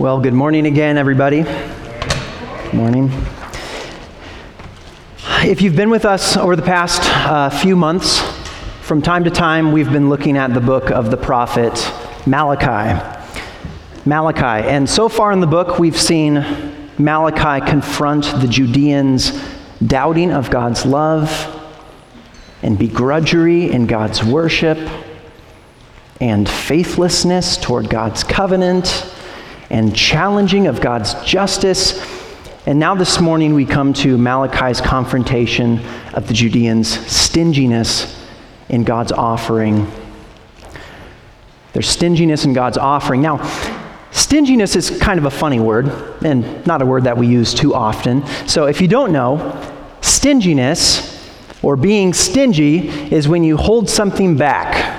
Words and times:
Well, 0.00 0.18
good 0.18 0.32
morning 0.32 0.64
again, 0.64 0.96
everybody. 0.96 1.42
Good 1.42 2.72
morning. 2.72 3.12
If 5.42 5.60
you've 5.60 5.76
been 5.76 5.90
with 5.90 6.06
us 6.06 6.38
over 6.38 6.56
the 6.56 6.62
past 6.62 7.02
uh, 7.04 7.50
few 7.50 7.76
months, 7.76 8.20
from 8.80 9.02
time 9.02 9.24
to 9.24 9.30
time 9.30 9.72
we've 9.72 9.92
been 9.92 10.08
looking 10.08 10.38
at 10.38 10.54
the 10.54 10.60
book 10.60 10.90
of 10.90 11.10
the 11.10 11.18
prophet 11.18 11.74
Malachi. 12.26 12.98
Malachi. 14.06 14.66
And 14.66 14.88
so 14.88 15.10
far 15.10 15.32
in 15.32 15.40
the 15.40 15.46
book, 15.46 15.78
we've 15.78 16.00
seen 16.00 16.46
Malachi 16.96 17.62
confront 17.70 18.24
the 18.40 18.48
Judeans' 18.48 19.38
doubting 19.86 20.32
of 20.32 20.48
God's 20.48 20.86
love 20.86 21.28
and 22.62 22.78
begrudgery 22.78 23.68
in 23.68 23.86
God's 23.86 24.24
worship 24.24 24.78
and 26.22 26.48
faithlessness 26.48 27.58
toward 27.58 27.90
God's 27.90 28.24
covenant 28.24 29.09
and 29.70 29.94
challenging 29.94 30.66
of 30.66 30.80
God's 30.80 31.14
justice. 31.24 32.04
And 32.66 32.78
now 32.78 32.94
this 32.94 33.20
morning 33.20 33.54
we 33.54 33.64
come 33.64 33.92
to 33.94 34.18
Malachi's 34.18 34.80
confrontation 34.80 35.80
of 36.12 36.28
the 36.28 36.34
Judeans' 36.34 36.88
stinginess 37.06 38.20
in 38.68 38.84
God's 38.84 39.12
offering. 39.12 39.90
Their 41.72 41.82
stinginess 41.82 42.44
in 42.44 42.52
God's 42.52 42.76
offering. 42.76 43.22
Now, 43.22 43.42
stinginess 44.10 44.74
is 44.74 44.90
kind 44.98 45.18
of 45.18 45.24
a 45.24 45.30
funny 45.30 45.60
word 45.60 45.88
and 46.24 46.66
not 46.66 46.82
a 46.82 46.86
word 46.86 47.04
that 47.04 47.16
we 47.16 47.28
use 47.28 47.54
too 47.54 47.74
often. 47.74 48.26
So 48.48 48.66
if 48.66 48.80
you 48.80 48.88
don't 48.88 49.12
know, 49.12 49.74
stinginess 50.00 51.16
or 51.62 51.76
being 51.76 52.12
stingy 52.12 52.88
is 53.14 53.28
when 53.28 53.44
you 53.44 53.56
hold 53.56 53.88
something 53.88 54.36
back 54.36 54.98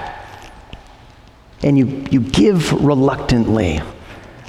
and 1.62 1.77
you, 1.77 2.05
you 2.09 2.21
give 2.21 2.71
reluctantly 2.84 3.81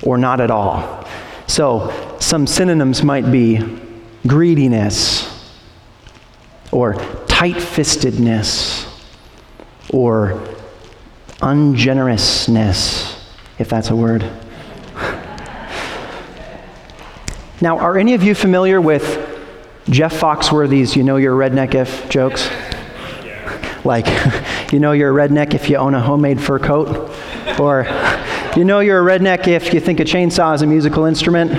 or 0.02 0.18
not 0.18 0.40
at 0.40 0.50
all. 0.50 1.06
So, 1.46 2.16
some 2.18 2.46
synonyms 2.46 3.02
might 3.02 3.30
be 3.30 3.80
greediness 4.26 5.28
or 6.70 6.94
tight 7.26 7.56
fistedness 7.56 8.88
or 9.90 10.40
ungenerousness, 11.40 13.18
if 13.58 13.68
that's 13.68 13.90
a 13.90 13.96
word. 13.96 14.22
now, 17.60 17.78
are 17.78 17.98
any 17.98 18.14
of 18.14 18.22
you 18.22 18.34
familiar 18.34 18.80
with 18.80 19.28
Jeff 19.90 20.14
Foxworthy's 20.18 20.96
You 20.96 21.02
Know 21.02 21.16
You're 21.16 21.42
a 21.42 21.48
Redneck 21.50 21.74
If 21.74 22.08
jokes? 22.08 22.48
Like, 23.84 24.06
you 24.72 24.80
know 24.80 24.92
you're 24.92 25.18
a 25.18 25.28
redneck 25.28 25.54
if 25.54 25.68
you 25.68 25.76
own 25.76 25.94
a 25.94 26.00
homemade 26.00 26.40
fur 26.40 26.58
coat? 26.58 27.10
Or, 27.58 27.84
you 28.56 28.64
know 28.64 28.80
you're 28.80 29.08
a 29.08 29.18
redneck 29.18 29.48
if 29.48 29.72
you 29.72 29.80
think 29.80 30.00
a 30.00 30.04
chainsaw 30.04 30.54
is 30.54 30.62
a 30.62 30.66
musical 30.66 31.04
instrument? 31.04 31.52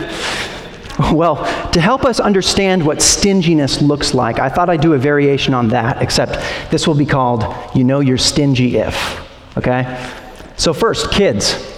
Well, 1.11 1.37
to 1.71 1.81
help 1.81 2.05
us 2.05 2.19
understand 2.19 2.85
what 2.85 3.01
stinginess 3.01 3.81
looks 3.81 4.13
like, 4.13 4.37
I 4.37 4.47
thought 4.47 4.69
I'd 4.69 4.81
do 4.81 4.93
a 4.93 4.97
variation 4.97 5.55
on 5.55 5.69
that, 5.69 6.01
except 6.01 6.33
this 6.69 6.87
will 6.87 6.93
be 6.93 7.05
called 7.05 7.43
You 7.75 7.83
Know 7.83 7.99
You're 7.99 8.19
Stingy 8.19 8.77
If. 8.77 9.19
Okay? 9.57 10.11
So, 10.55 10.71
first, 10.71 11.11
kids, 11.11 11.73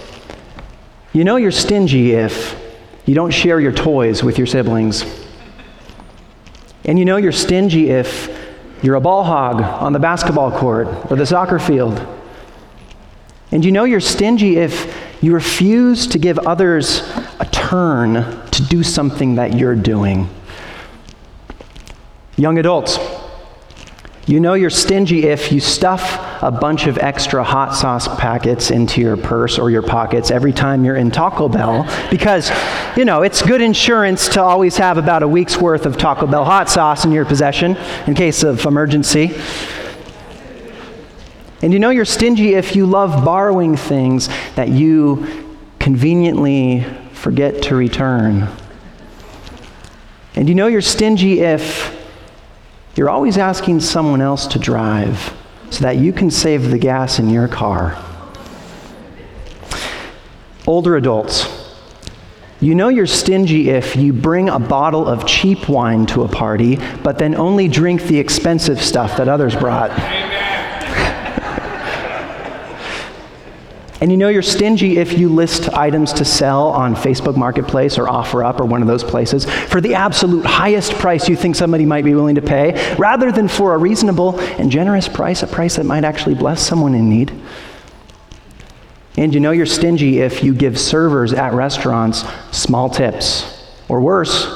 you 1.14 1.24
know 1.24 1.36
you're 1.36 1.50
stingy 1.50 2.12
if 2.12 2.62
you 3.06 3.14
don't 3.14 3.30
share 3.30 3.58
your 3.58 3.72
toys 3.72 4.22
with 4.22 4.36
your 4.36 4.46
siblings. 4.46 5.02
And 6.84 6.98
you 6.98 7.06
know 7.06 7.16
you're 7.16 7.32
stingy 7.32 7.88
if 7.88 8.28
you're 8.82 8.96
a 8.96 9.00
ball 9.00 9.24
hog 9.24 9.62
on 9.62 9.94
the 9.94 9.98
basketball 9.98 10.50
court 10.52 10.88
or 11.10 11.16
the 11.16 11.24
soccer 11.24 11.58
field. 11.58 12.06
And 13.50 13.64
you 13.64 13.72
know 13.72 13.84
you're 13.84 14.00
stingy 14.00 14.58
if 14.58 15.05
you 15.22 15.32
refuse 15.32 16.06
to 16.08 16.18
give 16.18 16.38
others 16.40 17.00
a 17.40 17.48
turn 17.50 18.14
to 18.50 18.62
do 18.62 18.82
something 18.82 19.36
that 19.36 19.54
you're 19.54 19.74
doing. 19.74 20.28
Young 22.36 22.58
adults, 22.58 22.98
you 24.26 24.40
know 24.40 24.54
you're 24.54 24.70
stingy 24.70 25.24
if 25.24 25.52
you 25.52 25.60
stuff 25.60 26.42
a 26.42 26.50
bunch 26.50 26.86
of 26.86 26.98
extra 26.98 27.44
hot 27.44 27.74
sauce 27.74 28.08
packets 28.18 28.70
into 28.70 29.00
your 29.00 29.16
purse 29.16 29.58
or 29.58 29.70
your 29.70 29.82
pockets 29.82 30.30
every 30.30 30.52
time 30.52 30.84
you're 30.84 30.96
in 30.96 31.10
Taco 31.10 31.48
Bell 31.48 31.84
because, 32.10 32.50
you 32.96 33.04
know, 33.04 33.22
it's 33.22 33.40
good 33.40 33.62
insurance 33.62 34.28
to 34.30 34.42
always 34.42 34.76
have 34.76 34.98
about 34.98 35.22
a 35.22 35.28
week's 35.28 35.56
worth 35.56 35.86
of 35.86 35.96
Taco 35.96 36.26
Bell 36.26 36.44
hot 36.44 36.68
sauce 36.68 37.04
in 37.04 37.12
your 37.12 37.24
possession 37.24 37.76
in 38.06 38.14
case 38.14 38.42
of 38.42 38.66
emergency. 38.66 39.28
And 41.62 41.72
you 41.72 41.78
know 41.78 41.90
you're 41.90 42.04
stingy 42.04 42.54
if 42.54 42.76
you 42.76 42.86
love 42.86 43.24
borrowing 43.24 43.76
things 43.76 44.28
that 44.56 44.68
you 44.68 45.46
conveniently 45.78 46.84
forget 47.12 47.62
to 47.62 47.74
return. 47.74 48.48
And 50.34 50.48
you 50.48 50.54
know 50.54 50.66
you're 50.66 50.82
stingy 50.82 51.40
if 51.40 51.94
you're 52.94 53.08
always 53.08 53.38
asking 53.38 53.80
someone 53.80 54.20
else 54.20 54.46
to 54.48 54.58
drive 54.58 55.34
so 55.70 55.80
that 55.80 55.96
you 55.96 56.12
can 56.12 56.30
save 56.30 56.70
the 56.70 56.78
gas 56.78 57.18
in 57.18 57.30
your 57.30 57.48
car. 57.48 58.02
Older 60.66 60.96
adults, 60.96 61.46
you 62.60 62.74
know 62.74 62.88
you're 62.88 63.06
stingy 63.06 63.70
if 63.70 63.96
you 63.96 64.12
bring 64.12 64.48
a 64.48 64.58
bottle 64.58 65.06
of 65.06 65.26
cheap 65.26 65.68
wine 65.68 66.06
to 66.06 66.22
a 66.22 66.28
party, 66.28 66.76
but 67.02 67.18
then 67.18 67.34
only 67.34 67.68
drink 67.68 68.02
the 68.02 68.18
expensive 68.18 68.82
stuff 68.82 69.16
that 69.18 69.28
others 69.28 69.54
brought. 69.54 69.90
And 74.00 74.10
you 74.10 74.18
know 74.18 74.28
you're 74.28 74.42
stingy 74.42 74.98
if 74.98 75.18
you 75.18 75.30
list 75.30 75.70
items 75.70 76.12
to 76.14 76.24
sell 76.24 76.68
on 76.68 76.94
Facebook 76.94 77.34
Marketplace 77.34 77.96
or 77.96 78.04
OfferUp 78.06 78.60
or 78.60 78.66
one 78.66 78.82
of 78.82 78.88
those 78.88 79.02
places 79.02 79.46
for 79.46 79.80
the 79.80 79.94
absolute 79.94 80.44
highest 80.44 80.92
price 80.94 81.28
you 81.28 81.36
think 81.36 81.56
somebody 81.56 81.86
might 81.86 82.04
be 82.04 82.14
willing 82.14 82.34
to 82.34 82.42
pay, 82.42 82.94
rather 82.96 83.32
than 83.32 83.48
for 83.48 83.74
a 83.74 83.78
reasonable 83.78 84.38
and 84.40 84.70
generous 84.70 85.08
price, 85.08 85.42
a 85.42 85.46
price 85.46 85.76
that 85.76 85.86
might 85.86 86.04
actually 86.04 86.34
bless 86.34 86.66
someone 86.66 86.94
in 86.94 87.08
need. 87.08 87.32
And 89.16 89.32
you 89.32 89.40
know 89.40 89.50
you're 89.50 89.64
stingy 89.64 90.18
if 90.18 90.44
you 90.44 90.54
give 90.54 90.78
servers 90.78 91.32
at 91.32 91.54
restaurants 91.54 92.22
small 92.50 92.90
tips, 92.90 93.66
or 93.88 94.02
worse, 94.02 94.46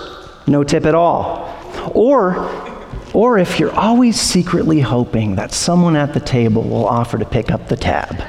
no 0.47 0.65
tip 0.65 0.85
at 0.85 0.95
all. 0.95 1.57
Or 1.95 2.51
or 3.15 3.39
if 3.39 3.59
you're 3.59 3.75
always 3.75 4.21
secretly 4.21 4.81
hoping 4.81 5.35
that 5.37 5.51
someone 5.51 5.97
at 5.97 6.15
the 6.15 6.21
table 6.21 6.63
will 6.63 6.87
offer 6.87 7.19
to 7.19 7.25
pick 7.25 7.51
up 7.51 7.69
the 7.69 7.77
tab 7.77 8.23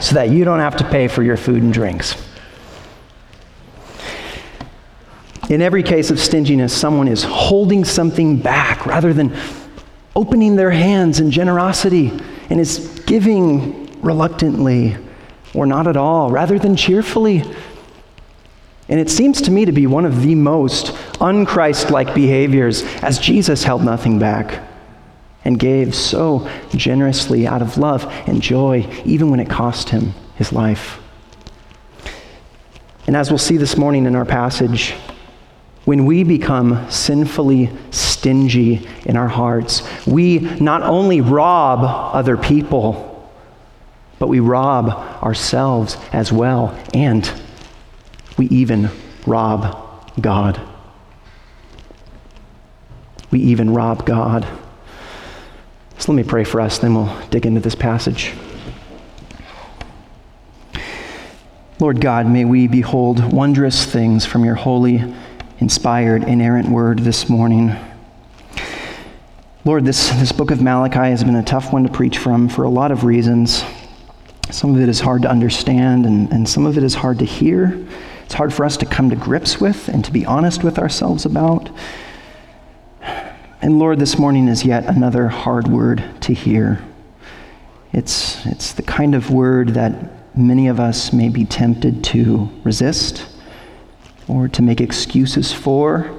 so 0.00 0.14
that 0.14 0.30
you 0.30 0.44
don't 0.44 0.60
have 0.60 0.76
to 0.76 0.84
pay 0.88 1.08
for 1.08 1.22
your 1.22 1.36
food 1.36 1.62
and 1.62 1.72
drinks. 1.72 2.16
In 5.48 5.62
every 5.62 5.82
case 5.82 6.10
of 6.10 6.18
stinginess, 6.18 6.76
someone 6.76 7.06
is 7.06 7.22
holding 7.22 7.84
something 7.84 8.38
back 8.38 8.84
rather 8.84 9.12
than 9.12 9.36
opening 10.16 10.56
their 10.56 10.70
hands 10.70 11.20
in 11.20 11.30
generosity 11.30 12.12
and 12.50 12.58
is 12.58 13.00
giving 13.06 14.00
reluctantly 14.02 14.96
or 15.54 15.66
not 15.66 15.86
at 15.86 15.96
all, 15.96 16.30
rather 16.30 16.58
than 16.58 16.74
cheerfully. 16.74 17.42
And 18.88 19.00
it 19.00 19.08
seems 19.08 19.40
to 19.42 19.50
me 19.50 19.64
to 19.64 19.72
be 19.72 19.86
one 19.86 20.04
of 20.04 20.22
the 20.22 20.34
most 20.34 20.86
unchrist 21.20 21.90
like 21.90 22.14
behaviors, 22.14 22.82
as 23.02 23.18
Jesus 23.18 23.62
held 23.64 23.84
nothing 23.84 24.18
back 24.18 24.62
and 25.46 25.60
gave 25.60 25.94
so 25.94 26.50
generously 26.74 27.46
out 27.46 27.62
of 27.62 27.78
love 27.78 28.04
and 28.26 28.42
joy, 28.42 28.84
even 29.04 29.30
when 29.30 29.38
it 29.38 29.48
cost 29.48 29.90
him 29.90 30.12
his 30.34 30.52
life. 30.52 30.98
And 33.06 33.16
as 33.16 33.30
we'll 33.30 33.38
see 33.38 33.56
this 33.56 33.76
morning 33.76 34.06
in 34.06 34.16
our 34.16 34.24
passage, 34.24 34.94
when 35.84 36.04
we 36.04 36.24
become 36.24 36.90
sinfully 36.90 37.70
stingy 37.92 38.88
in 39.04 39.16
our 39.16 39.28
hearts, 39.28 39.84
we 40.04 40.40
not 40.40 40.82
only 40.82 41.20
rob 41.20 41.78
other 42.12 42.36
people, 42.36 43.30
but 44.18 44.26
we 44.26 44.40
rob 44.40 44.88
ourselves 45.22 45.96
as 46.12 46.32
well, 46.32 46.76
and 46.92 47.32
we 48.36 48.46
even 48.46 48.90
rob 49.28 50.10
God. 50.20 50.60
We 53.30 53.38
even 53.42 53.72
rob 53.72 54.04
God. 54.04 54.44
So 56.06 56.12
let 56.12 56.24
me 56.24 56.30
pray 56.30 56.44
for 56.44 56.60
us, 56.60 56.78
then 56.78 56.94
we'll 56.94 57.20
dig 57.30 57.46
into 57.46 57.58
this 57.58 57.74
passage. 57.74 58.32
Lord 61.80 62.00
God, 62.00 62.28
may 62.28 62.44
we 62.44 62.68
behold 62.68 63.32
wondrous 63.32 63.84
things 63.84 64.24
from 64.24 64.44
your 64.44 64.54
holy, 64.54 65.02
inspired, 65.58 66.22
inerrant 66.22 66.68
word 66.68 67.00
this 67.00 67.28
morning. 67.28 67.74
Lord, 69.64 69.84
this, 69.84 70.10
this 70.10 70.30
book 70.30 70.52
of 70.52 70.62
Malachi 70.62 71.10
has 71.10 71.24
been 71.24 71.34
a 71.34 71.42
tough 71.42 71.72
one 71.72 71.82
to 71.82 71.90
preach 71.90 72.18
from 72.18 72.48
for 72.48 72.62
a 72.62 72.70
lot 72.70 72.92
of 72.92 73.02
reasons. 73.02 73.64
Some 74.52 74.76
of 74.76 74.80
it 74.80 74.88
is 74.88 75.00
hard 75.00 75.22
to 75.22 75.28
understand, 75.28 76.06
and, 76.06 76.30
and 76.30 76.48
some 76.48 76.66
of 76.66 76.78
it 76.78 76.84
is 76.84 76.94
hard 76.94 77.18
to 77.18 77.24
hear. 77.24 77.84
It's 78.24 78.34
hard 78.34 78.54
for 78.54 78.64
us 78.64 78.76
to 78.76 78.86
come 78.86 79.10
to 79.10 79.16
grips 79.16 79.60
with 79.60 79.88
and 79.88 80.04
to 80.04 80.12
be 80.12 80.24
honest 80.24 80.62
with 80.62 80.78
ourselves 80.78 81.26
about. 81.26 81.68
And 83.62 83.78
Lord, 83.78 83.98
this 83.98 84.18
morning 84.18 84.48
is 84.48 84.66
yet 84.66 84.84
another 84.84 85.28
hard 85.28 85.66
word 85.66 86.04
to 86.20 86.34
hear. 86.34 86.84
It's, 87.90 88.44
it's 88.44 88.74
the 88.74 88.82
kind 88.82 89.14
of 89.14 89.30
word 89.30 89.70
that 89.70 90.36
many 90.36 90.68
of 90.68 90.78
us 90.78 91.10
may 91.10 91.30
be 91.30 91.46
tempted 91.46 92.04
to 92.04 92.50
resist 92.64 93.26
or 94.28 94.46
to 94.48 94.60
make 94.60 94.82
excuses 94.82 95.54
for, 95.54 96.10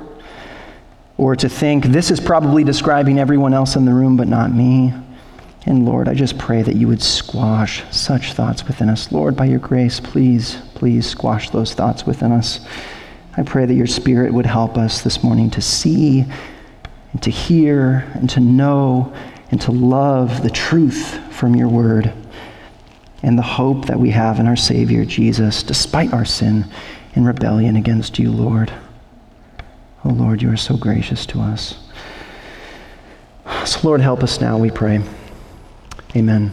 or 1.17 1.35
to 1.35 1.47
think 1.47 1.85
this 1.85 2.09
is 2.09 2.19
probably 2.19 2.63
describing 2.63 3.19
everyone 3.19 3.53
else 3.53 3.75
in 3.75 3.85
the 3.85 3.93
room 3.93 4.17
but 4.17 4.27
not 4.27 4.51
me. 4.51 4.91
And 5.67 5.85
Lord, 5.85 6.07
I 6.07 6.15
just 6.15 6.39
pray 6.39 6.63
that 6.63 6.75
you 6.75 6.87
would 6.87 7.03
squash 7.03 7.83
such 7.95 8.33
thoughts 8.33 8.63
within 8.65 8.89
us. 8.89 9.11
Lord, 9.11 9.35
by 9.35 9.45
your 9.45 9.59
grace, 9.59 9.99
please, 9.99 10.57
please 10.73 11.05
squash 11.05 11.51
those 11.51 11.75
thoughts 11.75 12.03
within 12.03 12.31
us. 12.31 12.65
I 13.35 13.43
pray 13.43 13.67
that 13.67 13.75
your 13.75 13.85
Spirit 13.85 14.33
would 14.33 14.47
help 14.47 14.75
us 14.75 15.01
this 15.01 15.23
morning 15.23 15.51
to 15.51 15.61
see 15.61 16.25
and 17.11 17.23
to 17.23 17.31
hear 17.31 18.09
and 18.13 18.29
to 18.31 18.39
know 18.39 19.13
and 19.51 19.61
to 19.61 19.71
love 19.71 20.43
the 20.43 20.49
truth 20.49 21.19
from 21.33 21.55
your 21.55 21.69
word 21.69 22.13
and 23.23 23.37
the 23.37 23.43
hope 23.43 23.85
that 23.85 23.99
we 23.99 24.11
have 24.11 24.39
in 24.39 24.47
our 24.47 24.55
Savior, 24.55 25.05
Jesus, 25.05 25.63
despite 25.63 26.13
our 26.13 26.25
sin 26.25 26.65
and 27.15 27.25
rebellion 27.25 27.75
against 27.75 28.19
you, 28.19 28.31
Lord. 28.31 28.71
Oh, 30.05 30.09
Lord, 30.09 30.41
you 30.41 30.51
are 30.51 30.57
so 30.57 30.77
gracious 30.77 31.25
to 31.27 31.41
us. 31.41 31.77
So, 33.65 33.79
Lord, 33.83 34.01
help 34.01 34.23
us 34.23 34.39
now, 34.39 34.57
we 34.57 34.69
pray. 34.69 35.01
Amen. 36.15 36.51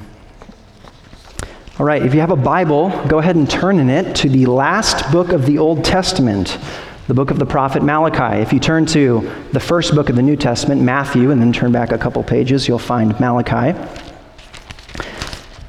All 1.79 1.87
right, 1.87 2.03
if 2.03 2.15
you 2.15 2.21
have 2.21 2.31
a 2.31 2.37
Bible, 2.37 2.91
go 3.09 3.19
ahead 3.19 3.37
and 3.37 3.50
turn 3.50 3.79
in 3.79 3.91
it 3.91 4.15
to 4.17 4.29
the 4.29 4.47
last 4.47 5.11
book 5.11 5.31
of 5.31 5.45
the 5.45 5.59
Old 5.59 5.85
Testament, 5.85 6.59
the 7.06 7.15
book 7.15 7.31
of 7.31 7.39
the 7.39 7.45
prophet 7.45 7.83
Malachi. 7.83 8.41
If 8.41 8.53
you 8.53 8.59
turn 8.59 8.87
to 8.87 9.31
the 9.53 9.61
first 9.61 9.95
book 9.95 10.09
of 10.09 10.17
the 10.17 10.23
New 10.23 10.37
Testament, 10.37 10.81
Matthew, 10.81 11.31
and 11.31 11.41
then 11.41 11.53
turn 11.53 11.71
back 11.71 11.93
a 11.93 11.99
couple 11.99 12.23
pages, 12.23 12.67
you'll 12.67 12.79
find 12.79 13.19
Malachi. 13.21 13.79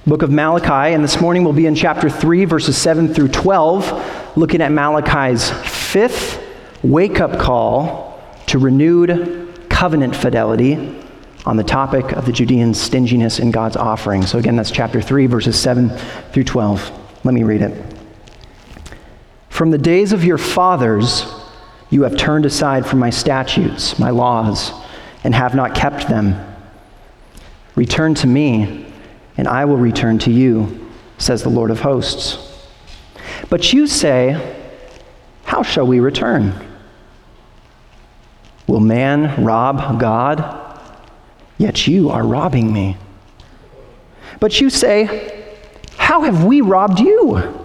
Book 0.07 0.21
of 0.21 0.31
Malachi, 0.31 0.93
and 0.93 1.03
this 1.03 1.19
morning 1.19 1.43
we'll 1.43 1.51
be 1.51 1.65
in 1.65 1.75
chapter 1.75 2.09
3, 2.09 2.45
verses 2.45 2.77
7 2.77 3.13
through 3.13 3.29
12, 3.29 4.37
looking 4.37 4.61
at 4.61 4.71
Malachi's 4.71 5.49
fifth 5.67 6.41
wake 6.83 7.19
up 7.19 7.37
call 7.37 8.23
to 8.45 8.57
renewed 8.57 9.67
covenant 9.69 10.15
fidelity 10.15 11.01
on 11.45 11.57
the 11.57 11.63
topic 11.63 12.13
of 12.13 12.25
the 12.25 12.31
Judeans' 12.31 12.79
stinginess 12.79 13.39
in 13.39 13.51
God's 13.51 13.75
offering. 13.75 14.25
So, 14.25 14.37
again, 14.37 14.55
that's 14.55 14.71
chapter 14.71 15.01
3, 15.01 15.25
verses 15.25 15.59
7 15.59 15.89
through 16.31 16.45
12. 16.45 17.25
Let 17.25 17.33
me 17.33 17.43
read 17.43 17.61
it. 17.61 17.94
From 19.55 19.71
the 19.71 19.77
days 19.77 20.11
of 20.11 20.25
your 20.25 20.37
fathers, 20.37 21.25
you 21.89 22.03
have 22.03 22.17
turned 22.17 22.45
aside 22.45 22.85
from 22.85 22.99
my 22.99 23.09
statutes, 23.09 23.97
my 23.97 24.09
laws, 24.09 24.73
and 25.23 25.33
have 25.33 25.55
not 25.55 25.73
kept 25.73 26.09
them. 26.09 26.35
Return 27.73 28.15
to 28.15 28.27
me, 28.27 28.85
and 29.37 29.47
I 29.47 29.63
will 29.63 29.77
return 29.77 30.19
to 30.19 30.29
you, 30.29 30.91
says 31.19 31.41
the 31.41 31.47
Lord 31.47 31.71
of 31.71 31.79
hosts. 31.79 32.67
But 33.49 33.71
you 33.71 33.87
say, 33.87 34.57
How 35.45 35.63
shall 35.63 35.87
we 35.87 36.01
return? 36.01 36.53
Will 38.67 38.81
man 38.81 39.41
rob 39.41 40.01
God? 40.01 40.81
Yet 41.57 41.87
you 41.87 42.09
are 42.09 42.27
robbing 42.27 42.73
me. 42.73 42.97
But 44.41 44.59
you 44.59 44.69
say, 44.69 45.45
How 45.95 46.23
have 46.23 46.43
we 46.43 46.59
robbed 46.59 46.99
you? 46.99 47.64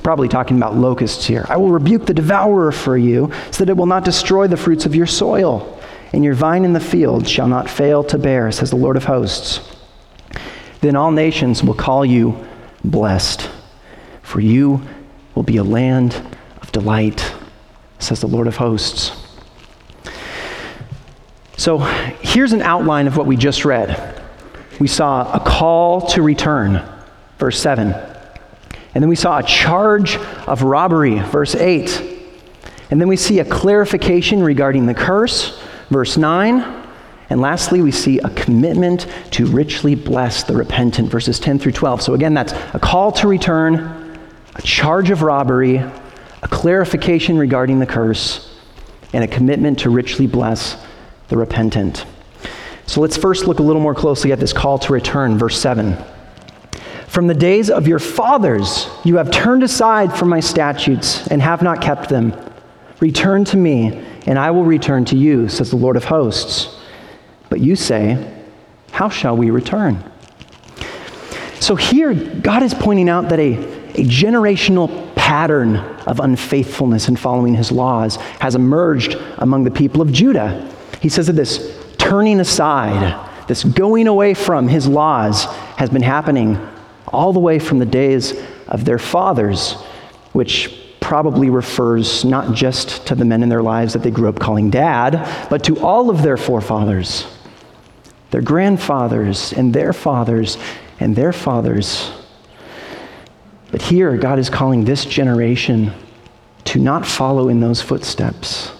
he's 0.00 0.04
probably 0.04 0.28
talking 0.28 0.56
about 0.56 0.74
locusts 0.74 1.26
here. 1.26 1.44
I 1.50 1.58
will 1.58 1.68
rebuke 1.68 2.06
the 2.06 2.14
devourer 2.14 2.72
for 2.72 2.96
you, 2.96 3.30
so 3.50 3.64
that 3.64 3.70
it 3.70 3.76
will 3.76 3.84
not 3.84 4.02
destroy 4.02 4.46
the 4.46 4.56
fruits 4.56 4.86
of 4.86 4.94
your 4.94 5.06
soil, 5.06 5.78
and 6.14 6.24
your 6.24 6.32
vine 6.32 6.64
in 6.64 6.72
the 6.72 6.80
field 6.80 7.28
shall 7.28 7.46
not 7.46 7.68
fail 7.68 8.02
to 8.04 8.16
bear, 8.16 8.50
says 8.50 8.70
the 8.70 8.76
Lord 8.76 8.96
of 8.96 9.04
hosts. 9.04 9.60
Then 10.80 10.96
all 10.96 11.10
nations 11.10 11.62
will 11.62 11.74
call 11.74 12.06
you 12.06 12.42
blessed, 12.82 13.50
for 14.22 14.40
you 14.40 14.80
will 15.34 15.42
be 15.42 15.58
a 15.58 15.64
land 15.64 16.14
of 16.62 16.72
delight, 16.72 17.34
says 17.98 18.22
the 18.22 18.26
Lord 18.26 18.46
of 18.46 18.56
hosts. 18.56 19.12
So 21.58 21.76
here's 21.76 22.54
an 22.54 22.62
outline 22.62 23.06
of 23.06 23.18
what 23.18 23.26
we 23.26 23.36
just 23.36 23.66
read 23.66 24.16
we 24.80 24.88
saw 24.88 25.30
a 25.30 25.40
call 25.40 26.00
to 26.12 26.22
return, 26.22 26.82
verse 27.36 27.60
7. 27.60 28.09
And 28.94 29.02
then 29.02 29.08
we 29.08 29.16
saw 29.16 29.38
a 29.38 29.42
charge 29.42 30.16
of 30.46 30.62
robbery, 30.62 31.18
verse 31.18 31.54
8. 31.54 32.18
And 32.90 33.00
then 33.00 33.08
we 33.08 33.16
see 33.16 33.38
a 33.38 33.44
clarification 33.44 34.42
regarding 34.42 34.86
the 34.86 34.94
curse, 34.94 35.60
verse 35.90 36.16
9. 36.16 36.80
And 37.30 37.40
lastly, 37.40 37.80
we 37.80 37.92
see 37.92 38.18
a 38.18 38.28
commitment 38.30 39.06
to 39.30 39.46
richly 39.46 39.94
bless 39.94 40.42
the 40.42 40.56
repentant, 40.56 41.08
verses 41.08 41.38
10 41.38 41.60
through 41.60 41.72
12. 41.72 42.02
So 42.02 42.14
again, 42.14 42.34
that's 42.34 42.52
a 42.74 42.80
call 42.80 43.12
to 43.12 43.28
return, 43.28 44.18
a 44.56 44.62
charge 44.62 45.10
of 45.10 45.22
robbery, 45.22 45.76
a 45.76 46.48
clarification 46.48 47.38
regarding 47.38 47.78
the 47.78 47.86
curse, 47.86 48.58
and 49.12 49.22
a 49.22 49.28
commitment 49.28 49.78
to 49.80 49.90
richly 49.90 50.26
bless 50.26 50.84
the 51.28 51.36
repentant. 51.36 52.04
So 52.86 53.00
let's 53.00 53.16
first 53.16 53.46
look 53.46 53.60
a 53.60 53.62
little 53.62 53.82
more 53.82 53.94
closely 53.94 54.32
at 54.32 54.40
this 54.40 54.52
call 54.52 54.80
to 54.80 54.92
return, 54.92 55.38
verse 55.38 55.60
7. 55.60 55.96
From 57.10 57.26
the 57.26 57.34
days 57.34 57.70
of 57.70 57.88
your 57.88 57.98
fathers, 57.98 58.88
you 59.02 59.16
have 59.16 59.32
turned 59.32 59.64
aside 59.64 60.16
from 60.16 60.28
my 60.28 60.38
statutes 60.38 61.26
and 61.26 61.42
have 61.42 61.60
not 61.60 61.82
kept 61.82 62.08
them. 62.08 62.32
Return 63.00 63.44
to 63.46 63.56
me, 63.56 64.00
and 64.26 64.38
I 64.38 64.52
will 64.52 64.62
return 64.62 65.04
to 65.06 65.16
you, 65.16 65.48
says 65.48 65.70
the 65.70 65.76
Lord 65.76 65.96
of 65.96 66.04
hosts. 66.04 66.78
But 67.48 67.58
you 67.58 67.74
say, 67.74 68.32
How 68.92 69.08
shall 69.08 69.36
we 69.36 69.50
return? 69.50 70.04
So 71.58 71.74
here, 71.74 72.14
God 72.14 72.62
is 72.62 72.74
pointing 72.74 73.08
out 73.08 73.28
that 73.30 73.40
a, 73.40 73.54
a 73.54 74.04
generational 74.04 75.12
pattern 75.16 75.78
of 76.06 76.20
unfaithfulness 76.20 77.08
in 77.08 77.16
following 77.16 77.54
his 77.54 77.72
laws 77.72 78.16
has 78.38 78.54
emerged 78.54 79.16
among 79.38 79.64
the 79.64 79.72
people 79.72 80.00
of 80.00 80.12
Judah. 80.12 80.72
He 81.02 81.08
says 81.08 81.26
that 81.26 81.32
this 81.32 81.76
turning 81.98 82.38
aside, 82.38 83.48
this 83.48 83.64
going 83.64 84.06
away 84.06 84.32
from 84.32 84.68
his 84.68 84.86
laws, 84.86 85.46
has 85.76 85.90
been 85.90 86.02
happening 86.02 86.56
all 87.08 87.32
the 87.32 87.40
way 87.40 87.58
from 87.58 87.78
the 87.78 87.86
days 87.86 88.34
of 88.68 88.84
their 88.84 88.98
fathers, 88.98 89.74
which 90.32 90.76
probably 91.00 91.50
refers 91.50 92.24
not 92.24 92.54
just 92.54 93.06
to 93.06 93.14
the 93.14 93.24
men 93.24 93.42
in 93.42 93.48
their 93.48 93.62
lives 93.62 93.92
that 93.94 94.02
they 94.02 94.10
grew 94.10 94.28
up 94.28 94.38
calling 94.38 94.70
dad, 94.70 95.46
but 95.48 95.64
to 95.64 95.78
all 95.80 96.10
of 96.10 96.22
their 96.22 96.36
forefathers, 96.36 97.26
their 98.30 98.42
grandfathers, 98.42 99.52
and 99.52 99.74
their 99.74 99.92
fathers, 99.92 100.56
and 101.00 101.16
their 101.16 101.32
fathers. 101.32 102.12
But 103.72 103.82
here, 103.82 104.16
God 104.16 104.38
is 104.38 104.50
calling 104.50 104.84
this 104.84 105.04
generation 105.04 105.92
to 106.64 106.78
not 106.78 107.06
follow 107.06 107.48
in 107.48 107.60
those 107.60 107.80
footsteps 107.80 108.72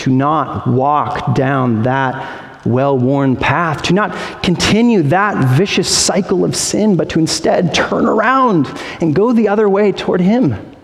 to 0.00 0.10
not 0.10 0.66
walk 0.66 1.34
down 1.34 1.82
that 1.82 2.49
well 2.64 2.96
worn 2.96 3.36
path, 3.36 3.82
to 3.84 3.94
not 3.94 4.42
continue 4.42 5.02
that 5.04 5.56
vicious 5.56 5.88
cycle 5.88 6.44
of 6.44 6.54
sin, 6.54 6.96
but 6.96 7.08
to 7.10 7.18
instead 7.18 7.74
turn 7.74 8.06
around 8.06 8.66
and 9.00 9.14
go 9.14 9.32
the 9.32 9.48
other 9.48 9.68
way 9.68 9.92
toward 9.92 10.20
Him. 10.20 10.74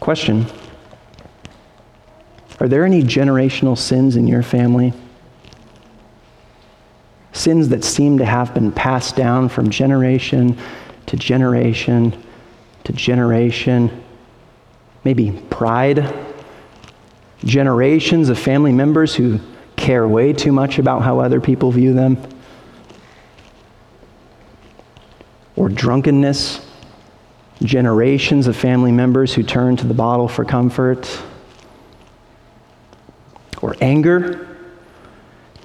Question 0.00 0.46
Are 2.58 2.68
there 2.68 2.84
any 2.84 3.02
generational 3.02 3.76
sins 3.76 4.16
in 4.16 4.26
your 4.26 4.42
family? 4.42 4.92
Sins 7.32 7.68
that 7.68 7.84
seem 7.84 8.18
to 8.18 8.24
have 8.24 8.52
been 8.54 8.72
passed 8.72 9.14
down 9.14 9.48
from 9.48 9.70
generation 9.70 10.58
to 11.06 11.16
generation 11.16 12.24
to 12.84 12.92
generation 12.92 14.02
maybe 15.04 15.30
pride, 15.50 15.98
generations 17.44 18.28
of 18.28 18.38
family 18.38 18.72
members 18.72 19.14
who 19.14 19.40
care 19.76 20.06
way 20.06 20.32
too 20.32 20.52
much 20.52 20.78
about 20.78 21.02
how 21.02 21.20
other 21.20 21.40
people 21.40 21.70
view 21.70 21.94
them, 21.94 22.18
or 25.56 25.68
drunkenness, 25.68 26.66
generations 27.62 28.46
of 28.46 28.56
family 28.56 28.92
members 28.92 29.34
who 29.34 29.42
turn 29.42 29.76
to 29.76 29.86
the 29.86 29.94
bottle 29.94 30.28
for 30.28 30.44
comfort, 30.44 31.22
or 33.62 33.76
anger, 33.80 34.46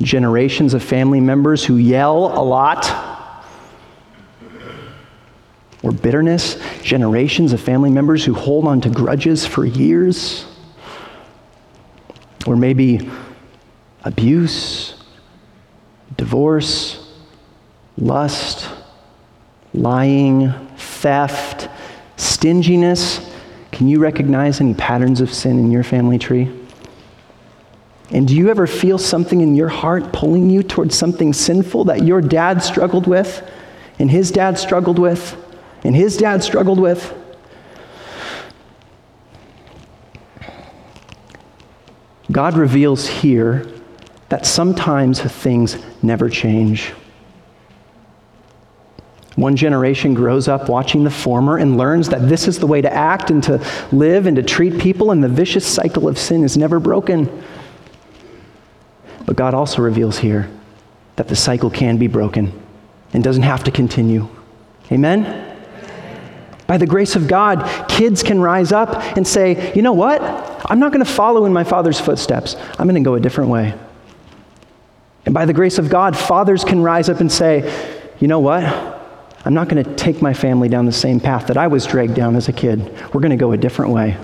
generations 0.01 0.74
of 0.74 0.84
family 0.84 1.22
members 1.22 1.63
who 1.63 1.77
yell 1.77 2.38
a 2.38 2.44
lot 2.44 3.05
or 5.84 5.91
bitterness, 5.91 6.60
generations 6.82 7.53
of 7.53 7.62
family 7.62 7.91
members 7.91 8.25
who 8.25 8.34
hold 8.34 8.65
on 8.65 8.82
to 8.82 8.89
grudges 8.89 9.46
for 9.46 9.65
years, 9.65 10.46
or 12.46 12.56
maybe 12.56 13.10
abuse, 14.04 14.96
divorce, 16.18 17.14
lust, 17.98 18.70
lying, 19.74 20.54
theft, 20.78 21.70
stinginess. 22.18 23.32
Can 23.72 23.88
you 23.88 24.00
recognize 24.00 24.62
any 24.62 24.74
patterns 24.74 25.22
of 25.22 25.34
sin 25.34 25.60
in 25.60 25.72
your 25.72 25.84
family 25.84 26.18
tree? 26.18 26.52
And 28.12 28.28
do 28.28 28.36
you 28.36 28.50
ever 28.50 28.68
feel 28.68 28.98
something 28.98 29.42
in 29.42 29.56
your 29.56 29.68
heart 29.68 30.14
pulling 30.14 30.50
you 30.50 30.62
towards 30.62 30.96
something 30.96 31.34
sinful 31.34 31.86
that 31.86 32.04
your 32.04 32.22
dad 32.22 32.62
struggled 32.62 33.08
with, 33.08 33.50
and 33.98 34.10
his 34.12 34.32
dad 34.32 34.60
struggled 34.60 35.00
with, 35.00 35.36
and 35.84 35.96
his 35.96 36.16
dad 36.16 36.44
struggled 36.44 36.80
with? 36.80 37.14
God 42.36 42.58
reveals 42.58 43.08
here 43.08 43.65
that 44.27 44.46
sometimes 44.46 45.22
things 45.22 45.77
never 46.04 46.30
change. 46.30 46.89
One 49.38 49.56
generation 49.56 50.13
grows 50.13 50.50
up 50.50 50.68
watching 50.68 51.06
the 51.06 51.10
former 51.10 51.58
and 51.58 51.77
learns 51.77 52.10
that 52.10 52.27
this 52.27 52.50
is 52.50 52.60
the 52.60 52.68
way 52.68 52.82
to 52.82 52.94
act 52.94 53.30
and 53.30 53.42
to 53.44 53.65
live 53.94 54.25
and 54.25 54.36
to 54.36 54.44
treat 54.44 54.82
people, 54.82 55.12
and 55.12 55.24
the 55.24 55.30
vicious 55.30 55.65
cycle 55.65 56.10
of 56.10 56.20
sin 56.20 56.44
is 56.44 56.58
never 56.58 56.77
broken. 56.77 57.42
But 59.25 59.38
God 59.38 59.54
also 59.54 59.82
reveals 59.82 60.18
here 60.18 60.51
that 61.15 61.30
the 61.30 61.38
cycle 61.38 61.70
can 61.70 61.96
be 61.96 62.08
broken 62.08 62.51
and 63.13 63.24
doesn't 63.24 63.44
have 63.44 63.63
to 63.63 63.72
continue. 63.72 64.27
Amen? 64.92 65.56
By 66.68 66.75
the 66.75 66.86
grace 66.86 67.15
of 67.15 67.30
God, 67.30 67.88
kids 67.88 68.24
can 68.24 68.42
rise 68.42 68.74
up 68.74 68.94
and 69.15 69.25
say, 69.25 69.74
you 69.74 69.82
know 69.82 69.94
what? 69.94 70.55
I'm 70.69 70.79
not 70.79 70.91
going 70.91 71.05
to 71.05 71.12
follow 71.12 71.45
in 71.45 71.53
my 71.53 71.63
father's 71.63 72.00
footsteps. 72.00 72.55
I'm 72.79 72.88
going 72.88 72.95
to 72.95 73.07
go 73.07 73.15
a 73.15 73.19
different 73.19 73.50
way. 73.50 73.74
And 75.25 75.34
by 75.34 75.45
the 75.45 75.53
grace 75.53 75.77
of 75.77 75.89
God, 75.89 76.15
fathers 76.17 76.63
can 76.63 76.81
rise 76.81 77.10
up 77.10 77.19
and 77.19 77.31
say, 77.31 78.12
you 78.19 78.27
know 78.27 78.39
what? 78.39 78.63
I'm 79.43 79.53
not 79.53 79.69
going 79.69 79.84
to 79.84 79.95
take 79.95 80.22
my 80.22 80.34
family 80.34 80.69
down 80.69 80.86
the 80.86 80.91
same 80.91 81.19
path 81.19 81.48
that 81.48 81.57
I 81.57 81.67
was 81.67 81.86
dragged 81.86 82.15
down 82.15 82.36
as 82.36 82.48
a 82.48 82.53
kid. 82.53 82.79
We're 83.13 83.22
going 83.22 83.31
to 83.31 83.38
go 83.38 83.51
a 83.51 83.57
different 83.57 83.91
way. 83.91 84.17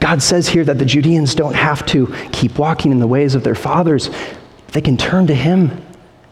God 0.00 0.22
says 0.22 0.48
here 0.48 0.64
that 0.64 0.78
the 0.78 0.84
Judeans 0.84 1.34
don't 1.34 1.54
have 1.54 1.86
to 1.86 2.12
keep 2.32 2.58
walking 2.58 2.92
in 2.92 2.98
the 2.98 3.06
ways 3.06 3.34
of 3.34 3.44
their 3.44 3.54
fathers. 3.54 4.10
They 4.68 4.80
can 4.80 4.96
turn 4.96 5.26
to 5.28 5.34
Him 5.34 5.84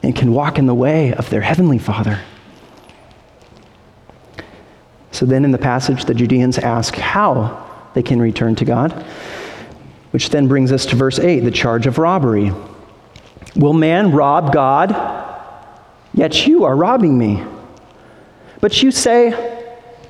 and 0.03 0.15
can 0.15 0.33
walk 0.33 0.59
in 0.59 0.67
the 0.67 0.75
way 0.75 1.15
of 1.15 1.31
their 1.31 1.41
Heavenly 1.41 1.79
Father. 1.79 2.21
So 5.13 5.27
then 5.27 5.45
in 5.45 5.53
the 5.53 5.59
passage, 5.59 6.05
the 6.05 6.15
Judeans 6.15 6.59
ask 6.59 6.97
how 6.97 7.64
they 7.95 8.03
can 8.03 8.21
return 8.21 8.55
to 8.57 8.65
God, 8.65 8.93
which 10.11 10.31
then 10.31 10.49
brings 10.49 10.73
us 10.73 10.87
to 10.87 10.97
verse 10.97 11.19
8 11.19 11.41
the 11.41 11.51
charge 11.51 11.87
of 11.87 11.99
robbery. 11.99 12.53
Will 13.57 13.73
man 13.73 14.13
rob 14.13 14.53
God? 14.53 14.91
Yet 16.13 16.47
you 16.47 16.65
are 16.65 16.77
robbing 16.77 17.17
me. 17.17 17.43
But 18.61 18.83
you 18.83 18.91
say, 18.91 19.31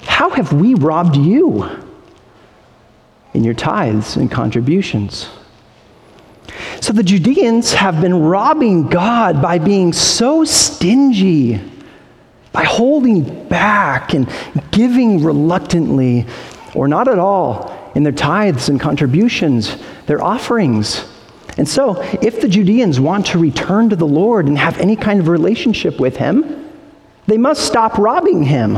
How 0.03 0.31
have 0.31 0.53
we 0.53 0.75
robbed 0.75 1.17
you? 1.17 1.85
in 3.35 3.43
your 3.43 3.55
tithes 3.55 4.17
and 4.17 4.31
contributions. 4.31 5.29
So 6.81 6.93
the 6.93 7.03
Judeans 7.03 7.73
have 7.73 8.01
been 8.01 8.15
robbing 8.15 8.89
God 8.89 9.43
by 9.43 9.59
being 9.59 9.93
so 9.93 10.45
stingy, 10.45 11.61
by 12.53 12.63
holding 12.63 13.49
back 13.49 14.15
and 14.15 14.31
giving 14.71 15.25
reluctantly 15.25 16.27
or 16.75 16.89
not 16.89 17.09
at 17.09 17.19
all 17.19 17.93
in 17.95 18.03
their 18.03 18.13
tithes 18.13 18.69
and 18.69 18.81
contributions, 18.81 19.77
their 20.07 20.23
offerings. 20.23 21.05
And 21.57 21.69
so, 21.69 22.01
if 22.21 22.41
the 22.41 22.49
Judeans 22.49 22.99
want 22.99 23.27
to 23.27 23.39
return 23.39 23.91
to 23.91 23.97
the 23.97 24.07
Lord 24.07 24.47
and 24.47 24.59
have 24.59 24.79
any 24.81 24.97
kind 24.97 25.21
of 25.21 25.29
relationship 25.29 26.01
with 26.01 26.17
Him, 26.17 26.71
they 27.27 27.39
must 27.39 27.65
stop 27.65 27.97
robbing 27.97 28.43
Him. 28.43 28.77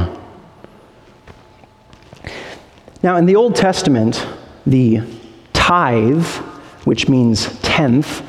Now, 3.02 3.16
in 3.16 3.26
the 3.26 3.36
Old 3.36 3.56
Testament, 3.56 4.26
the 4.66 5.00
tithe, 5.52 6.26
which 6.84 7.08
means 7.08 7.58
tenth, 7.60 8.22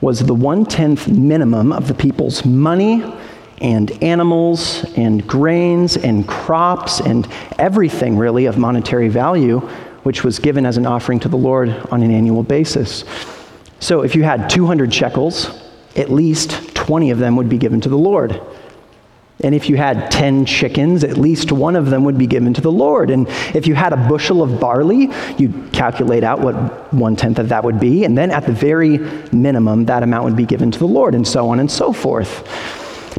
was 0.00 0.20
the 0.20 0.34
one 0.34 0.66
tenth 0.66 1.08
minimum 1.08 1.72
of 1.72 1.88
the 1.88 1.94
people's 1.94 2.44
money 2.44 3.02
and 3.64 3.90
animals 4.02 4.84
and 4.94 5.26
grains 5.26 5.96
and 5.96 6.28
crops 6.28 7.00
and 7.00 7.26
everything 7.58 8.18
really 8.18 8.44
of 8.44 8.58
monetary 8.58 9.08
value, 9.08 9.58
which 10.02 10.22
was 10.22 10.38
given 10.38 10.66
as 10.66 10.76
an 10.76 10.84
offering 10.84 11.18
to 11.18 11.30
the 11.30 11.38
Lord 11.38 11.70
on 11.90 12.02
an 12.02 12.10
annual 12.10 12.42
basis. 12.42 13.04
So 13.80 14.02
if 14.02 14.14
you 14.14 14.22
had 14.22 14.50
200 14.50 14.92
shekels, 14.92 15.62
at 15.96 16.10
least 16.10 16.74
20 16.74 17.10
of 17.10 17.18
them 17.18 17.36
would 17.36 17.48
be 17.48 17.56
given 17.56 17.80
to 17.80 17.88
the 17.88 17.96
Lord. 17.96 18.38
And 19.42 19.54
if 19.54 19.70
you 19.70 19.78
had 19.78 20.10
10 20.10 20.44
chickens, 20.44 21.02
at 21.02 21.16
least 21.16 21.50
one 21.50 21.74
of 21.74 21.88
them 21.88 22.04
would 22.04 22.18
be 22.18 22.26
given 22.26 22.52
to 22.52 22.60
the 22.60 22.70
Lord. 22.70 23.08
And 23.10 23.26
if 23.54 23.66
you 23.66 23.74
had 23.74 23.94
a 23.94 23.96
bushel 23.96 24.42
of 24.42 24.60
barley, 24.60 25.08
you'd 25.38 25.72
calculate 25.72 26.22
out 26.22 26.38
what 26.38 26.92
one 26.92 27.16
tenth 27.16 27.38
of 27.38 27.48
that 27.48 27.64
would 27.64 27.80
be. 27.80 28.04
And 28.04 28.16
then 28.16 28.30
at 28.30 28.44
the 28.44 28.52
very 28.52 28.98
minimum, 29.32 29.86
that 29.86 30.02
amount 30.02 30.24
would 30.24 30.36
be 30.36 30.44
given 30.44 30.70
to 30.70 30.78
the 30.78 30.86
Lord, 30.86 31.14
and 31.14 31.26
so 31.26 31.48
on 31.48 31.60
and 31.60 31.70
so 31.70 31.94
forth. 31.94 32.46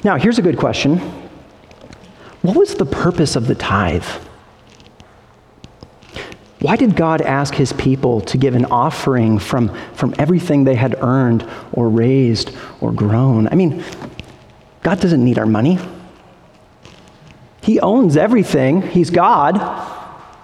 Now, 0.06 0.18
here's 0.18 0.38
a 0.38 0.44
good 0.44 0.60
question 0.60 1.00
What 2.44 2.56
was 2.56 2.76
the 2.76 2.86
purpose 2.86 3.36
of 3.36 3.48
the 3.48 3.56
tithe? 3.56 4.06
Why 6.60 6.76
did 6.76 6.96
God 6.96 7.22
ask 7.22 7.56
his 7.56 7.74
people 7.74 8.22
to 8.22 8.38
give 8.38 8.54
an 8.54 8.66
offering 8.66 9.40
from, 9.40 9.76
from 9.94 10.14
everything 10.20 10.64
they 10.64 10.76
had 10.76 10.96
earned 11.00 11.48
or 11.74 11.90
raised 11.90 12.56
or 12.82 12.92
grown? 12.92 13.48
I 13.48 13.56
mean, 13.56 13.84
God 14.84 15.00
doesn't 15.00 15.24
need 15.24 15.40
our 15.40 15.46
money. 15.48 15.80
He 17.64 17.80
owns 17.80 18.16
everything, 18.16 18.84
He's 18.84 19.10
God. 19.10 19.58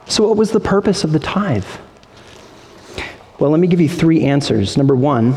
So, 0.08 0.27
what 0.27 0.38
was 0.38 0.50
the 0.50 0.60
purpose 0.60 1.03
of 1.03 1.12
the 1.12 1.20
tithe? 1.20 1.68
Well, 3.38 3.51
let 3.51 3.60
me 3.60 3.68
give 3.68 3.80
you 3.80 3.89
three 3.89 4.24
answers. 4.24 4.75
Number 4.75 4.96
one, 4.96 5.36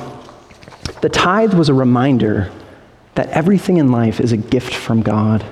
the 1.02 1.10
tithe 1.10 1.52
was 1.52 1.68
a 1.68 1.74
reminder 1.74 2.50
that 3.14 3.28
everything 3.28 3.76
in 3.76 3.90
life 3.90 4.20
is 4.20 4.32
a 4.32 4.36
gift 4.36 4.74
from 4.74 5.02
God. 5.02 5.44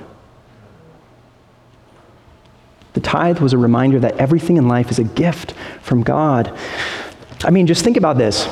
The 2.93 2.99
tithe 2.99 3.39
was 3.39 3.53
a 3.53 3.57
reminder 3.57 3.99
that 3.99 4.17
everything 4.17 4.57
in 4.57 4.67
life 4.67 4.91
is 4.91 4.99
a 4.99 5.03
gift 5.03 5.53
from 5.81 6.03
God. 6.03 6.57
I 7.43 7.49
mean, 7.49 7.67
just 7.67 7.83
think 7.83 7.97
about 7.97 8.17
this. 8.17 8.47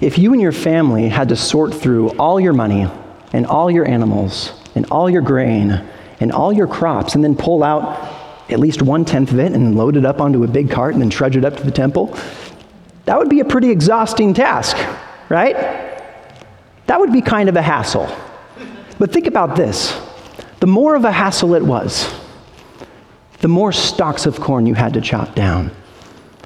If 0.00 0.18
you 0.18 0.32
and 0.32 0.40
your 0.40 0.52
family 0.52 1.08
had 1.08 1.28
to 1.30 1.36
sort 1.36 1.74
through 1.74 2.10
all 2.10 2.40
your 2.40 2.52
money 2.52 2.88
and 3.32 3.46
all 3.46 3.70
your 3.70 3.86
animals 3.86 4.52
and 4.74 4.86
all 4.90 5.08
your 5.10 5.22
grain 5.22 5.82
and 6.20 6.32
all 6.32 6.52
your 6.52 6.66
crops 6.66 7.14
and 7.14 7.24
then 7.24 7.36
pull 7.36 7.62
out 7.62 8.10
at 8.50 8.58
least 8.58 8.82
one 8.82 9.04
tenth 9.04 9.32
of 9.32 9.38
it 9.38 9.52
and 9.52 9.76
load 9.76 9.96
it 9.96 10.04
up 10.04 10.20
onto 10.20 10.44
a 10.44 10.48
big 10.48 10.70
cart 10.70 10.94
and 10.94 11.02
then 11.02 11.10
trudge 11.10 11.36
it 11.36 11.44
up 11.44 11.56
to 11.56 11.62
the 11.62 11.70
temple, 11.70 12.16
that 13.04 13.18
would 13.18 13.28
be 13.28 13.40
a 13.40 13.44
pretty 13.44 13.70
exhausting 13.70 14.34
task, 14.34 14.76
right? 15.28 15.91
That 16.86 17.00
would 17.00 17.12
be 17.12 17.22
kind 17.22 17.48
of 17.48 17.56
a 17.56 17.62
hassle. 17.62 18.14
But 18.98 19.12
think 19.12 19.26
about 19.26 19.56
this 19.56 19.98
the 20.60 20.66
more 20.66 20.94
of 20.94 21.04
a 21.04 21.12
hassle 21.12 21.54
it 21.54 21.62
was, 21.62 22.12
the 23.40 23.48
more 23.48 23.72
stalks 23.72 24.26
of 24.26 24.40
corn 24.40 24.66
you 24.66 24.74
had 24.74 24.94
to 24.94 25.00
chop 25.00 25.34
down 25.34 25.72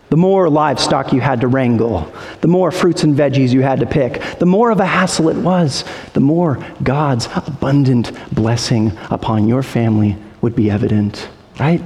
the 0.09 0.17
more 0.17 0.49
livestock 0.49 1.13
you 1.13 1.21
had 1.21 1.41
to 1.41 1.49
wrangle, 1.49 2.11
the 2.41 2.49
more 2.49 2.71
fruits 2.71 3.03
and 3.03 3.17
veggies 3.17 3.53
you 3.53 3.63
had 3.63 3.81
to 3.81 3.87
pick, 3.87 4.23
the 4.39 4.47
more 4.47 4.71
of 4.71 4.79
a 4.79 4.87
hassle 4.87 5.29
it 5.29 5.37
was, 5.37 5.85
the 6.13 6.21
more 6.21 6.65
God's 6.83 7.29
abundant 7.35 8.13
blessing 8.35 8.97
upon 9.11 9.49
your 9.49 9.63
family 9.63 10.17
would 10.43 10.55
be 10.55 10.71
evident, 10.71 11.29
right? 11.59 11.83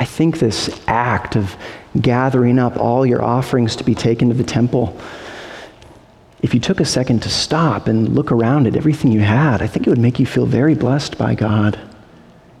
I 0.00 0.04
think 0.04 0.38
this 0.38 0.80
act 0.88 1.36
of 1.36 1.54
gathering 2.00 2.58
up 2.58 2.76
all 2.76 3.06
your 3.06 3.22
offerings 3.22 3.76
to 3.76 3.84
be 3.84 3.94
taken 3.94 4.28
to 4.28 4.34
the 4.34 4.44
temple, 4.44 4.98
if 6.42 6.54
you 6.54 6.60
took 6.60 6.80
a 6.80 6.84
second 6.84 7.22
to 7.22 7.28
stop 7.28 7.86
and 7.86 8.14
look 8.14 8.32
around 8.32 8.66
at 8.66 8.76
everything 8.76 9.12
you 9.12 9.20
had, 9.20 9.60
I 9.60 9.66
think 9.66 9.86
it 9.86 9.90
would 9.90 9.98
make 9.98 10.18
you 10.18 10.26
feel 10.26 10.46
very 10.46 10.74
blessed 10.74 11.18
by 11.18 11.34
God 11.34 11.78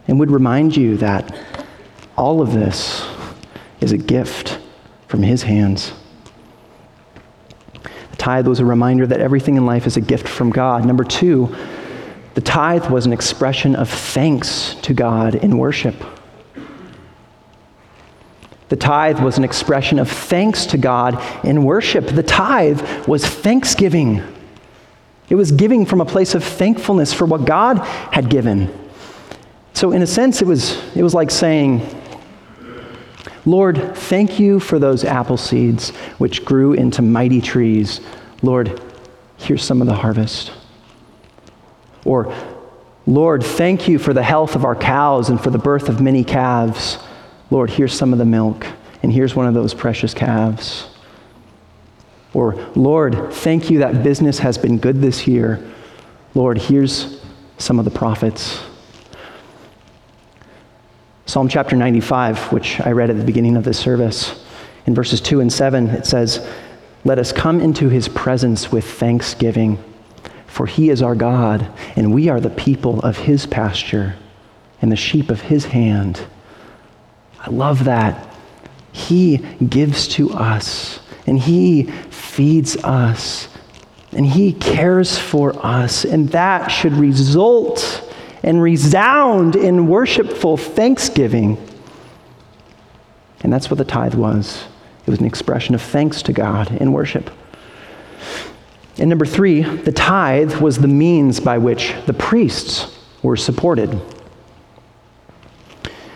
and 0.06 0.18
would 0.20 0.30
remind 0.30 0.76
you 0.76 0.96
that 0.98 1.34
all 2.16 2.42
of 2.42 2.52
this 2.52 3.06
is 3.80 3.92
a 3.92 3.98
gift 3.98 4.58
from 5.08 5.22
His 5.22 5.42
hands. 5.42 5.92
The 8.10 8.16
tithe 8.16 8.46
was 8.46 8.60
a 8.60 8.66
reminder 8.66 9.06
that 9.06 9.20
everything 9.20 9.56
in 9.56 9.64
life 9.64 9.86
is 9.86 9.96
a 9.96 10.00
gift 10.02 10.28
from 10.28 10.50
God. 10.50 10.84
Number 10.84 11.04
two, 11.04 11.54
the 12.34 12.42
tithe 12.42 12.90
was 12.90 13.06
an 13.06 13.12
expression 13.12 13.74
of 13.74 13.88
thanks 13.88 14.74
to 14.82 14.92
God 14.92 15.36
in 15.36 15.56
worship. 15.56 15.96
The 18.70 18.76
tithe 18.76 19.18
was 19.18 19.36
an 19.36 19.42
expression 19.42 19.98
of 19.98 20.08
thanks 20.08 20.64
to 20.66 20.78
God 20.78 21.20
in 21.44 21.64
worship. 21.64 22.06
The 22.06 22.22
tithe 22.22 22.80
was 23.06 23.26
thanksgiving. 23.26 24.22
It 25.28 25.34
was 25.34 25.50
giving 25.50 25.84
from 25.84 26.00
a 26.00 26.04
place 26.04 26.36
of 26.36 26.44
thankfulness 26.44 27.12
for 27.12 27.26
what 27.26 27.44
God 27.44 27.78
had 28.12 28.30
given. 28.30 28.72
So, 29.72 29.90
in 29.90 30.02
a 30.02 30.06
sense, 30.06 30.40
it 30.40 30.46
was, 30.46 30.80
it 30.94 31.02
was 31.02 31.14
like 31.14 31.32
saying, 31.32 31.82
Lord, 33.44 33.96
thank 33.96 34.38
you 34.38 34.60
for 34.60 34.78
those 34.78 35.04
apple 35.04 35.36
seeds 35.36 35.90
which 36.18 36.44
grew 36.44 36.72
into 36.72 37.02
mighty 37.02 37.40
trees. 37.40 38.00
Lord, 38.40 38.80
here's 39.38 39.64
some 39.64 39.80
of 39.80 39.88
the 39.88 39.94
harvest. 39.94 40.52
Or, 42.04 42.32
Lord, 43.04 43.42
thank 43.42 43.88
you 43.88 43.98
for 43.98 44.12
the 44.12 44.22
health 44.22 44.54
of 44.54 44.64
our 44.64 44.76
cows 44.76 45.28
and 45.28 45.40
for 45.40 45.50
the 45.50 45.58
birth 45.58 45.88
of 45.88 46.00
many 46.00 46.22
calves. 46.22 46.98
Lord, 47.50 47.70
here's 47.70 47.92
some 47.92 48.12
of 48.12 48.18
the 48.18 48.24
milk, 48.24 48.66
and 49.02 49.12
here's 49.12 49.34
one 49.34 49.46
of 49.46 49.54
those 49.54 49.74
precious 49.74 50.14
calves. 50.14 50.86
Or, 52.32 52.54
Lord, 52.76 53.32
thank 53.32 53.70
you 53.70 53.80
that 53.80 54.04
business 54.04 54.38
has 54.38 54.56
been 54.56 54.78
good 54.78 55.00
this 55.00 55.26
year. 55.26 55.60
Lord, 56.34 56.58
here's 56.58 57.20
some 57.58 57.78
of 57.78 57.84
the 57.84 57.90
profits. 57.90 58.62
Psalm 61.26 61.48
chapter 61.48 61.76
95, 61.76 62.52
which 62.52 62.80
I 62.80 62.92
read 62.92 63.10
at 63.10 63.16
the 63.16 63.24
beginning 63.24 63.56
of 63.56 63.64
this 63.64 63.78
service, 63.78 64.44
in 64.86 64.94
verses 64.94 65.20
2 65.20 65.40
and 65.40 65.52
7, 65.52 65.88
it 65.88 66.06
says, 66.06 66.48
Let 67.04 67.18
us 67.18 67.32
come 67.32 67.60
into 67.60 67.88
his 67.88 68.08
presence 68.08 68.70
with 68.70 68.84
thanksgiving, 68.84 69.78
for 70.46 70.66
he 70.66 70.90
is 70.90 71.02
our 71.02 71.14
God, 71.14 71.68
and 71.96 72.14
we 72.14 72.28
are 72.28 72.40
the 72.40 72.50
people 72.50 73.00
of 73.00 73.16
his 73.16 73.46
pasture 73.46 74.16
and 74.80 74.90
the 74.90 74.96
sheep 74.96 75.30
of 75.30 75.42
his 75.42 75.66
hand. 75.66 76.24
I 77.40 77.50
love 77.50 77.84
that. 77.84 78.34
He 78.92 79.38
gives 79.68 80.08
to 80.08 80.30
us, 80.32 81.00
and 81.26 81.38
he 81.38 81.84
feeds 82.10 82.76
us, 82.84 83.48
and 84.12 84.26
he 84.26 84.52
cares 84.52 85.18
for 85.18 85.54
us, 85.64 86.04
and 86.04 86.28
that 86.30 86.68
should 86.68 86.92
result 86.92 88.06
and 88.42 88.62
resound 88.62 89.56
in 89.56 89.86
worshipful 89.86 90.56
thanksgiving. 90.56 91.56
And 93.42 93.52
that's 93.52 93.70
what 93.70 93.78
the 93.78 93.84
tithe 93.84 94.14
was 94.14 94.64
it 95.06 95.10
was 95.10 95.20
an 95.20 95.26
expression 95.26 95.74
of 95.74 95.82
thanks 95.82 96.22
to 96.22 96.32
God 96.32 96.70
in 96.72 96.92
worship. 96.92 97.30
And 98.98 99.08
number 99.08 99.24
three, 99.24 99.62
the 99.62 99.92
tithe 99.92 100.56
was 100.56 100.78
the 100.78 100.88
means 100.88 101.40
by 101.40 101.56
which 101.56 101.94
the 102.06 102.12
priests 102.12 102.96
were 103.22 103.36
supported. 103.36 103.98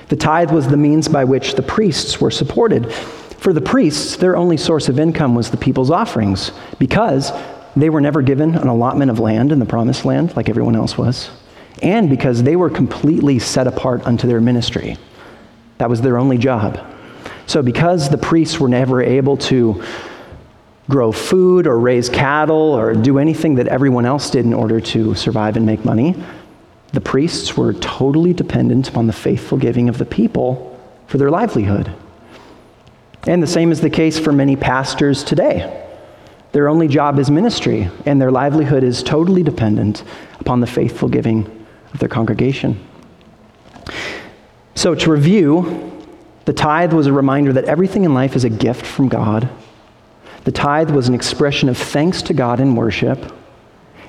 The 0.08 0.16
tithe 0.16 0.50
was 0.50 0.68
the 0.68 0.76
means 0.76 1.08
by 1.08 1.24
which 1.24 1.54
the 1.54 1.62
priests 1.62 2.20
were 2.20 2.30
supported. 2.30 2.92
For 2.92 3.52
the 3.52 3.60
priests, 3.60 4.16
their 4.16 4.36
only 4.36 4.56
source 4.56 4.88
of 4.88 4.98
income 4.98 5.34
was 5.34 5.50
the 5.50 5.56
people's 5.56 5.90
offerings 5.90 6.52
because 6.78 7.32
they 7.76 7.90
were 7.90 8.00
never 8.00 8.22
given 8.22 8.54
an 8.54 8.68
allotment 8.68 9.10
of 9.10 9.18
land 9.18 9.52
in 9.52 9.58
the 9.58 9.66
promised 9.66 10.04
land 10.04 10.36
like 10.36 10.48
everyone 10.48 10.76
else 10.76 10.96
was 10.96 11.30
and 11.82 12.08
because 12.08 12.42
they 12.42 12.56
were 12.56 12.70
completely 12.70 13.38
set 13.38 13.66
apart 13.66 14.06
unto 14.06 14.26
their 14.26 14.40
ministry. 14.40 14.96
That 15.78 15.90
was 15.90 16.00
their 16.00 16.18
only 16.18 16.38
job. 16.38 16.80
So, 17.46 17.62
because 17.62 18.08
the 18.08 18.18
priests 18.18 18.58
were 18.58 18.68
never 18.68 19.02
able 19.02 19.36
to 19.38 19.82
grow 20.88 21.12
food 21.12 21.66
or 21.66 21.78
raise 21.78 22.08
cattle 22.08 22.56
or 22.56 22.94
do 22.94 23.18
anything 23.18 23.56
that 23.56 23.68
everyone 23.68 24.06
else 24.06 24.30
did 24.30 24.44
in 24.44 24.54
order 24.54 24.80
to 24.80 25.14
survive 25.14 25.56
and 25.56 25.66
make 25.66 25.84
money, 25.84 26.14
the 26.94 27.00
priests 27.00 27.56
were 27.56 27.72
totally 27.74 28.32
dependent 28.32 28.88
upon 28.88 29.08
the 29.08 29.12
faithful 29.12 29.58
giving 29.58 29.88
of 29.88 29.98
the 29.98 30.04
people 30.04 30.80
for 31.08 31.18
their 31.18 31.30
livelihood. 31.30 31.92
And 33.26 33.42
the 33.42 33.48
same 33.48 33.72
is 33.72 33.80
the 33.80 33.90
case 33.90 34.16
for 34.16 34.32
many 34.32 34.54
pastors 34.54 35.24
today. 35.24 35.82
Their 36.52 36.68
only 36.68 36.86
job 36.86 37.18
is 37.18 37.32
ministry, 37.32 37.90
and 38.06 38.20
their 38.20 38.30
livelihood 38.30 38.84
is 38.84 39.02
totally 39.02 39.42
dependent 39.42 40.04
upon 40.38 40.60
the 40.60 40.68
faithful 40.68 41.08
giving 41.08 41.66
of 41.92 41.98
their 41.98 42.08
congregation. 42.08 42.78
So, 44.76 44.94
to 44.94 45.10
review, 45.10 46.00
the 46.44 46.52
tithe 46.52 46.92
was 46.92 47.08
a 47.08 47.12
reminder 47.12 47.52
that 47.54 47.64
everything 47.64 48.04
in 48.04 48.14
life 48.14 48.36
is 48.36 48.44
a 48.44 48.50
gift 48.50 48.86
from 48.86 49.08
God. 49.08 49.48
The 50.44 50.52
tithe 50.52 50.90
was 50.90 51.08
an 51.08 51.14
expression 51.14 51.68
of 51.68 51.76
thanks 51.76 52.22
to 52.22 52.34
God 52.34 52.60
in 52.60 52.76
worship. 52.76 53.32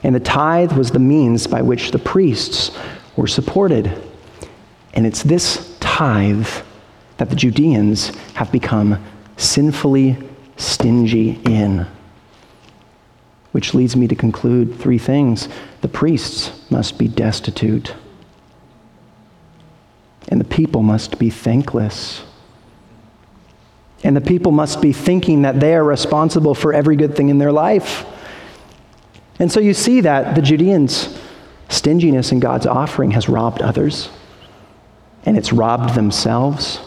And 0.06 0.14
the 0.14 0.20
tithe 0.20 0.74
was 0.74 0.92
the 0.92 1.00
means 1.00 1.48
by 1.48 1.64
which 1.64 1.90
the 1.90 1.98
priests 1.98 2.70
were 3.16 3.26
supported. 3.26 3.92
And 4.94 5.04
it's 5.04 5.24
this 5.24 5.76
tithe 5.80 6.48
that 7.18 7.32
the 7.32 7.36
Judeans 7.36 8.10
have 8.36 8.52
become 8.52 9.04
sinfully 9.36 10.16
stingy 10.58 11.42
in. 11.46 11.88
Which 13.52 13.74
leads 13.74 13.96
me 13.96 14.08
to 14.08 14.16
conclude 14.16 14.78
three 14.78 15.00
things. 15.00 15.50
The 15.82 15.88
priests 15.88 16.70
must 16.70 17.00
be 17.00 17.08
destitute, 17.08 17.96
and 20.28 20.40
the 20.40 20.46
people 20.46 20.84
must 20.84 21.18
be 21.18 21.32
thankless. 21.32 22.22
And 24.04 24.16
the 24.16 24.22
people 24.22 24.52
must 24.52 24.84
be 24.84 24.94
thinking 24.94 25.42
that 25.42 25.60
they 25.60 25.74
are 25.74 25.84
responsible 25.84 26.54
for 26.54 26.74
every 26.74 26.96
good 26.96 27.16
thing 27.16 27.30
in 27.30 27.40
their 27.40 27.52
life. 27.52 28.06
And 29.40 29.52
so 29.52 29.60
you 29.60 29.74
see 29.74 30.02
that 30.02 30.36
the 30.36 30.42
Judeans' 30.42 31.18
stinginess 31.70 32.32
in 32.32 32.40
God's 32.40 32.66
offering 32.66 33.12
has 33.12 33.28
robbed 33.28 33.62
others, 33.62 34.10
and 35.26 35.38
it's 35.38 35.52
robbed 35.52 35.96
themselves, 35.96 36.80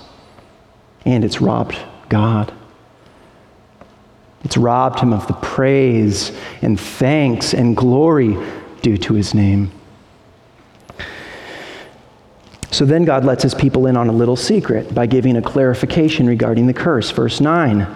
and 1.04 1.24
it's 1.24 1.40
robbed 1.40 1.78
God. 2.08 2.52
It's 4.44 4.56
robbed 4.56 5.00
him 5.00 5.12
of 5.12 5.26
the 5.26 5.34
praise 5.34 6.32
and 6.62 6.78
thanks 6.78 7.54
and 7.54 7.76
glory 7.76 8.36
due 8.82 8.96
to 8.96 9.14
his 9.14 9.34
name. 9.34 9.72
So 12.70 12.84
then 12.84 13.04
God 13.04 13.24
lets 13.24 13.42
his 13.42 13.54
people 13.54 13.86
in 13.86 13.96
on 13.96 14.08
a 14.08 14.12
little 14.12 14.36
secret 14.36 14.94
by 14.94 15.06
giving 15.06 15.36
a 15.36 15.42
clarification 15.42 16.26
regarding 16.26 16.66
the 16.66 16.74
curse. 16.74 17.10
Verse 17.10 17.40
9 17.40 17.86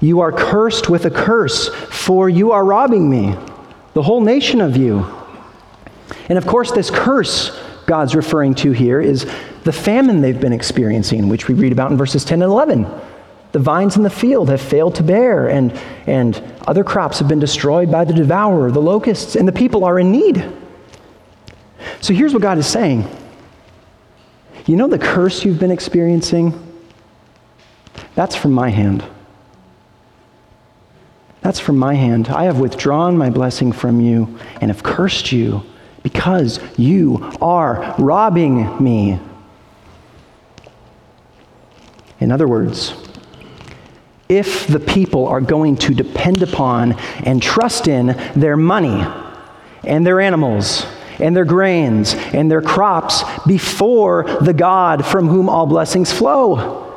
You 0.00 0.20
are 0.20 0.32
cursed 0.32 0.90
with 0.90 1.06
a 1.06 1.10
curse, 1.10 1.68
for 1.68 2.28
you 2.28 2.52
are 2.52 2.64
robbing 2.64 3.08
me, 3.08 3.34
the 3.94 4.02
whole 4.02 4.20
nation 4.20 4.60
of 4.60 4.76
you. 4.76 5.06
And 6.28 6.38
of 6.38 6.46
course, 6.46 6.72
this 6.72 6.90
curse 6.90 7.58
God's 7.86 8.14
referring 8.14 8.54
to 8.56 8.70
here 8.70 9.00
is 9.00 9.28
the 9.64 9.72
famine 9.72 10.20
they've 10.20 10.40
been 10.40 10.52
experiencing, 10.52 11.28
which 11.28 11.48
we 11.48 11.54
read 11.54 11.72
about 11.72 11.90
in 11.90 11.96
verses 11.96 12.24
10 12.24 12.42
and 12.42 12.50
11. 12.50 12.86
The 13.52 13.58
vines 13.58 13.96
in 13.96 14.04
the 14.04 14.10
field 14.10 14.48
have 14.48 14.60
failed 14.60 14.94
to 14.94 15.02
bear, 15.02 15.48
and, 15.48 15.72
and 16.06 16.40
other 16.68 16.84
crops 16.84 17.18
have 17.18 17.26
been 17.26 17.40
destroyed 17.40 17.90
by 17.90 18.04
the 18.04 18.12
devourer, 18.12 18.70
the 18.70 18.80
locusts, 18.80 19.34
and 19.34 19.46
the 19.46 19.52
people 19.52 19.84
are 19.84 19.98
in 19.98 20.12
need. 20.12 20.44
So 22.00 22.14
here's 22.14 22.32
what 22.32 22.42
God 22.42 22.58
is 22.58 22.66
saying 22.66 23.08
You 24.66 24.76
know 24.76 24.86
the 24.86 24.98
curse 24.98 25.44
you've 25.44 25.58
been 25.58 25.72
experiencing? 25.72 26.54
That's 28.14 28.36
from 28.36 28.52
my 28.52 28.68
hand. 28.68 29.04
That's 31.42 31.60
from 31.60 31.78
my 31.78 31.94
hand. 31.94 32.28
I 32.28 32.44
have 32.44 32.58
withdrawn 32.58 33.16
my 33.16 33.30
blessing 33.30 33.72
from 33.72 34.00
you 34.00 34.38
and 34.60 34.70
have 34.70 34.82
cursed 34.82 35.32
you 35.32 35.62
because 36.02 36.60
you 36.76 37.32
are 37.40 37.94
robbing 37.98 38.82
me. 38.82 39.18
In 42.18 42.30
other 42.30 42.46
words, 42.46 42.94
if 44.28 44.66
the 44.66 44.78
people 44.78 45.26
are 45.26 45.40
going 45.40 45.76
to 45.76 45.94
depend 45.94 46.42
upon 46.42 46.92
and 47.24 47.42
trust 47.42 47.88
in 47.88 48.08
their 48.36 48.56
money 48.56 49.04
and 49.82 50.06
their 50.06 50.20
animals 50.20 50.86
and 51.18 51.34
their 51.34 51.44
grains 51.44 52.14
and 52.14 52.50
their 52.50 52.62
crops 52.62 53.24
before 53.46 54.24
the 54.42 54.52
God 54.52 55.04
from 55.04 55.26
whom 55.26 55.48
all 55.48 55.66
blessings 55.66 56.12
flow, 56.12 56.89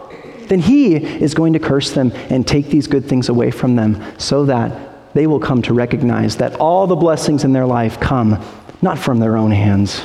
then 0.50 0.60
He 0.60 0.96
is 0.96 1.34
going 1.34 1.54
to 1.54 1.60
curse 1.60 1.92
them 1.92 2.12
and 2.30 2.48
take 2.48 2.68
these 2.68 2.88
good 2.88 3.06
things 3.06 3.30
away 3.30 3.52
from 3.52 3.76
them 3.76 4.02
so 4.18 4.46
that 4.46 5.14
they 5.14 5.28
will 5.28 5.40
come 5.40 5.62
to 5.64 5.74
recognize 5.74 6.38
that 6.38 6.56
all 6.56 6.88
the 6.88 6.96
blessings 6.96 7.44
in 7.44 7.54
their 7.54 7.66
life 7.66 8.00
come 8.00 8.44
not 8.82 8.98
from 8.98 9.20
their 9.20 9.38
own 9.38 9.52
hands, 9.52 10.04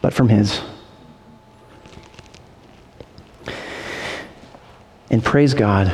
but 0.00 0.12
from 0.12 0.28
His. 0.28 0.60
And 5.10 5.24
praise 5.24 5.54
God 5.54 5.92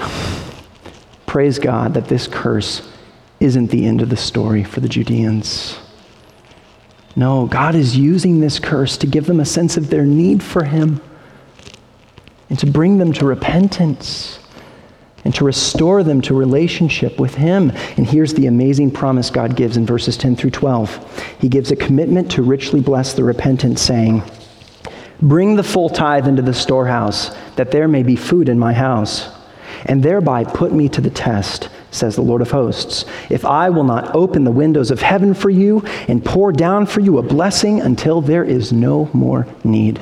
praise 1.37 1.59
God 1.59 1.93
that 1.93 2.09
this 2.09 2.27
curse 2.27 2.81
isn't 3.41 3.71
the 3.71 3.85
end 3.85 4.01
of 4.01 4.09
the 4.09 4.17
story 4.17 4.65
for 4.65 4.81
the 4.81 4.89
Judeans. 4.89 5.79
No, 7.15 7.45
God 7.45 7.75
is 7.75 7.95
using 7.95 8.41
this 8.41 8.59
curse 8.59 8.97
to 8.97 9.07
give 9.07 9.27
them 9.27 9.39
a 9.39 9.45
sense 9.45 9.77
of 9.77 9.91
their 9.91 10.07
need 10.07 10.43
for 10.43 10.65
Him 10.65 10.99
and 12.49 12.59
to 12.59 12.67
bring 12.67 12.99
them 12.99 13.13
to 13.15 13.27
repentance 13.27 14.39
and 15.25 15.35
to 15.35 15.45
restore 15.45 16.05
them 16.05 16.21
to 16.21 16.35
relationship 16.35 17.19
with 17.19 17.35
Him. 17.35 17.73
And 17.97 18.07
here's 18.07 18.35
the 18.35 18.47
amazing 18.47 18.93
promise 18.93 19.29
God 19.29 19.57
gives 19.57 19.77
in 19.77 19.85
verses 19.85 20.17
10 20.17 20.37
through 20.37 20.51
12. 20.51 21.39
He 21.41 21.49
gives 21.49 21.73
a 21.73 21.77
commitment 21.77 22.31
to 22.33 22.43
richly 22.43 22.81
bless 22.81 23.13
the 23.13 23.25
repentant, 23.25 23.79
saying, 23.79 24.23
Bring 25.21 25.57
the 25.57 25.65
full 25.65 25.89
tithe 25.89 26.29
into 26.29 26.43
the 26.43 26.55
storehouse, 26.55 27.35
that 27.57 27.73
there 27.73 27.89
may 27.89 28.03
be 28.05 28.15
food 28.15 28.49
in 28.49 28.59
my 28.59 28.73
house 28.73 29.29
and 29.87 30.03
thereby 30.03 30.45
put 30.45 30.73
me 30.73 30.89
to 30.91 31.01
the 31.01 31.11
test, 31.11 31.69
says 31.91 32.17
the 32.17 32.23
Lord 32.23 32.43
of 32.43 32.51
hosts, 32.51 33.05
if 33.31 33.45
I 33.45 33.71
will 33.71 33.85
not 33.85 34.15
open 34.15 34.45
the 34.45 34.51
windows 34.51 34.91
of 34.91 35.03
heaven 35.03 35.35
for 35.35 35.51
you 35.51 35.83
and 36.09 36.25
pour 36.25 36.53
down 36.53 36.87
for 36.87 37.01
you 37.01 37.19
a 37.19 37.23
blessing 37.23 37.81
until 37.81 38.21
there 38.21 38.45
is 38.45 38.73
no 38.73 39.11
more 39.13 39.47
need. 39.65 40.01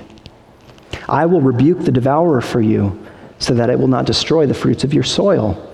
I 1.09 1.27
will 1.27 1.40
rebuke 1.40 1.81
the 1.81 1.93
devourer 1.93 2.40
for 2.40 2.61
you, 2.61 2.99
so 3.38 3.55
that 3.55 3.71
it 3.71 3.79
will 3.79 3.88
not 3.88 4.07
destroy 4.07 4.47
the 4.47 4.55
fruits 4.55 4.85
of 4.85 4.95
your 4.95 5.05
soil, 5.05 5.71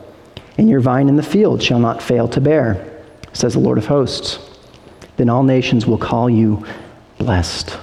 and 0.58 0.68
your 0.68 0.80
vine 0.80 1.08
in 1.08 1.16
the 1.16 1.22
field 1.22 1.62
shall 1.62 1.78
not 1.78 2.02
fail 2.02 2.26
to 2.28 2.40
bear, 2.40 3.02
says 3.32 3.54
the 3.54 3.60
Lord 3.60 3.78
of 3.78 3.86
hosts. 3.86 4.38
Then 5.16 5.28
all 5.28 5.42
nations 5.42 5.86
will 5.86 5.98
call 5.98 6.28
you 6.28 6.64
blessed, 7.18 7.78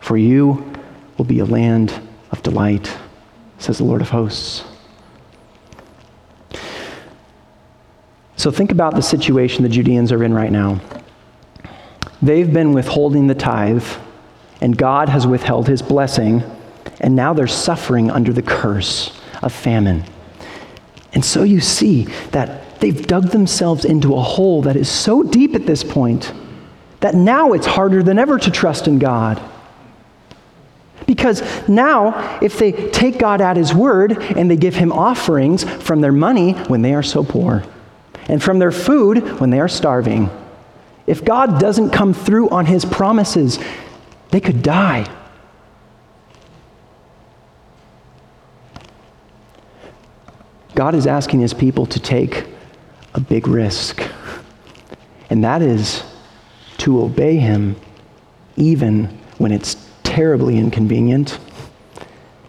for 0.00 0.16
you 0.16 0.72
will 1.16 1.24
be 1.24 1.38
a 1.38 1.44
land 1.44 1.92
of 2.32 2.42
delight, 2.42 2.94
says 3.58 3.78
the 3.78 3.84
Lord 3.84 4.00
of 4.00 4.10
hosts. 4.10 4.64
So 8.36 8.50
think 8.50 8.72
about 8.72 8.96
the 8.96 9.02
situation 9.02 9.62
the 9.62 9.68
Judeans 9.68 10.10
are 10.10 10.24
in 10.24 10.34
right 10.34 10.50
now. 10.50 10.80
They've 12.20 12.52
been 12.52 12.72
withholding 12.72 13.28
the 13.28 13.36
tithe, 13.36 13.84
and 14.62 14.78
God 14.78 15.08
has 15.08 15.26
withheld 15.26 15.66
his 15.66 15.82
blessing, 15.82 16.44
and 17.00 17.16
now 17.16 17.34
they're 17.34 17.48
suffering 17.48 18.12
under 18.12 18.32
the 18.32 18.42
curse 18.42 19.20
of 19.42 19.52
famine. 19.52 20.04
And 21.12 21.24
so 21.24 21.42
you 21.42 21.60
see 21.60 22.04
that 22.30 22.78
they've 22.78 23.06
dug 23.06 23.30
themselves 23.30 23.84
into 23.84 24.14
a 24.14 24.22
hole 24.22 24.62
that 24.62 24.76
is 24.76 24.88
so 24.88 25.24
deep 25.24 25.56
at 25.56 25.66
this 25.66 25.82
point 25.82 26.32
that 27.00 27.16
now 27.16 27.52
it's 27.52 27.66
harder 27.66 28.04
than 28.04 28.20
ever 28.20 28.38
to 28.38 28.50
trust 28.52 28.86
in 28.86 29.00
God. 29.00 29.42
Because 31.08 31.42
now, 31.68 32.38
if 32.40 32.56
they 32.56 32.70
take 32.90 33.18
God 33.18 33.40
at 33.40 33.56
His 33.56 33.74
word 33.74 34.12
and 34.12 34.48
they 34.48 34.56
give 34.56 34.76
Him 34.76 34.92
offerings 34.92 35.64
from 35.64 36.00
their 36.00 36.12
money 36.12 36.52
when 36.52 36.82
they 36.82 36.94
are 36.94 37.02
so 37.02 37.24
poor, 37.24 37.64
and 38.28 38.40
from 38.40 38.60
their 38.60 38.70
food 38.70 39.40
when 39.40 39.50
they 39.50 39.58
are 39.58 39.66
starving. 39.66 40.30
If 41.08 41.24
God 41.24 41.58
doesn't 41.58 41.90
come 41.90 42.14
through 42.14 42.50
on 42.50 42.66
his 42.66 42.84
promises, 42.84 43.58
they 44.32 44.40
could 44.40 44.62
die. 44.62 45.06
God 50.74 50.94
is 50.94 51.06
asking 51.06 51.40
his 51.40 51.52
people 51.52 51.84
to 51.86 52.00
take 52.00 52.46
a 53.14 53.20
big 53.20 53.46
risk, 53.46 54.02
and 55.28 55.44
that 55.44 55.60
is 55.60 56.02
to 56.78 57.02
obey 57.02 57.36
him 57.36 57.76
even 58.56 59.04
when 59.36 59.52
it's 59.52 59.76
terribly 60.02 60.56
inconvenient, 60.56 61.38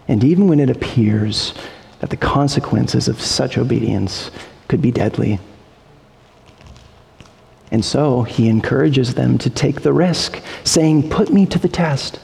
and 0.08 0.24
even 0.24 0.48
when 0.48 0.60
it 0.60 0.70
appears 0.70 1.52
that 2.00 2.08
the 2.08 2.16
consequences 2.16 3.08
of 3.08 3.20
such 3.20 3.58
obedience 3.58 4.30
could 4.68 4.80
be 4.80 4.90
deadly. 4.90 5.38
And 7.74 7.84
so 7.84 8.22
he 8.22 8.48
encourages 8.48 9.14
them 9.14 9.36
to 9.38 9.50
take 9.50 9.80
the 9.80 9.92
risk, 9.92 10.40
saying, 10.62 11.10
Put 11.10 11.32
me 11.32 11.44
to 11.46 11.58
the 11.58 11.66
test. 11.68 12.20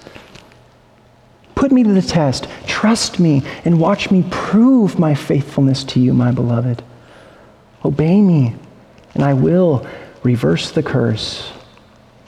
Put 1.57 1.73
me 1.73 1.83
to 1.83 1.93
the 1.93 2.01
test. 2.01 2.47
Trust 2.69 3.19
me 3.19 3.43
and 3.65 3.81
watch 3.81 4.13
me 4.13 4.25
prove 4.31 4.97
my 4.97 5.13
faithfulness 5.13 5.83
to 5.87 5.99
you, 5.99 6.15
my 6.15 6.31
beloved. 6.31 6.85
Obey 7.85 8.21
me, 8.21 8.55
and 9.15 9.25
I 9.25 9.33
will 9.33 9.85
reverse 10.23 10.71
the 10.71 10.85
curse 10.85 11.51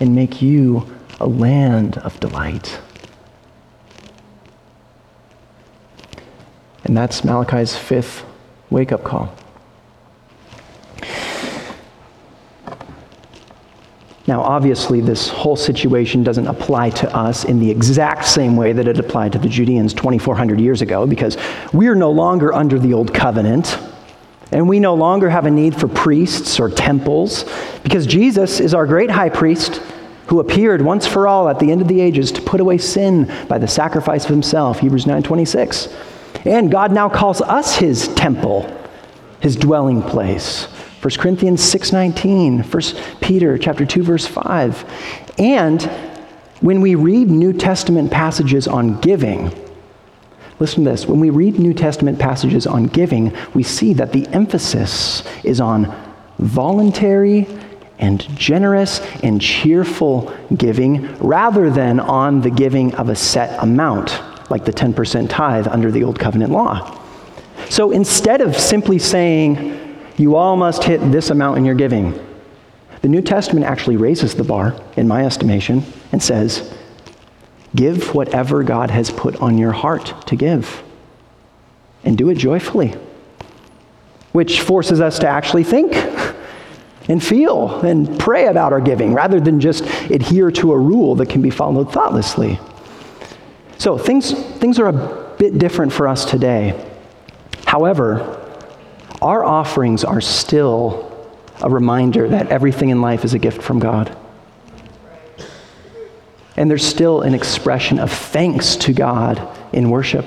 and 0.00 0.16
make 0.16 0.42
you 0.42 0.92
a 1.20 1.26
land 1.28 1.98
of 1.98 2.18
delight. 2.18 2.80
And 6.82 6.96
that's 6.96 7.24
Malachi's 7.24 7.76
fifth 7.76 8.24
wake 8.68 8.90
up 8.90 9.04
call. 9.04 9.32
Now, 14.26 14.40
obviously, 14.40 15.00
this 15.00 15.28
whole 15.28 15.56
situation 15.56 16.22
doesn't 16.22 16.46
apply 16.46 16.90
to 16.90 17.16
us 17.16 17.44
in 17.44 17.58
the 17.58 17.70
exact 17.70 18.24
same 18.24 18.56
way 18.56 18.72
that 18.72 18.86
it 18.86 18.98
applied 18.98 19.32
to 19.32 19.38
the 19.38 19.48
Judeans 19.48 19.94
2,400 19.94 20.60
years 20.60 20.80
ago, 20.80 21.06
because 21.06 21.36
we're 21.72 21.96
no 21.96 22.10
longer 22.10 22.52
under 22.52 22.78
the 22.78 22.94
old 22.94 23.12
covenant, 23.12 23.78
and 24.52 24.68
we 24.68 24.78
no 24.78 24.94
longer 24.94 25.28
have 25.28 25.46
a 25.46 25.50
need 25.50 25.74
for 25.74 25.88
priests 25.88 26.60
or 26.60 26.68
temples, 26.70 27.44
because 27.82 28.06
Jesus 28.06 28.60
is 28.60 28.74
our 28.74 28.86
great 28.86 29.10
high 29.10 29.30
priest 29.30 29.82
who 30.28 30.38
appeared 30.38 30.80
once 30.80 31.04
for 31.04 31.26
all 31.26 31.48
at 31.48 31.58
the 31.58 31.72
end 31.72 31.82
of 31.82 31.88
the 31.88 32.00
ages 32.00 32.30
to 32.32 32.40
put 32.40 32.60
away 32.60 32.78
sin 32.78 33.30
by 33.48 33.58
the 33.58 33.66
sacrifice 33.66 34.24
of 34.24 34.30
himself, 34.30 34.78
Hebrews 34.78 35.04
9:26. 35.04 35.88
And 36.44 36.70
God 36.70 36.92
now 36.92 37.08
calls 37.08 37.40
us 37.42 37.76
his 37.76 38.08
temple, 38.08 38.72
his 39.40 39.56
dwelling 39.56 40.00
place. 40.00 40.68
1 41.02 41.18
Corinthians 41.18 41.60
6:19, 41.60 42.62
1 42.62 43.18
Peter 43.20 43.58
chapter 43.58 43.84
2 43.84 44.04
verse 44.04 44.24
5. 44.24 44.84
And 45.36 45.82
when 46.60 46.80
we 46.80 46.94
read 46.94 47.28
New 47.28 47.52
Testament 47.52 48.12
passages 48.12 48.68
on 48.68 49.00
giving, 49.00 49.50
listen 50.60 50.84
to 50.84 50.90
this. 50.90 51.08
When 51.08 51.18
we 51.18 51.30
read 51.30 51.58
New 51.58 51.74
Testament 51.74 52.20
passages 52.20 52.68
on 52.68 52.84
giving, 52.84 53.32
we 53.52 53.64
see 53.64 53.94
that 53.94 54.12
the 54.12 54.28
emphasis 54.28 55.24
is 55.42 55.60
on 55.60 55.92
voluntary 56.38 57.48
and 57.98 58.20
generous 58.38 59.00
and 59.24 59.40
cheerful 59.40 60.32
giving 60.56 61.16
rather 61.18 61.68
than 61.68 61.98
on 61.98 62.42
the 62.42 62.50
giving 62.50 62.94
of 62.94 63.08
a 63.08 63.16
set 63.16 63.60
amount, 63.60 64.20
like 64.50 64.64
the 64.64 64.72
10% 64.72 65.28
tithe 65.28 65.66
under 65.66 65.90
the 65.90 66.04
Old 66.04 66.20
Covenant 66.20 66.52
law. 66.52 66.96
So 67.68 67.90
instead 67.90 68.40
of 68.40 68.56
simply 68.56 69.00
saying, 69.00 69.81
you 70.16 70.36
all 70.36 70.56
must 70.56 70.84
hit 70.84 70.98
this 71.12 71.30
amount 71.30 71.58
in 71.58 71.64
your 71.64 71.74
giving. 71.74 72.18
The 73.02 73.08
New 73.08 73.22
Testament 73.22 73.66
actually 73.66 73.96
raises 73.96 74.34
the 74.34 74.44
bar, 74.44 74.80
in 74.96 75.08
my 75.08 75.24
estimation, 75.24 75.84
and 76.12 76.22
says, 76.22 76.72
Give 77.74 78.14
whatever 78.14 78.62
God 78.62 78.90
has 78.90 79.10
put 79.10 79.36
on 79.36 79.58
your 79.58 79.72
heart 79.72 80.26
to 80.26 80.36
give, 80.36 80.82
and 82.04 82.16
do 82.16 82.28
it 82.28 82.36
joyfully. 82.36 82.94
Which 84.32 84.60
forces 84.60 85.00
us 85.00 85.18
to 85.20 85.28
actually 85.28 85.64
think 85.64 85.94
and 87.08 87.22
feel 87.22 87.80
and 87.80 88.18
pray 88.18 88.46
about 88.46 88.72
our 88.72 88.80
giving 88.80 89.12
rather 89.12 89.40
than 89.40 89.60
just 89.60 89.84
adhere 90.10 90.50
to 90.52 90.72
a 90.72 90.78
rule 90.78 91.16
that 91.16 91.28
can 91.28 91.42
be 91.42 91.50
followed 91.50 91.92
thoughtlessly. 91.92 92.58
So 93.78 93.98
things, 93.98 94.32
things 94.32 94.78
are 94.78 94.88
a 94.88 95.34
bit 95.38 95.58
different 95.58 95.92
for 95.92 96.06
us 96.06 96.24
today. 96.24 96.88
However, 97.66 98.41
our 99.22 99.44
offerings 99.44 100.04
are 100.04 100.20
still 100.20 101.08
a 101.62 101.70
reminder 101.70 102.28
that 102.28 102.48
everything 102.48 102.90
in 102.90 103.00
life 103.00 103.24
is 103.24 103.34
a 103.34 103.38
gift 103.38 103.62
from 103.62 103.78
God. 103.78 104.16
And 106.56 106.68
there's 106.68 106.84
still 106.84 107.22
an 107.22 107.32
expression 107.32 107.98
of 107.98 108.10
thanks 108.10 108.76
to 108.76 108.92
God 108.92 109.48
in 109.72 109.90
worship. 109.90 110.26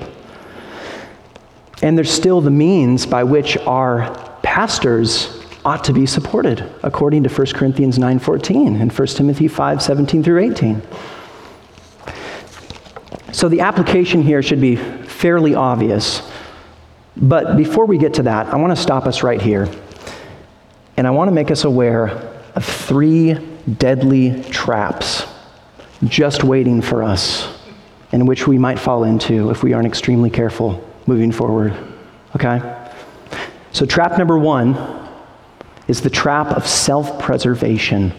And 1.82 1.98
there's 1.98 2.12
still 2.12 2.42
the 2.42 2.52
means 2.52 3.06
by 3.06 3.24
which 3.24 3.58
our 3.58 4.10
pastors 4.42 5.44
ought 5.66 5.84
to 5.84 5.94
be 5.94 6.06
supported, 6.06 6.64
according 6.84 7.24
to 7.24 7.30
1 7.30 7.48
Corinthians 7.54 8.00
9:14 8.00 8.80
and 8.80 8.92
1 8.92 9.18
Timothy 9.18 9.48
5:17 9.48 10.24
through 10.24 10.40
18. 10.40 10.82
So 13.32 13.50
the 13.50 13.60
application 13.62 14.22
here 14.22 14.42
should 14.42 14.62
be 14.62 14.78
fairly 14.78 15.54
obvious. 15.54 16.22
But 17.17 17.56
before 17.56 17.86
we 17.86 17.97
get 17.97 18.15
to 18.15 18.23
that, 18.23 18.47
I 18.47 18.58
want 18.58 18.75
to 18.75 18.82
stop 18.82 19.06
us 19.06 19.23
right 19.23 19.41
here. 19.41 19.69
And 20.97 21.08
I 21.08 21.12
want 21.12 21.28
to 21.30 21.34
make 21.34 21.51
us 21.51 21.63
aware 21.63 22.10
of 22.56 22.65
three 22.65 23.34
deadly 23.78 24.43
traps 24.43 25.25
just 26.04 26.43
waiting 26.43 26.82
for 26.82 27.04
us, 27.04 27.58
in 28.12 28.25
which 28.25 28.47
we 28.47 28.58
might 28.58 28.80
fall 28.80 29.04
into 29.04 29.49
if 29.49 29.63
we 29.63 29.73
aren't 29.73 29.88
extremely 29.88 30.30
careful 30.30 30.84
moving 31.08 31.32
forward. 31.32 31.75
Okay? 32.36 32.62
So, 33.71 33.86
trap 33.86 34.17
number 34.17 34.38
one 34.38 34.75
is 35.88 36.01
the 36.01 36.10
trap 36.10 36.47
of 36.47 36.67
self 36.67 37.19
preservation. 37.19 38.13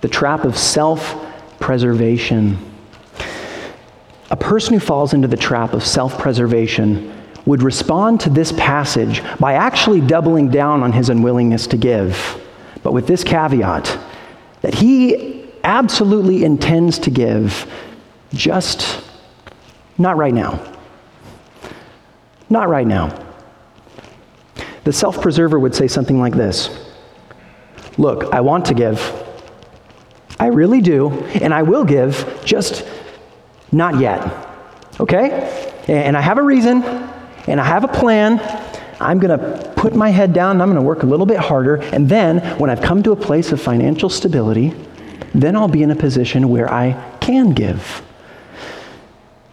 The 0.00 0.08
trap 0.08 0.44
of 0.44 0.56
self 0.56 1.16
preservation. 1.60 2.58
A 4.34 4.36
person 4.36 4.74
who 4.74 4.80
falls 4.80 5.14
into 5.14 5.28
the 5.28 5.36
trap 5.36 5.74
of 5.74 5.86
self 5.86 6.18
preservation 6.18 7.14
would 7.46 7.62
respond 7.62 8.18
to 8.22 8.30
this 8.30 8.50
passage 8.50 9.22
by 9.38 9.52
actually 9.52 10.00
doubling 10.00 10.48
down 10.48 10.82
on 10.82 10.90
his 10.90 11.08
unwillingness 11.08 11.68
to 11.68 11.76
give, 11.76 12.42
but 12.82 12.92
with 12.92 13.06
this 13.06 13.22
caveat 13.22 13.96
that 14.60 14.74
he 14.74 15.48
absolutely 15.62 16.42
intends 16.42 16.98
to 16.98 17.12
give, 17.12 17.72
just 18.32 19.04
not 19.98 20.16
right 20.16 20.34
now. 20.34 20.60
Not 22.50 22.68
right 22.68 22.88
now. 22.88 23.16
The 24.82 24.92
self 24.92 25.22
preserver 25.22 25.60
would 25.60 25.76
say 25.76 25.86
something 25.86 26.18
like 26.18 26.34
this 26.34 26.76
Look, 27.98 28.34
I 28.34 28.40
want 28.40 28.64
to 28.64 28.74
give. 28.74 29.00
I 30.40 30.46
really 30.46 30.80
do, 30.80 31.12
and 31.40 31.54
I 31.54 31.62
will 31.62 31.84
give, 31.84 32.42
just 32.44 32.84
not 33.74 33.98
yet. 33.98 34.20
Okay? 35.00 35.82
And 35.88 36.16
I 36.16 36.20
have 36.20 36.38
a 36.38 36.42
reason, 36.42 36.82
and 37.46 37.60
I 37.60 37.64
have 37.64 37.84
a 37.84 37.88
plan. 37.88 38.40
I'm 39.00 39.18
going 39.18 39.38
to 39.38 39.72
put 39.76 39.94
my 39.94 40.10
head 40.10 40.32
down 40.32 40.52
and 40.52 40.62
I'm 40.62 40.68
going 40.68 40.80
to 40.80 40.86
work 40.86 41.02
a 41.02 41.06
little 41.06 41.26
bit 41.26 41.36
harder. 41.36 41.76
And 41.76 42.08
then, 42.08 42.38
when 42.58 42.70
I've 42.70 42.80
come 42.80 43.02
to 43.02 43.12
a 43.12 43.16
place 43.16 43.52
of 43.52 43.60
financial 43.60 44.08
stability, 44.08 44.74
then 45.34 45.56
I'll 45.56 45.68
be 45.68 45.82
in 45.82 45.90
a 45.90 45.96
position 45.96 46.48
where 46.48 46.72
I 46.72 46.92
can 47.20 47.52
give. 47.52 48.02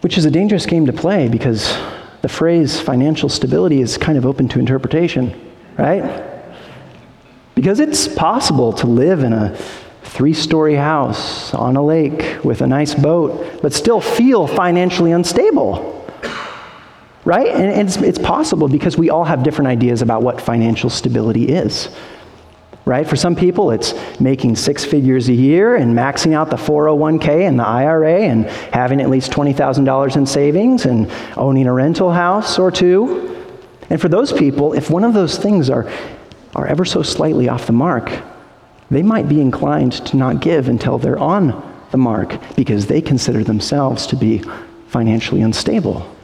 Which 0.00 0.16
is 0.16 0.24
a 0.24 0.30
dangerous 0.30 0.64
game 0.64 0.86
to 0.86 0.92
play 0.92 1.28
because 1.28 1.76
the 2.22 2.28
phrase 2.28 2.80
financial 2.80 3.28
stability 3.28 3.80
is 3.80 3.98
kind 3.98 4.16
of 4.16 4.24
open 4.24 4.48
to 4.48 4.58
interpretation, 4.58 5.52
right? 5.76 6.22
Because 7.54 7.80
it's 7.80 8.08
possible 8.08 8.72
to 8.74 8.86
live 8.86 9.22
in 9.22 9.32
a 9.32 9.56
three 10.12 10.34
story 10.34 10.74
house 10.74 11.54
on 11.54 11.74
a 11.74 11.82
lake 11.82 12.44
with 12.44 12.60
a 12.60 12.66
nice 12.66 12.94
boat, 12.94 13.60
but 13.62 13.72
still 13.72 14.00
feel 14.00 14.46
financially 14.46 15.10
unstable. 15.10 16.06
Right? 17.24 17.48
And 17.48 17.88
it's, 17.88 17.96
it's 17.96 18.18
possible 18.18 18.68
because 18.68 18.98
we 18.98 19.08
all 19.08 19.24
have 19.24 19.42
different 19.42 19.68
ideas 19.68 20.02
about 20.02 20.22
what 20.22 20.40
financial 20.40 20.90
stability 20.90 21.48
is. 21.48 21.88
Right? 22.84 23.08
For 23.08 23.16
some 23.16 23.36
people, 23.36 23.70
it's 23.70 23.94
making 24.20 24.56
six 24.56 24.84
figures 24.84 25.28
a 25.28 25.32
year 25.32 25.76
and 25.76 25.96
maxing 25.96 26.34
out 26.34 26.50
the 26.50 26.56
401k 26.56 27.48
and 27.48 27.58
the 27.58 27.66
IRA 27.66 28.22
and 28.22 28.46
having 28.46 29.00
at 29.00 29.08
least 29.08 29.30
$20,000 29.30 30.16
in 30.16 30.26
savings 30.26 30.84
and 30.84 31.10
owning 31.38 31.66
a 31.68 31.72
rental 31.72 32.12
house 32.12 32.58
or 32.58 32.70
two. 32.70 33.46
And 33.88 34.00
for 34.00 34.08
those 34.08 34.32
people, 34.32 34.74
if 34.74 34.90
one 34.90 35.04
of 35.04 35.14
those 35.14 35.38
things 35.38 35.70
are, 35.70 35.90
are 36.54 36.66
ever 36.66 36.84
so 36.84 37.02
slightly 37.02 37.48
off 37.48 37.66
the 37.66 37.72
mark, 37.72 38.10
they 38.92 39.02
might 39.02 39.28
be 39.28 39.40
inclined 39.40 39.92
to 40.06 40.16
not 40.16 40.40
give 40.40 40.68
until 40.68 40.98
they're 40.98 41.18
on 41.18 41.70
the 41.90 41.98
mark 41.98 42.38
because 42.56 42.86
they 42.86 43.00
consider 43.00 43.42
themselves 43.44 44.06
to 44.08 44.16
be 44.16 44.42
financially 44.88 45.40
unstable. 45.40 46.14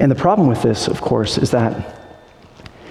And 0.00 0.10
the 0.10 0.16
problem 0.16 0.48
with 0.48 0.62
this, 0.62 0.88
of 0.88 1.00
course, 1.00 1.38
is 1.38 1.50
that 1.52 2.00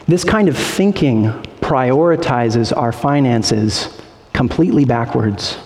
this 0.08 0.24
kind 0.24 0.48
of 0.50 0.58
thinking 0.58 1.26
prioritizes 1.62 2.76
our 2.76 2.92
finances 2.92 4.02
completely 4.34 4.86
backwards. 4.86 5.58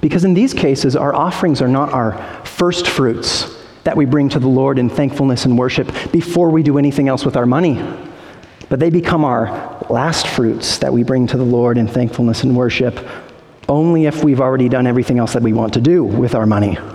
Because 0.00 0.24
in 0.24 0.34
these 0.34 0.52
cases, 0.52 0.96
our 0.96 1.14
offerings 1.14 1.62
are 1.62 1.68
not 1.68 1.92
our 1.92 2.44
first 2.44 2.86
fruits 2.86 3.54
that 3.84 3.96
we 3.96 4.04
bring 4.04 4.28
to 4.30 4.38
the 4.38 4.48
Lord 4.48 4.78
in 4.78 4.90
thankfulness 4.90 5.44
and 5.44 5.56
worship 5.56 5.92
before 6.12 6.50
we 6.50 6.62
do 6.62 6.76
anything 6.76 7.08
else 7.08 7.24
with 7.24 7.36
our 7.36 7.46
money, 7.46 7.74
but 8.68 8.80
they 8.80 8.90
become 8.90 9.24
our 9.24 9.78
last 9.88 10.26
fruits 10.26 10.78
that 10.78 10.92
we 10.92 11.02
bring 11.02 11.26
to 11.28 11.36
the 11.36 11.44
Lord 11.44 11.78
in 11.78 11.86
thankfulness 11.86 12.42
and 12.42 12.56
worship 12.56 12.98
only 13.68 14.06
if 14.06 14.22
we've 14.22 14.40
already 14.40 14.68
done 14.68 14.86
everything 14.86 15.18
else 15.18 15.32
that 15.32 15.42
we 15.42 15.52
want 15.52 15.74
to 15.74 15.80
do 15.80 16.04
with 16.04 16.34
our 16.34 16.46
money. 16.46 16.78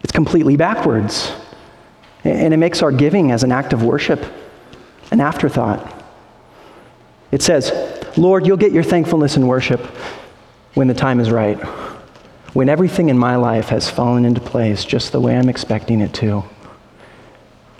It's 0.00 0.12
completely 0.12 0.56
backwards. 0.56 1.32
And 2.24 2.54
it 2.54 2.56
makes 2.56 2.82
our 2.82 2.92
giving 2.92 3.30
as 3.30 3.42
an 3.42 3.52
act 3.52 3.72
of 3.72 3.82
worship 3.82 4.24
an 5.10 5.20
afterthought. 5.20 5.92
It 7.30 7.42
says, 7.42 7.72
Lord, 8.16 8.46
you'll 8.46 8.56
get 8.56 8.72
your 8.72 8.82
thankfulness 8.82 9.36
and 9.36 9.48
worship 9.48 9.80
when 10.74 10.88
the 10.88 10.94
time 10.94 11.20
is 11.20 11.30
right, 11.30 11.56
when 12.54 12.68
everything 12.68 13.08
in 13.08 13.18
my 13.18 13.36
life 13.36 13.68
has 13.68 13.90
fallen 13.90 14.24
into 14.24 14.40
place 14.40 14.84
just 14.84 15.12
the 15.12 15.20
way 15.20 15.36
I'm 15.36 15.48
expecting 15.48 16.00
it 16.00 16.14
to, 16.14 16.42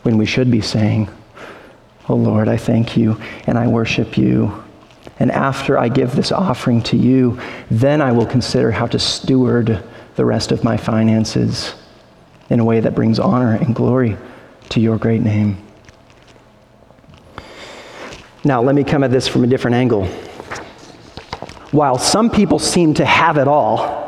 when 0.03 0.19
we 0.19 0.27
should 0.27 0.51
be 0.51 0.61
saying, 0.61 1.09
Oh 2.09 2.17
Lord, 2.17 2.49
I 2.49 2.57
thank 2.57 2.97
you 2.97 3.21
and 3.47 3.59
I 3.59 3.67
worship 3.67 4.17
you. 4.17 4.65
And 5.19 5.31
after 5.31 5.77
I 5.79 5.89
give 5.89 6.15
this 6.15 6.33
offering 6.33 6.81
to 6.85 6.97
you, 6.97 7.39
then 7.71 8.01
I 8.01 8.13
will 8.13 8.27
consider 8.27 8.71
how 8.71 8.87
to 8.87 8.99
steward 8.99 9.83
the 10.17 10.25
rest 10.25 10.53
of 10.53 10.65
my 10.65 10.77
finances 10.77 11.75
in 12.51 12.61
a 12.61 12.65
way 12.65 12.81
that 12.81 12.95
brings 12.95 13.19
honor 13.19 13.55
and 13.57 13.75
glory 13.75 14.17
to 14.71 14.81
your 14.81 14.97
great 14.97 15.21
name. 15.21 15.59
Now, 18.45 18.63
let 18.63 18.75
me 18.75 18.85
come 18.85 19.05
at 19.05 19.11
this 19.11 19.29
from 19.29 19.45
a 19.45 19.47
different 19.47 19.75
angle. 19.75 20.07
While 21.73 21.99
some 21.99 22.31
people 22.31 22.59
seem 22.59 22.95
to 22.95 23.05
have 23.05 23.37
it 23.37 23.49
all, 23.49 23.99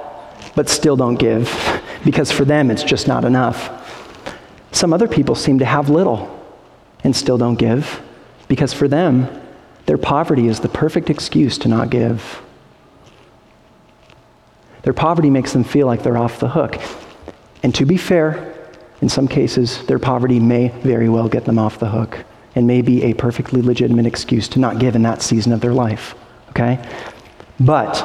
but 0.55 0.69
still 0.69 0.97
don't 0.97 1.17
give, 1.17 1.53
because 2.05 2.33
for 2.33 2.45
them 2.45 2.71
it's 2.71 2.83
just 2.83 3.07
not 3.07 3.25
enough, 3.25 3.77
some 4.73 4.95
other 4.95 5.09
people 5.09 5.35
seem 5.35 5.59
to 5.59 5.65
have 5.65 5.91
little 5.91 6.40
and 7.05 7.15
still 7.15 7.39
don't 7.39 7.57
give, 7.57 8.03
because 8.49 8.73
for 8.73 8.89
them, 8.89 9.29
their 9.87 9.99
poverty 9.99 10.47
is 10.47 10.61
the 10.61 10.69
perfect 10.69 11.11
excuse 11.11 11.59
to 11.59 11.69
not 11.69 11.91
give. 11.91 12.43
Their 14.83 14.93
poverty 14.93 15.31
makes 15.31 15.53
them 15.53 15.65
feel 15.65 15.87
like 15.87 16.03
they're 16.03 16.17
off 16.19 16.41
the 16.41 16.49
hook. 16.49 16.81
And 17.63 17.75
to 17.75 17.85
be 17.85 17.97
fair, 17.97 18.55
in 19.01 19.09
some 19.09 19.29
cases, 19.29 19.85
their 19.87 19.99
poverty 19.99 20.41
may 20.41 20.69
very 20.69 21.09
well 21.09 21.29
get 21.29 21.45
them 21.45 21.59
off 21.59 21.79
the 21.79 21.89
hook 21.89 22.25
and 22.55 22.67
may 22.67 22.83
be 22.83 23.03
a 23.05 23.15
perfectly 23.15 23.63
legitimate 23.63 24.07
excuse 24.07 24.49
to 24.49 24.59
not 24.59 24.79
give 24.79 24.97
in 24.97 25.03
that 25.03 25.23
season 25.23 25.53
of 25.53 25.61
their 25.61 25.73
life. 25.73 26.15
Okay? 26.51 26.79
But 27.59 28.05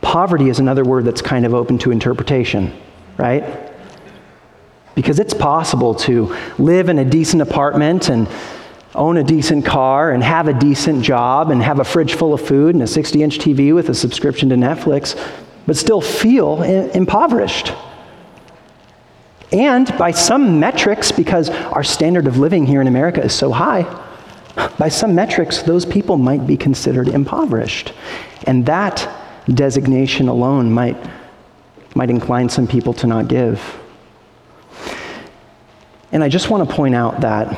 poverty 0.00 0.48
is 0.48 0.58
another 0.58 0.84
word 0.84 1.04
that's 1.04 1.22
kind 1.22 1.44
of 1.46 1.54
open 1.54 1.78
to 1.78 1.90
interpretation, 1.90 2.76
right? 3.16 3.69
Because 4.94 5.18
it's 5.18 5.34
possible 5.34 5.94
to 5.96 6.36
live 6.58 6.88
in 6.88 6.98
a 6.98 7.04
decent 7.04 7.42
apartment 7.42 8.08
and 8.08 8.28
own 8.94 9.16
a 9.16 9.24
decent 9.24 9.64
car 9.64 10.10
and 10.10 10.22
have 10.22 10.48
a 10.48 10.52
decent 10.52 11.02
job 11.02 11.50
and 11.50 11.62
have 11.62 11.78
a 11.78 11.84
fridge 11.84 12.14
full 12.14 12.34
of 12.34 12.40
food 12.40 12.74
and 12.74 12.82
a 12.82 12.86
60 12.86 13.22
inch 13.22 13.38
TV 13.38 13.74
with 13.74 13.88
a 13.88 13.94
subscription 13.94 14.48
to 14.48 14.56
Netflix, 14.56 15.16
but 15.66 15.76
still 15.76 16.00
feel 16.00 16.62
impoverished. 16.62 17.72
And 19.52 19.96
by 19.98 20.12
some 20.12 20.60
metrics, 20.60 21.10
because 21.10 21.50
our 21.50 21.82
standard 21.82 22.26
of 22.26 22.38
living 22.38 22.66
here 22.66 22.80
in 22.80 22.86
America 22.86 23.22
is 23.22 23.32
so 23.32 23.50
high, 23.50 23.82
by 24.78 24.88
some 24.88 25.14
metrics, 25.14 25.62
those 25.62 25.84
people 25.84 26.16
might 26.16 26.46
be 26.46 26.56
considered 26.56 27.08
impoverished. 27.08 27.92
And 28.46 28.66
that 28.66 29.08
designation 29.48 30.28
alone 30.28 30.70
might, 30.70 30.96
might 31.94 32.10
incline 32.10 32.48
some 32.48 32.66
people 32.66 32.92
to 32.94 33.06
not 33.06 33.28
give. 33.28 33.79
And 36.12 36.24
I 36.24 36.28
just 36.28 36.50
want 36.50 36.68
to 36.68 36.74
point 36.74 36.94
out 36.94 37.20
that 37.20 37.56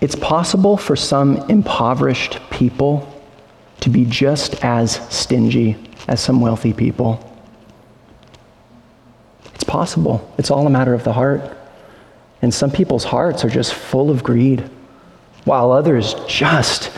it's 0.00 0.14
possible 0.14 0.76
for 0.76 0.96
some 0.96 1.36
impoverished 1.50 2.40
people 2.50 3.06
to 3.80 3.90
be 3.90 4.04
just 4.06 4.64
as 4.64 4.92
stingy 5.14 5.76
as 6.08 6.20
some 6.20 6.40
wealthy 6.40 6.72
people 6.72 7.26
It's 9.54 9.64
possible. 9.64 10.32
It's 10.38 10.50
all 10.50 10.66
a 10.66 10.70
matter 10.70 10.94
of 10.94 11.04
the 11.04 11.12
heart. 11.12 11.54
And 12.40 12.52
some 12.52 12.70
people's 12.70 13.04
hearts 13.04 13.44
are 13.44 13.50
just 13.50 13.74
full 13.74 14.10
of 14.10 14.22
greed, 14.24 14.62
while 15.44 15.70
others 15.70 16.14
just 16.26 16.90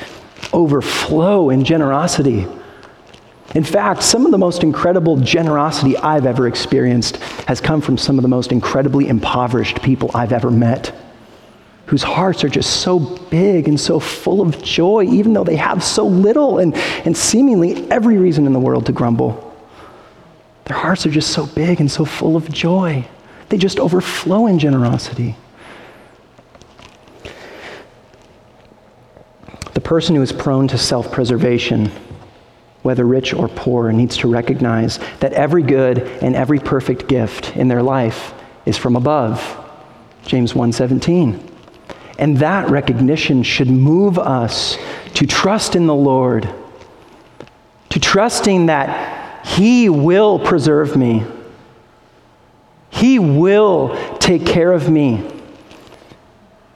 overflow 0.53 1.51
in 1.51 1.65
generosity. 1.65 2.47
In 3.55 3.65
fact, 3.65 4.03
some 4.03 4.25
of 4.25 4.33
the 4.33 4.39
most 4.39 4.63
incredible 4.63 5.17
generosity 5.17 5.97
I've 5.99 6.25
ever 6.25 6.47
experienced 6.47 7.17
has 7.47 7.61
come 7.61 7.83
from 7.83 7.99
some 7.99 8.19
of 8.19 8.23
the 8.23 8.29
most 8.29 8.51
incredibly 8.51 9.09
impoverished 9.09 9.83
people 9.83 10.11
I've 10.15 10.33
ever 10.33 10.51
met, 10.51 10.95
whose 11.87 12.03
hearts 12.03 12.45
are 12.45 12.49
just 12.49 12.81
so 12.81 12.99
big 12.99 13.69
and 13.69 13.79
so 13.79 14.01
full 14.01 14.41
of 14.41 14.63
joy, 14.63 15.05
even 15.05 15.35
though 15.35 15.45
they 15.45 15.57
have 15.57 15.85
so 15.85 16.07
little 16.07 16.59
and, 16.61 16.75
and 17.05 17.15
seemingly 17.15 17.91
every 17.91 18.17
reason 18.17 18.47
in 18.47 18.55
the 18.55 18.61
world 18.61 18.87
to 18.87 18.93
grumble. 18.93 19.51
Their 20.65 20.79
hearts 20.79 21.05
are 21.05 21.11
just 21.11 21.33
so 21.33 21.45
big 21.45 21.81
and 21.81 21.91
so 21.91 22.07
full 22.07 22.37
of 22.37 22.51
joy. 22.51 23.07
They 23.51 23.59
just 23.59 23.79
overflow 23.79 24.47
in 24.47 24.59
generosity. 24.59 25.37
The 29.75 29.81
person 29.83 30.17
who 30.17 30.23
is 30.23 30.33
prone 30.33 30.69
to 30.69 30.79
self 30.79 31.13
preservation, 31.13 31.91
whether 32.83 33.05
rich 33.05 33.33
or 33.33 33.49
poor, 33.49 33.93
needs 33.93 34.17
to 34.19 34.29
recognize 34.29 34.99
that 35.21 35.33
every 35.33 35.63
good 35.63 36.01
and 36.23 36.35
every 36.35 36.59
perfect 36.59 37.09
gift 37.09 37.57
in 37.57 37.69
their 37.69 37.83
life 37.83 38.35
is 38.67 38.77
from 38.77 38.97
above. 38.97 39.59
James 40.25 40.55
1:17. 40.55 41.39
And 42.19 42.39
that 42.39 42.71
recognition 42.71 43.43
should 43.43 43.71
move 43.71 44.19
us 44.19 44.77
to 45.15 45.27
trust 45.27 45.75
in 45.75 45.87
the 45.87 45.95
Lord, 45.95 46.49
to 47.89 48.01
trusting 48.01 48.67
that 48.67 49.47
he 49.47 49.89
will 49.89 50.39
preserve 50.39 50.97
me. 50.97 51.25
He 52.91 53.19
will 53.19 53.97
take 54.19 54.47
care 54.47 54.73
of 54.73 54.89
me. 54.89 55.23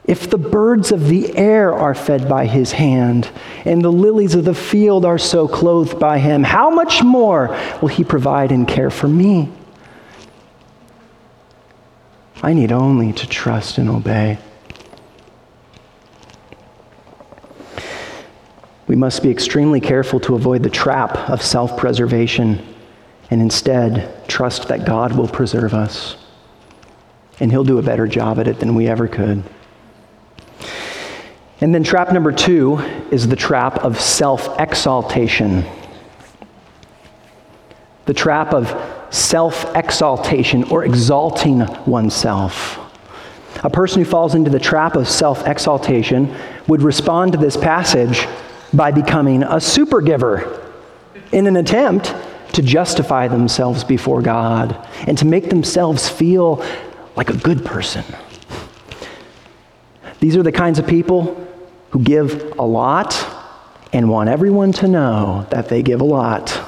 If 0.07 0.31
the 0.31 0.39
birds 0.39 0.93
of 0.93 1.09
the 1.09 1.37
air 1.37 1.75
are 1.75 1.95
fed 1.95 2.29
by 2.29 2.47
his 2.47 2.73
hand, 2.73 3.29
and 3.65 3.83
the 3.83 3.91
lilies 3.91 4.37
of 4.37 4.45
the 4.45 4.55
field 4.55 5.05
are 5.05 5.19
so 5.19 5.49
clothed 5.49 5.99
by 5.99 6.19
him, 6.19 6.45
how 6.45 6.71
much 6.71 7.03
more 7.03 7.49
will 7.81 7.89
he 7.89 8.05
provide 8.05 8.53
and 8.53 8.69
care 8.69 8.91
for 8.91 9.09
me? 9.09 9.51
I 12.41 12.53
need 12.53 12.71
only 12.71 13.13
to 13.15 13.27
trust 13.27 13.79
and 13.79 13.89
obey. 13.89 14.39
We 18.87 18.95
must 18.95 19.25
be 19.25 19.31
extremely 19.31 19.81
careful 19.81 20.21
to 20.21 20.37
avoid 20.37 20.63
the 20.63 20.71
trap 20.71 21.29
of 21.29 21.43
self 21.43 21.77
preservation 21.77 22.65
and 23.31 23.43
instead 23.43 24.29
trust 24.29 24.69
that 24.69 24.85
God 24.85 25.17
will 25.17 25.27
preserve 25.27 25.75
us. 25.75 26.17
And 27.41 27.51
He'll 27.51 27.65
do 27.65 27.79
a 27.79 27.83
better 27.83 28.07
job 28.07 28.39
at 28.39 28.47
it 28.47 28.61
than 28.61 28.77
we 28.77 28.87
ever 28.87 29.09
could. 29.09 29.43
And 31.61 31.75
then 31.75 31.85
trap 31.85 32.13
number 32.13 32.33
two 32.33 32.79
is 33.11 33.29
the 33.29 33.37
trap 33.37 33.79
of 33.79 34.01
self 34.01 34.61
exaltation. 34.61 35.65
The 38.05 38.15
trap 38.15 38.53
of 38.53 38.69
self 39.11 39.75
exaltation 39.75 40.65
or 40.65 40.85
exalting 40.85 41.61
oneself. 41.87 42.79
A 43.65 43.71
person 43.71 44.03
who 44.03 44.09
falls 44.09 44.35
into 44.35 44.51
the 44.51 44.61
trap 44.61 44.97
of 44.97 45.09
self 45.09 45.47
exaltation 45.47 46.35
would 46.67 46.83
respond 46.83 47.33
to 47.33 47.39
this 47.39 47.57
passage 47.57 48.27
by 48.75 48.91
becoming 48.91 49.43
a 49.43 49.61
super 49.61 50.03
giver 50.03 50.63
in 51.33 51.47
an 51.47 51.57
attempt 51.57 52.15
to 52.53 52.63
justify 52.63 53.29
themselves 53.29 53.83
before 53.83 54.21
God 54.21 54.77
and 55.07 55.17
to 55.19 55.25
make 55.25 55.49
themselves 55.49 56.09
feel 56.09 56.65
like 57.17 57.31
a 57.31 57.37
good 57.37 57.65
person. 57.65 58.05
These 60.27 60.37
are 60.37 60.43
the 60.43 60.51
kinds 60.51 60.81
of 60.81 60.89
people 60.89 61.41
who 61.91 62.01
give 62.01 62.59
a 62.59 62.65
lot 62.65 63.15
and 63.93 64.11
want 64.11 64.29
everyone 64.29 64.73
to 64.73 64.89
know 64.89 65.47
that 65.51 65.69
they 65.69 65.85
give 65.85 66.01
a 66.01 66.05
lot. 66.05 66.61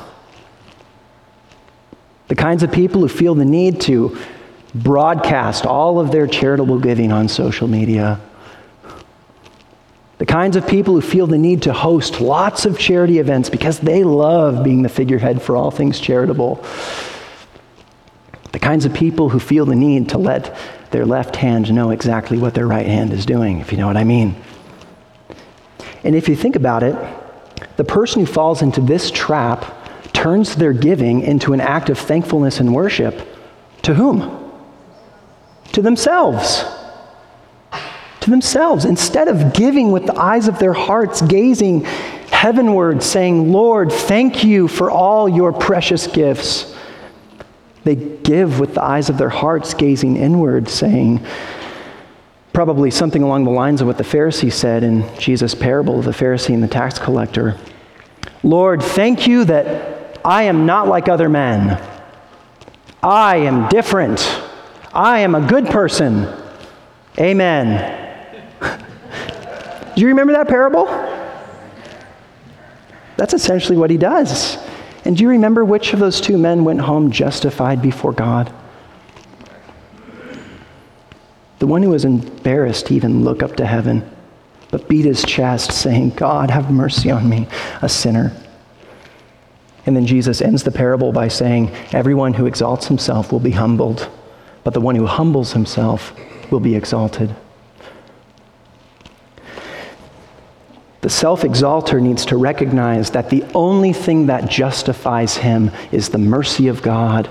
The 2.29 2.37
kinds 2.37 2.63
of 2.63 2.71
people 2.71 3.01
who 3.01 3.09
feel 3.09 3.35
the 3.35 3.45
need 3.45 3.81
to 3.81 4.17
broadcast 4.77 5.67
all 5.67 5.99
of 5.99 6.13
their 6.13 6.29
charitable 6.29 6.79
giving 6.79 7.11
on 7.11 7.27
social 7.27 7.67
media. 7.67 8.21
The 10.19 10.27
kinds 10.27 10.55
of 10.55 10.65
people 10.65 10.95
who 10.95 11.01
feel 11.01 11.27
the 11.27 11.37
need 11.37 11.63
to 11.63 11.73
host 11.73 12.21
lots 12.21 12.65
of 12.65 12.79
charity 12.79 13.19
events 13.19 13.51
because 13.51 13.81
they 13.81 14.05
love 14.05 14.63
being 14.63 14.83
the 14.83 14.89
figurehead 14.89 15.43
for 15.43 15.57
all 15.57 15.73
things 15.73 15.99
charitable. 15.99 16.65
The 18.53 18.61
kinds 18.61 18.85
of 18.85 18.95
people 18.95 19.31
who 19.31 19.41
feel 19.41 19.67
the 19.67 19.75
need 19.75 20.11
to 20.11 20.19
let 20.19 20.57
their 20.91 21.07
left 21.07 21.37
hand 21.37 21.73
know 21.73 21.91
exactly 21.91 22.39
what 22.39 22.55
their 22.55 22.67
right 22.67 22.87
hand 22.87 23.13
is 23.13 23.27
doing, 23.27 23.61
if 23.61 23.73
you 23.73 23.79
know 23.79 23.87
what 23.87 23.97
I 23.97 24.05
mean. 24.05 24.37
And 26.05 26.15
if 26.15 26.29
you 26.29 26.37
think 26.37 26.57
about 26.57 26.83
it, 26.83 26.97
the 27.77 27.85
person 27.85 28.21
who 28.21 28.27
falls 28.27 28.63
into 28.63 28.81
this 28.81 29.11
trap 29.11 29.75
turns 30.13 30.57
their 30.57 30.73
giving 30.73 31.21
into 31.21 31.53
an 31.53 31.61
act 31.61 31.91
of 31.91 31.99
thankfulness 31.99 32.61
and 32.61 32.75
worship 32.75 33.27
to 33.83 33.95
whom? 33.95 34.53
To 35.73 35.83
themselves. 35.83 36.65
To 38.21 38.31
themselves. 38.31 38.85
Instead 38.85 39.29
of 39.29 39.53
giving 39.53 39.93
with 39.93 40.07
the 40.07 40.19
eyes 40.19 40.49
of 40.49 40.59
their 40.59 40.73
hearts, 40.73 41.23
gazing 41.23 41.85
heavenward, 42.31 43.03
saying, 43.03 43.53
Lord, 43.53 43.93
thank 43.93 44.45
you 44.45 44.69
for 44.69 44.91
all 44.91 45.29
your 45.29 45.53
precious 45.53 46.07
gifts, 46.07 46.75
they 47.89 47.95
give 47.95 48.61
with 48.61 48.75
the 48.75 48.83
eyes 48.83 49.09
of 49.09 49.17
their 49.17 49.31
hearts, 49.31 49.73
gazing 49.73 50.19
inward, 50.19 50.69
saying, 50.69 51.25
probably 52.53 52.91
something 52.91 53.23
along 53.23 53.45
the 53.45 53.51
lines 53.51 53.81
of 53.81 53.87
what 53.87 53.97
the 53.97 54.05
Pharisee 54.05 54.53
said 54.53 54.83
in 54.83 55.09
Jesus' 55.19 55.55
parable 55.55 55.99
of 55.99 56.05
the 56.05 56.11
Pharisee 56.11 56.53
and 56.53 56.63
the 56.63 56.69
tax 56.69 56.99
collector. 56.99 57.57
Lord, 58.43 58.83
thank 58.83 59.27
you 59.27 59.45
that 59.47 60.21
I 60.23 60.43
am 60.43 60.67
not 60.67 60.87
like 60.87 61.09
other 61.09 61.31
men. 61.31 61.83
I 63.03 63.37
am 63.37 63.71
different. 63.71 64.21
I 64.93 65.21
am 65.21 65.35
a 65.35 65.41
good 65.41 65.65
person. 65.69 66.29
Amen. 67.19 68.37
Do 69.95 70.03
you 70.03 70.09
remember 70.09 70.35
that 70.35 70.47
parable? 70.47 70.85
That's 73.17 73.33
essentially 73.33 73.79
what 73.79 73.89
he 73.89 73.97
does. 73.97 74.59
And 75.09 75.17
do 75.17 75.23
you 75.23 75.31
remember 75.31 75.65
which 75.65 75.95
of 75.95 76.01
those 76.01 76.21
two 76.21 76.37
men 76.37 76.65
went 76.65 76.83
home 76.83 77.11
justified 77.11 77.81
before 77.81 78.13
God? 78.13 78.53
The 81.61 81.67
one 81.67 81.83
who 81.83 81.89
was 81.89 82.05
embarrassed 82.05 82.89
to 82.89 82.95
even 82.95 83.25
look 83.25 83.43
up 83.43 83.57
to 83.57 83.65
heaven, 83.65 84.07
but 84.71 84.87
beat 84.87 85.07
his 85.07 85.25
chest, 85.25 85.73
saying, 85.73 86.11
God, 86.11 86.51
have 86.51 86.71
mercy 86.71 87.11
on 87.11 87.27
me, 87.27 87.49
a 87.81 87.89
sinner. 87.89 88.37
And 89.87 89.97
then 89.97 90.05
Jesus 90.05 90.43
ends 90.43 90.63
the 90.63 90.71
parable 90.71 91.11
by 91.11 91.29
saying, 91.29 91.71
Everyone 91.93 92.35
who 92.35 92.45
exalts 92.45 92.89
himself 92.89 93.33
will 93.33 93.41
be 93.41 93.53
humbled, 93.53 94.11
but 94.63 94.75
the 94.75 94.81
one 94.83 94.95
who 94.95 95.07
humbles 95.07 95.55
himself 95.55 96.13
will 96.51 96.61
be 96.61 96.77
exalted. 96.77 97.35
The 101.01 101.11
self 101.11 101.45
exalter 101.45 102.01
needs 102.01 102.27
to 102.27 102.37
recognize 102.37 103.11
that 103.11 103.31
the 103.31 103.45
only 103.55 103.93
thing 103.93 104.27
that 104.27 104.51
justifies 104.51 105.37
him 105.37 105.71
is 105.93 106.09
the 106.09 106.19
mercy 106.19 106.69
of 106.69 106.83
God 106.83 107.31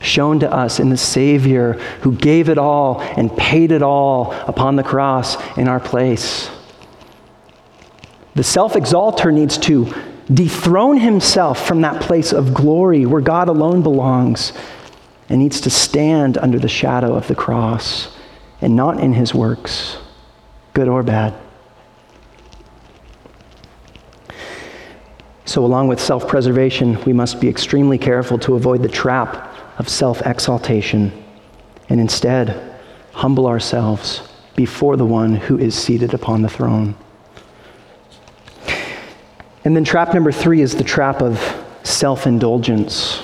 shown 0.00 0.40
to 0.40 0.52
us 0.52 0.80
in 0.80 0.90
the 0.90 0.96
Savior 0.96 1.74
who 2.02 2.14
gave 2.14 2.48
it 2.48 2.58
all 2.58 3.00
and 3.00 3.36
paid 3.36 3.72
it 3.72 3.82
all 3.82 4.32
upon 4.32 4.76
the 4.76 4.82
cross 4.82 5.36
in 5.56 5.68
our 5.68 5.80
place. 5.80 6.50
The 8.34 8.44
self 8.44 8.76
exalter 8.76 9.32
needs 9.32 9.58
to 9.58 9.92
dethrone 10.32 10.98
himself 10.98 11.66
from 11.66 11.80
that 11.82 12.02
place 12.02 12.32
of 12.32 12.52
glory 12.52 13.06
where 13.06 13.20
God 13.20 13.48
alone 13.48 13.82
belongs 13.82 14.52
and 15.28 15.38
needs 15.40 15.60
to 15.62 15.70
stand 15.70 16.36
under 16.38 16.58
the 16.58 16.68
shadow 16.68 17.14
of 17.14 17.28
the 17.28 17.34
cross 17.34 18.14
and 18.60 18.74
not 18.74 19.00
in 19.00 19.12
his 19.12 19.34
works, 19.34 19.98
good 20.74 20.88
or 20.88 21.02
bad. 21.02 21.34
So, 25.48 25.64
along 25.64 25.88
with 25.88 25.98
self 25.98 26.28
preservation, 26.28 27.02
we 27.04 27.14
must 27.14 27.40
be 27.40 27.48
extremely 27.48 27.96
careful 27.96 28.38
to 28.40 28.54
avoid 28.54 28.82
the 28.82 28.88
trap 28.88 29.50
of 29.78 29.88
self 29.88 30.20
exaltation 30.26 31.10
and 31.88 31.98
instead 31.98 32.78
humble 33.12 33.46
ourselves 33.46 34.28
before 34.56 34.98
the 34.98 35.06
one 35.06 35.34
who 35.34 35.56
is 35.56 35.74
seated 35.74 36.12
upon 36.12 36.42
the 36.42 36.50
throne. 36.50 36.94
And 39.64 39.74
then, 39.74 39.84
trap 39.84 40.12
number 40.12 40.32
three 40.32 40.60
is 40.60 40.76
the 40.76 40.84
trap 40.84 41.22
of 41.22 41.40
self 41.82 42.26
indulgence. 42.26 43.22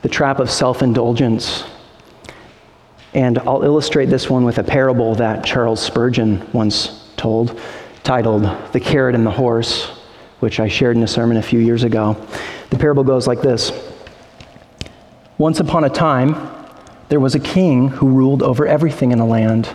The 0.00 0.08
trap 0.08 0.38
of 0.38 0.50
self 0.50 0.82
indulgence. 0.82 1.64
And 3.12 3.40
I'll 3.40 3.62
illustrate 3.62 4.06
this 4.06 4.30
one 4.30 4.46
with 4.46 4.56
a 4.56 4.64
parable 4.64 5.14
that 5.16 5.44
Charles 5.44 5.82
Spurgeon 5.82 6.48
once 6.54 7.10
told, 7.18 7.60
titled 8.06 8.44
The 8.70 8.78
Carrot 8.78 9.16
and 9.16 9.26
the 9.26 9.32
Horse, 9.32 9.86
which 10.38 10.60
I 10.60 10.68
shared 10.68 10.96
in 10.96 11.02
a 11.02 11.08
sermon 11.08 11.38
a 11.38 11.42
few 11.42 11.58
years 11.58 11.82
ago. 11.82 12.16
The 12.70 12.78
parable 12.78 13.02
goes 13.02 13.26
like 13.26 13.42
this 13.42 13.72
Once 15.38 15.58
upon 15.58 15.82
a 15.82 15.90
time, 15.90 16.36
there 17.08 17.18
was 17.18 17.34
a 17.34 17.40
king 17.40 17.88
who 17.88 18.06
ruled 18.06 18.44
over 18.44 18.64
everything 18.64 19.10
in 19.10 19.18
a 19.18 19.26
land. 19.26 19.68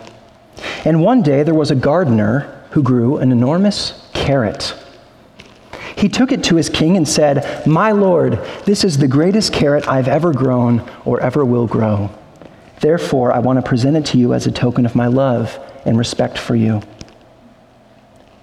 And 0.86 1.02
one 1.02 1.20
day 1.20 1.42
there 1.42 1.54
was 1.54 1.70
a 1.70 1.74
gardener 1.74 2.66
who 2.70 2.82
grew 2.82 3.18
an 3.18 3.32
enormous 3.32 4.08
carrot. 4.14 4.74
He 5.94 6.08
took 6.08 6.32
it 6.32 6.42
to 6.44 6.56
his 6.56 6.70
king 6.70 6.96
and 6.96 7.06
said, 7.06 7.66
My 7.66 7.92
lord, 7.92 8.40
this 8.64 8.82
is 8.82 8.96
the 8.96 9.08
greatest 9.08 9.52
carrot 9.52 9.86
I've 9.86 10.08
ever 10.08 10.32
grown 10.32 10.90
or 11.04 11.20
ever 11.20 11.44
will 11.44 11.66
grow. 11.66 12.10
Therefore, 12.80 13.30
I 13.30 13.40
want 13.40 13.58
to 13.58 13.68
present 13.68 13.98
it 13.98 14.06
to 14.06 14.18
you 14.18 14.32
as 14.32 14.46
a 14.46 14.50
token 14.50 14.86
of 14.86 14.94
my 14.94 15.06
love 15.06 15.58
and 15.84 15.98
respect 15.98 16.38
for 16.38 16.56
you. 16.56 16.80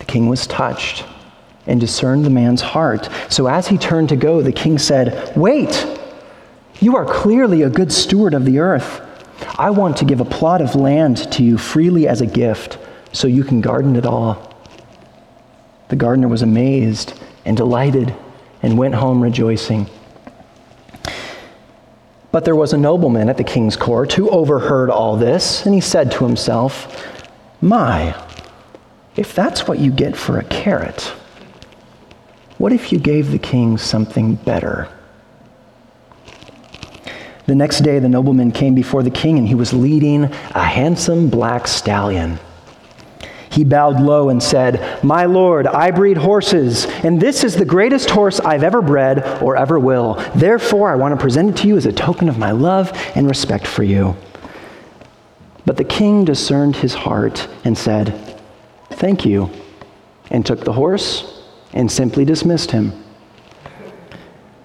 King 0.10 0.28
was 0.28 0.48
touched 0.48 1.06
and 1.68 1.80
discerned 1.80 2.26
the 2.26 2.32
man's 2.32 2.62
heart. 2.62 3.08
So 3.30 3.46
as 3.46 3.68
he 3.68 3.78
turned 3.78 4.10
to 4.10 4.16
go, 4.16 4.42
the 4.42 4.52
king 4.52 4.80
said, 4.80 5.38
Wait! 5.38 5.86
You 6.80 6.96
are 6.96 7.06
clearly 7.06 7.62
a 7.62 7.70
good 7.70 7.92
steward 7.92 8.34
of 8.34 8.44
the 8.44 8.58
earth. 8.58 9.02
I 9.60 9.70
want 9.70 9.98
to 9.98 10.06
give 10.06 10.20
a 10.20 10.26
plot 10.26 10.62
of 10.62 10.74
land 10.74 11.32
to 11.34 11.44
you 11.44 11.60
freely 11.60 12.08
as 12.08 12.22
a 12.22 12.26
gift, 12.26 12.80
so 13.12 13.28
you 13.28 13.44
can 13.44 13.62
garden 13.62 13.96
it 13.96 14.08
all. 14.08 14.56
The 15.90 15.96
gardener 15.96 16.28
was 16.28 16.42
amazed 16.42 17.14
and 17.46 17.56
delighted 17.56 18.16
and 18.64 18.80
went 18.80 18.96
home 18.96 19.22
rejoicing. 19.22 19.86
But 22.32 22.46
there 22.46 22.56
was 22.56 22.74
a 22.74 22.78
nobleman 22.78 23.30
at 23.30 23.38
the 23.38 23.44
king's 23.44 23.78
court 23.78 24.14
who 24.14 24.28
overheard 24.32 24.90
all 24.90 25.18
this, 25.18 25.68
and 25.68 25.76
he 25.76 25.82
said 25.82 26.12
to 26.14 26.26
himself, 26.26 27.08
My, 27.62 28.16
if 29.20 29.36
that's 29.36 29.68
what 29.68 29.80
you 29.80 29.92
get 29.92 30.16
for 30.16 30.40
a 30.40 30.46
carrot, 30.46 31.02
what 32.58 32.72
if 32.72 32.94
you 32.94 32.98
gave 32.98 33.32
the 33.32 33.38
king 33.38 33.78
something 33.78 34.36
better? 34.36 34.88
The 37.46 37.54
next 37.54 37.82
day, 37.82 38.00
the 38.00 38.08
nobleman 38.08 38.54
came 38.54 38.76
before 38.76 39.04
the 39.04 39.12
king, 39.12 39.38
and 39.38 39.46
he 39.46 39.56
was 39.56 39.74
leading 39.74 40.24
a 40.24 40.64
handsome 40.64 41.30
black 41.30 41.68
stallion. 41.68 42.40
He 43.52 43.66
bowed 43.66 44.00
low 44.00 44.30
and 44.30 44.42
said, 44.42 45.04
My 45.04 45.26
lord, 45.26 45.68
I 45.68 45.92
breed 45.92 46.16
horses, 46.16 46.86
and 46.86 47.20
this 47.20 47.44
is 47.44 47.56
the 47.56 47.66
greatest 47.66 48.10
horse 48.10 48.40
I've 48.40 48.64
ever 48.64 48.82
bred 48.82 49.42
or 49.42 49.58
ever 49.58 49.78
will. 49.78 50.14
Therefore, 50.34 50.94
I 50.94 50.96
want 50.96 51.14
to 51.14 51.22
present 51.22 51.50
it 51.50 51.62
to 51.64 51.68
you 51.68 51.76
as 51.76 51.86
a 51.86 51.92
token 51.92 52.30
of 52.30 52.38
my 52.38 52.52
love 52.52 52.94
and 53.16 53.28
respect 53.28 53.68
for 53.68 53.84
you. 53.84 54.16
But 55.66 55.76
the 55.76 55.84
king 55.84 56.24
discerned 56.24 56.78
his 56.78 56.94
heart 56.94 57.50
and 57.66 57.78
said, 57.78 58.29
Thank 59.00 59.26
you, 59.26 59.50
and 60.30 60.46
took 60.46 60.66
the 60.66 60.74
horse 60.74 61.42
and 61.72 61.90
simply 61.90 62.26
dismissed 62.26 62.70
him. 62.70 62.92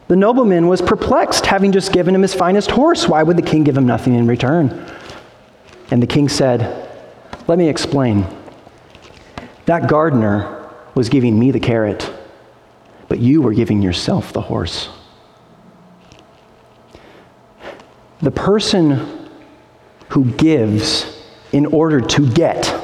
The 0.08 0.16
nobleman 0.16 0.66
was 0.66 0.82
perplexed, 0.82 1.46
having 1.46 1.70
just 1.70 1.92
given 1.92 2.16
him 2.16 2.22
his 2.22 2.34
finest 2.34 2.72
horse. 2.72 3.06
Why 3.08 3.22
would 3.22 3.36
the 3.36 3.42
king 3.42 3.62
give 3.62 3.76
him 3.76 3.86
nothing 3.86 4.12
in 4.14 4.26
return? 4.26 4.70
And 5.92 6.02
the 6.02 6.08
king 6.08 6.28
said, 6.28 6.90
Let 7.46 7.58
me 7.58 7.68
explain. 7.68 8.26
That 9.66 9.88
gardener 9.88 10.68
was 10.96 11.08
giving 11.08 11.38
me 11.38 11.52
the 11.52 11.60
carrot, 11.60 12.12
but 13.08 13.20
you 13.20 13.40
were 13.40 13.54
giving 13.54 13.82
yourself 13.82 14.32
the 14.32 14.40
horse. 14.40 14.88
The 18.20 18.32
person 18.32 19.28
who 20.08 20.24
gives 20.32 21.22
in 21.52 21.66
order 21.66 22.00
to 22.00 22.28
get 22.32 22.83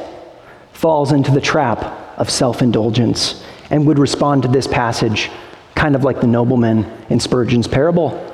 falls 0.81 1.13
into 1.13 1.31
the 1.31 1.43
trap 1.43 1.79
of 2.17 2.31
self 2.31 2.63
indulgence 2.63 3.45
and 3.69 3.87
would 3.87 3.99
respond 3.99 4.43
to 4.43 4.49
this 4.49 4.67
passage 4.67 5.31
kind 5.75 5.95
of 5.95 6.05
like 6.05 6.23
the 6.23 6.27
nobleman 6.27 6.91
in 7.11 7.21
Spurgeon's 7.21 7.69
parable. 7.69 8.27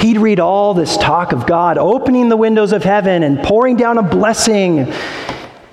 He'd 0.00 0.18
read 0.18 0.40
all 0.40 0.74
this 0.74 0.96
talk 0.96 1.30
of 1.30 1.46
God 1.46 1.78
opening 1.78 2.28
the 2.28 2.36
windows 2.36 2.72
of 2.72 2.82
heaven 2.82 3.22
and 3.22 3.38
pouring 3.38 3.76
down 3.76 3.98
a 3.98 4.02
blessing 4.02 4.92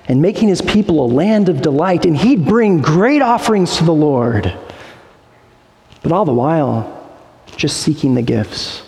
and 0.06 0.22
making 0.22 0.48
his 0.48 0.62
people 0.62 1.04
a 1.04 1.08
land 1.08 1.48
of 1.48 1.62
delight, 1.62 2.04
and 2.04 2.16
he'd 2.16 2.44
bring 2.44 2.80
great 2.80 3.20
offerings 3.20 3.78
to 3.78 3.84
the 3.84 3.92
Lord. 3.92 4.56
But 6.02 6.12
all 6.12 6.24
the 6.24 6.32
while, 6.32 7.10
just 7.56 7.78
seeking 7.78 8.14
the 8.14 8.22
gifts 8.22 8.82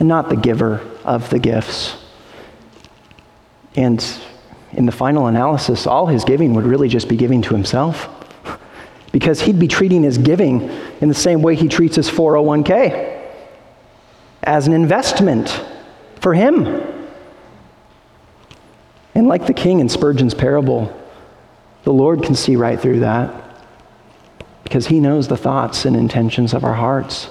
and 0.00 0.08
not 0.08 0.28
the 0.28 0.36
giver 0.36 0.80
of 1.04 1.30
the 1.30 1.38
gifts. 1.38 1.96
And 3.76 4.04
in 4.76 4.86
the 4.86 4.92
final 4.92 5.26
analysis, 5.26 5.86
all 5.86 6.06
his 6.06 6.24
giving 6.24 6.54
would 6.54 6.66
really 6.66 6.88
just 6.88 7.08
be 7.08 7.16
giving 7.16 7.42
to 7.42 7.54
himself 7.54 8.08
because 9.10 9.40
he'd 9.40 9.58
be 9.58 9.66
treating 9.66 10.02
his 10.02 10.18
giving 10.18 10.68
in 11.00 11.08
the 11.08 11.14
same 11.14 11.40
way 11.40 11.54
he 11.54 11.68
treats 11.68 11.96
his 11.96 12.10
401k 12.10 13.24
as 14.42 14.66
an 14.66 14.74
investment 14.74 15.64
for 16.20 16.34
him. 16.34 16.66
And 19.14 19.26
like 19.26 19.46
the 19.46 19.54
king 19.54 19.80
in 19.80 19.88
Spurgeon's 19.88 20.34
parable, 20.34 20.94
the 21.84 21.92
Lord 21.92 22.22
can 22.22 22.34
see 22.34 22.56
right 22.56 22.78
through 22.78 23.00
that 23.00 23.34
because 24.62 24.88
he 24.88 25.00
knows 25.00 25.28
the 25.28 25.36
thoughts 25.38 25.86
and 25.86 25.96
intentions 25.96 26.52
of 26.52 26.64
our 26.64 26.74
hearts. 26.74 27.30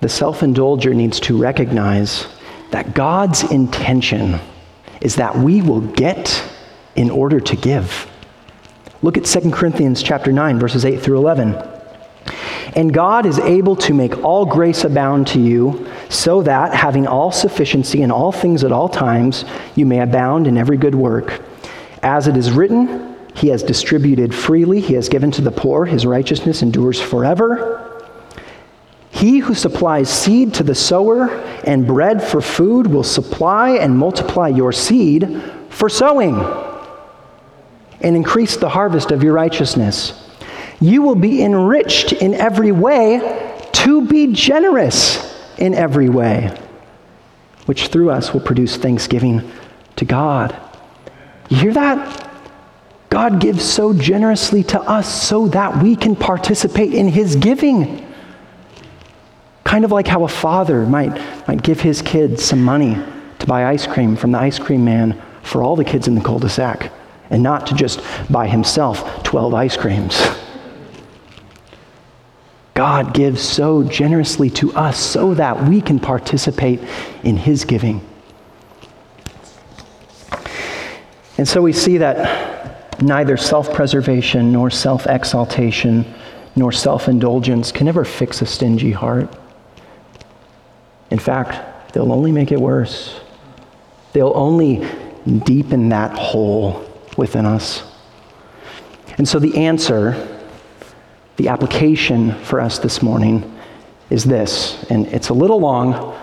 The 0.00 0.08
self 0.08 0.40
indulger 0.40 0.94
needs 0.94 1.20
to 1.20 1.36
recognize 1.36 2.26
that 2.72 2.94
God's 2.94 3.44
intention 3.44 4.40
is 5.00 5.16
that 5.16 5.36
we 5.36 5.62
will 5.62 5.80
get 5.80 6.44
in 6.96 7.10
order 7.10 7.40
to 7.40 7.56
give. 7.56 8.08
Look 9.02 9.16
at 9.16 9.24
2 9.24 9.50
Corinthians 9.50 10.02
chapter 10.02 10.32
9 10.32 10.58
verses 10.58 10.84
8 10.84 11.00
through 11.00 11.18
11. 11.18 11.54
And 12.74 12.94
God 12.94 13.26
is 13.26 13.38
able 13.38 13.76
to 13.76 13.92
make 13.92 14.24
all 14.24 14.46
grace 14.46 14.84
abound 14.84 15.26
to 15.28 15.40
you, 15.40 15.86
so 16.08 16.42
that, 16.42 16.72
having 16.74 17.06
all 17.06 17.30
sufficiency 17.30 18.00
in 18.00 18.10
all 18.10 18.32
things 18.32 18.64
at 18.64 18.72
all 18.72 18.88
times, 18.88 19.44
you 19.74 19.84
may 19.84 20.00
abound 20.00 20.46
in 20.46 20.56
every 20.56 20.78
good 20.78 20.94
work. 20.94 21.42
As 22.02 22.28
it 22.28 22.36
is 22.36 22.50
written, 22.50 23.14
He 23.34 23.48
has 23.48 23.62
distributed 23.62 24.34
freely, 24.34 24.80
He 24.80 24.94
has 24.94 25.10
given 25.10 25.30
to 25.32 25.42
the 25.42 25.50
poor, 25.50 25.84
His 25.84 26.06
righteousness 26.06 26.62
endures 26.62 27.00
forever. 27.00 27.91
He 29.22 29.38
who 29.38 29.54
supplies 29.54 30.10
seed 30.10 30.52
to 30.54 30.64
the 30.64 30.74
sower 30.74 31.30
and 31.62 31.86
bread 31.86 32.20
for 32.20 32.40
food 32.40 32.88
will 32.88 33.04
supply 33.04 33.76
and 33.76 33.96
multiply 33.96 34.48
your 34.48 34.72
seed 34.72 35.40
for 35.68 35.88
sowing 35.88 36.34
and 38.00 38.16
increase 38.16 38.56
the 38.56 38.68
harvest 38.68 39.12
of 39.12 39.22
your 39.22 39.32
righteousness. 39.32 40.28
You 40.80 41.02
will 41.02 41.14
be 41.14 41.40
enriched 41.40 42.14
in 42.14 42.34
every 42.34 42.72
way 42.72 43.60
to 43.70 44.04
be 44.08 44.32
generous 44.32 45.32
in 45.56 45.72
every 45.72 46.08
way, 46.08 46.52
which 47.66 47.86
through 47.86 48.10
us 48.10 48.32
will 48.32 48.40
produce 48.40 48.76
thanksgiving 48.76 49.48
to 49.94 50.04
God. 50.04 50.52
You 51.48 51.58
hear 51.58 51.72
that? 51.74 52.28
God 53.08 53.40
gives 53.40 53.64
so 53.64 53.92
generously 53.92 54.64
to 54.64 54.80
us 54.80 55.28
so 55.28 55.46
that 55.46 55.80
we 55.80 55.94
can 55.94 56.16
participate 56.16 56.92
in 56.92 57.06
his 57.06 57.36
giving. 57.36 58.11
Kind 59.72 59.86
of 59.86 59.90
like 59.90 60.06
how 60.06 60.22
a 60.24 60.28
father 60.28 60.84
might, 60.84 61.18
might 61.48 61.62
give 61.62 61.80
his 61.80 62.02
kids 62.02 62.44
some 62.44 62.62
money 62.62 62.94
to 63.38 63.46
buy 63.46 63.64
ice 63.64 63.86
cream 63.86 64.16
from 64.16 64.30
the 64.30 64.38
ice 64.38 64.58
cream 64.58 64.84
man 64.84 65.18
for 65.42 65.62
all 65.62 65.76
the 65.76 65.84
kids 65.84 66.06
in 66.06 66.14
the 66.14 66.20
cul 66.20 66.38
de 66.38 66.50
sac 66.50 66.92
and 67.30 67.42
not 67.42 67.66
to 67.68 67.74
just 67.74 68.02
buy 68.30 68.46
himself 68.46 69.22
12 69.22 69.54
ice 69.54 69.74
creams. 69.78 70.20
God 72.74 73.14
gives 73.14 73.40
so 73.40 73.82
generously 73.82 74.50
to 74.50 74.74
us 74.74 75.00
so 75.00 75.32
that 75.32 75.66
we 75.66 75.80
can 75.80 75.98
participate 75.98 76.80
in 77.24 77.38
his 77.38 77.64
giving. 77.64 78.06
And 81.38 81.48
so 81.48 81.62
we 81.62 81.72
see 81.72 81.96
that 81.96 83.00
neither 83.00 83.38
self 83.38 83.72
preservation, 83.72 84.52
nor 84.52 84.68
self 84.68 85.06
exaltation, 85.06 86.04
nor 86.56 86.72
self 86.72 87.08
indulgence 87.08 87.72
can 87.72 87.88
ever 87.88 88.04
fix 88.04 88.42
a 88.42 88.46
stingy 88.46 88.92
heart. 88.92 89.34
In 91.12 91.18
fact, 91.18 91.92
they'll 91.92 92.10
only 92.10 92.32
make 92.32 92.52
it 92.52 92.58
worse. 92.58 93.20
They'll 94.14 94.32
only 94.34 94.88
deepen 95.44 95.90
that 95.90 96.16
hole 96.16 96.90
within 97.18 97.44
us. 97.44 97.82
And 99.18 99.28
so 99.28 99.38
the 99.38 99.54
answer, 99.58 100.40
the 101.36 101.48
application 101.48 102.32
for 102.44 102.62
us 102.62 102.78
this 102.78 103.02
morning 103.02 103.58
is 104.08 104.24
this, 104.24 104.84
and 104.84 105.06
it's 105.08 105.28
a 105.28 105.34
little 105.34 105.60
long, 105.60 106.18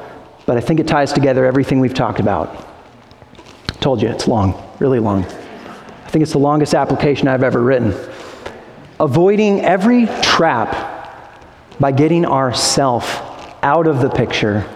but 0.48 0.58
I 0.58 0.60
think 0.60 0.80
it 0.80 0.88
ties 0.88 1.14
together 1.14 1.46
everything 1.46 1.80
we've 1.80 1.94
talked 1.94 2.20
about. 2.20 2.50
I 3.70 3.74
told 3.74 4.02
you 4.02 4.10
it's 4.10 4.28
long, 4.28 4.60
really 4.80 5.00
long. 5.00 5.24
I 5.24 6.10
think 6.10 6.24
it's 6.24 6.32
the 6.32 6.40
longest 6.40 6.74
application 6.74 7.28
I've 7.28 7.44
ever 7.44 7.62
written. 7.62 7.94
Avoiding 9.00 9.62
every 9.62 10.08
trap 10.24 11.30
by 11.80 11.92
getting 11.92 12.26
ourself 12.26 13.24
out 13.62 13.86
of 13.86 14.02
the 14.02 14.10
picture 14.10 14.68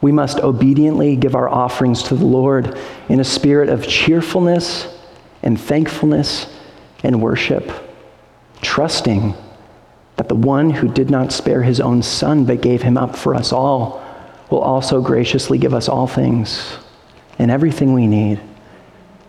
we 0.00 0.12
must 0.12 0.38
obediently 0.40 1.16
give 1.16 1.34
our 1.34 1.48
offerings 1.48 2.02
to 2.04 2.14
the 2.14 2.24
Lord 2.24 2.78
in 3.08 3.20
a 3.20 3.24
spirit 3.24 3.68
of 3.68 3.86
cheerfulness 3.86 4.88
and 5.42 5.60
thankfulness 5.60 6.46
and 7.02 7.20
worship, 7.22 7.70
trusting 8.62 9.34
that 10.16 10.28
the 10.28 10.34
one 10.34 10.70
who 10.70 10.88
did 10.88 11.10
not 11.10 11.32
spare 11.32 11.62
his 11.62 11.80
own 11.80 12.02
son 12.02 12.44
but 12.44 12.60
gave 12.60 12.82
him 12.82 12.96
up 12.96 13.16
for 13.16 13.34
us 13.34 13.52
all 13.52 14.04
will 14.50 14.60
also 14.60 15.00
graciously 15.00 15.58
give 15.58 15.74
us 15.74 15.88
all 15.88 16.06
things 16.06 16.76
and 17.38 17.50
everything 17.50 17.94
we 17.94 18.06
need. 18.06 18.40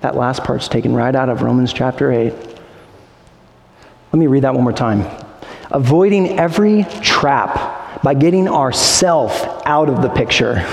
That 0.02 0.16
last 0.16 0.44
part's 0.44 0.68
taken 0.68 0.94
right 0.94 1.16
out 1.16 1.30
of 1.30 1.44
Romans 1.44 1.72
chapter 1.72 2.12
8. 2.12 2.34
Let 2.34 4.20
me 4.20 4.28
read 4.28 4.44
that 4.44 4.54
one 4.54 4.64
more 4.64 4.74
time. 4.74 5.06
Avoiding 5.70 6.40
every 6.40 6.86
trap 7.02 8.04
by 8.04 8.14
getting 8.14 8.48
ourself 8.50 9.51
out 9.66 9.90
of 9.90 10.02
the 10.02 10.10
picture. 10.10 10.66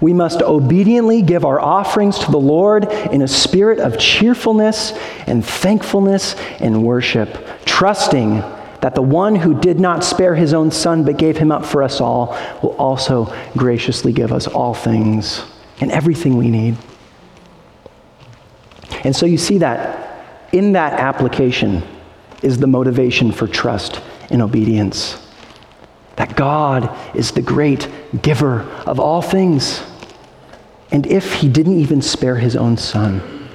We 0.00 0.12
must 0.12 0.42
obediently 0.42 1.22
give 1.22 1.44
our 1.44 1.60
offerings 1.60 2.18
to 2.20 2.30
the 2.30 2.38
Lord 2.38 2.84
in 2.84 3.22
a 3.22 3.28
spirit 3.28 3.80
of 3.80 3.98
cheerfulness 3.98 4.92
and 5.26 5.44
thankfulness 5.44 6.34
and 6.60 6.84
worship, 6.84 7.46
trusting 7.64 8.36
that 8.80 8.94
the 8.94 9.02
one 9.02 9.34
who 9.34 9.58
did 9.58 9.80
not 9.80 10.04
spare 10.04 10.36
his 10.36 10.54
own 10.54 10.70
son 10.70 11.04
but 11.04 11.16
gave 11.18 11.36
him 11.36 11.50
up 11.50 11.66
for 11.66 11.82
us 11.82 12.00
all 12.00 12.38
will 12.62 12.76
also 12.76 13.34
graciously 13.56 14.12
give 14.12 14.32
us 14.32 14.46
all 14.46 14.72
things 14.72 15.44
and 15.80 15.90
everything 15.90 16.36
we 16.36 16.48
need. 16.48 16.76
And 19.02 19.14
so 19.14 19.26
you 19.26 19.38
see 19.38 19.58
that 19.58 20.48
in 20.52 20.72
that 20.72 20.92
application 20.94 21.82
is 22.42 22.58
the 22.58 22.68
motivation 22.68 23.32
for 23.32 23.48
trust 23.48 24.00
and 24.30 24.40
obedience 24.42 25.27
that 26.18 26.34
God 26.34 26.90
is 27.14 27.30
the 27.30 27.40
great 27.40 27.88
giver 28.22 28.62
of 28.86 28.98
all 28.98 29.22
things. 29.22 29.80
And 30.90 31.06
if 31.06 31.34
he 31.34 31.48
didn't 31.48 31.78
even 31.78 32.02
spare 32.02 32.34
his 32.34 32.56
own 32.56 32.76
son, 32.76 33.48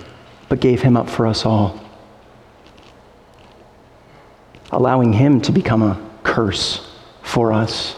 but 0.48 0.62
gave 0.62 0.82
him 0.82 0.96
up 0.96 1.10
for 1.10 1.28
us 1.28 1.46
all, 1.46 1.78
allowing 4.72 5.12
him 5.12 5.42
to 5.42 5.52
become 5.52 5.84
a 5.84 6.10
curse 6.24 6.90
for 7.22 7.52
us, 7.52 7.98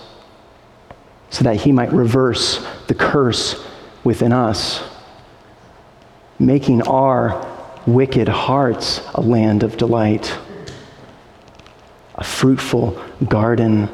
so 1.29 1.43
that 1.43 1.57
he 1.57 1.71
might 1.71 1.93
reverse 1.93 2.65
the 2.87 2.95
curse 2.95 3.63
within 4.03 4.33
us, 4.33 4.83
making 6.39 6.81
our 6.87 7.45
wicked 7.85 8.27
hearts 8.27 8.99
a 9.13 9.21
land 9.21 9.61
of 9.61 9.77
delight, 9.77 10.35
a 12.15 12.23
fruitful 12.23 12.99
garden 13.29 13.87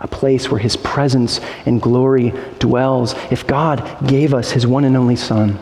a 0.00 0.08
place 0.08 0.50
where 0.50 0.60
his 0.60 0.76
presence 0.76 1.40
and 1.64 1.80
glory 1.80 2.32
dwells. 2.58 3.14
If 3.30 3.46
God 3.46 4.06
gave 4.06 4.34
us 4.34 4.50
his 4.50 4.66
one 4.66 4.84
and 4.84 4.96
only 4.96 5.16
Son, 5.16 5.52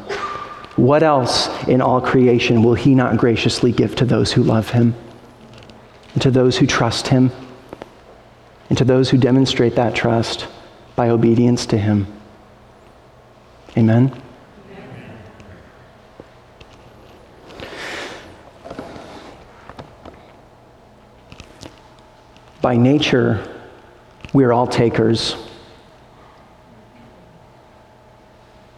what 0.76 1.02
else 1.02 1.48
in 1.68 1.80
all 1.80 2.00
creation 2.00 2.62
will 2.62 2.74
he 2.74 2.94
not 2.94 3.16
graciously 3.16 3.70
give 3.72 3.94
to 3.96 4.04
those 4.04 4.32
who 4.32 4.42
love 4.42 4.70
him? 4.70 4.94
and 6.14 6.22
to 6.22 6.30
those 6.30 6.56
who 6.56 6.66
trust 6.66 7.08
Him, 7.08 7.30
and 8.68 8.78
to 8.78 8.84
those 8.84 9.10
who 9.10 9.18
demonstrate 9.18 9.74
that 9.74 9.94
trust 9.94 10.46
by 10.96 11.10
obedience 11.10 11.66
to 11.66 11.76
Him. 11.76 12.06
Amen. 13.76 14.20
By 22.62 22.76
nature, 22.76 23.53
we 24.34 24.44
are 24.44 24.52
all 24.52 24.66
takers. 24.66 25.36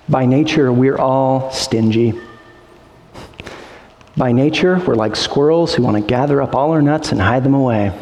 By 0.09 0.26
nature, 0.26 0.70
we're 0.70 0.98
all 0.98 1.50
stingy. 1.50 2.12
By 4.16 4.32
nature, 4.32 4.78
we're 4.78 4.94
like 4.94 5.16
squirrels 5.16 5.74
who 5.74 5.82
want 5.82 5.96
to 5.96 6.02
gather 6.02 6.40
up 6.40 6.54
all 6.54 6.72
our 6.72 6.82
nuts 6.82 7.11
and 7.11 7.20
hide 7.20 7.42
them 7.42 7.54
away. 7.54 7.98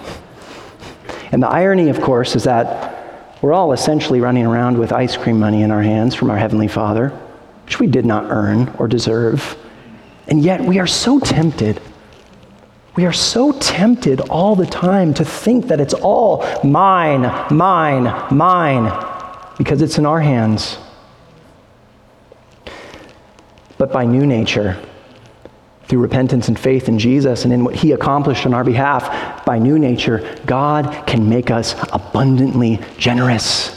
And 1.33 1.43
the 1.43 1.49
irony, 1.49 1.89
of 1.89 2.01
course, 2.01 2.37
is 2.37 2.45
that 2.45 3.39
we're 3.41 3.53
all 3.53 3.73
essentially 3.73 4.21
running 4.21 4.47
around 4.47 4.77
with 4.77 4.93
ice 4.93 5.17
cream 5.17 5.39
money 5.39 5.63
in 5.63 5.71
our 5.71 5.83
hands 5.83 6.15
from 6.15 6.31
our 6.31 6.37
Heavenly 6.37 6.69
Father, 6.69 7.09
which 7.65 7.79
we 7.79 7.87
did 7.87 8.05
not 8.05 8.25
earn 8.31 8.69
or 8.79 8.89
deserve. 8.89 9.57
And 10.27 10.43
yet, 10.43 10.61
we 10.61 10.81
are 10.81 10.87
so 10.87 11.21
tempted. 11.21 11.81
We 12.97 13.07
are 13.07 13.13
so 13.13 13.51
tempted 13.53 14.21
all 14.21 14.55
the 14.55 14.67
time 14.67 15.15
to 15.15 15.25
think 15.25 15.67
that 15.67 15.81
it's 15.81 15.95
all 15.95 16.45
mine, 16.63 17.23
mine, 17.51 18.05
mine, 18.35 19.55
because 19.59 19.83
it's 19.83 19.99
in 19.99 20.07
our 20.07 20.21
hands. 20.21 20.79
But 23.79 23.93
by 23.93 24.05
new 24.05 24.25
nature, 24.25 24.81
through 25.87 25.99
repentance 25.99 26.49
and 26.49 26.59
faith 26.59 26.89
in 26.89 26.99
Jesus 26.99 27.45
and 27.45 27.53
in 27.53 27.65
what 27.65 27.75
he 27.75 27.93
accomplished 27.93 28.47
on 28.47 28.55
our 28.55 28.65
behalf, 28.65 29.45
by 29.45 29.59
new 29.59 29.79
nature, 29.79 30.39
God 30.47 31.07
can 31.07 31.29
make 31.29 31.51
us 31.51 31.75
abundantly 31.93 32.81
generous. 32.97 33.77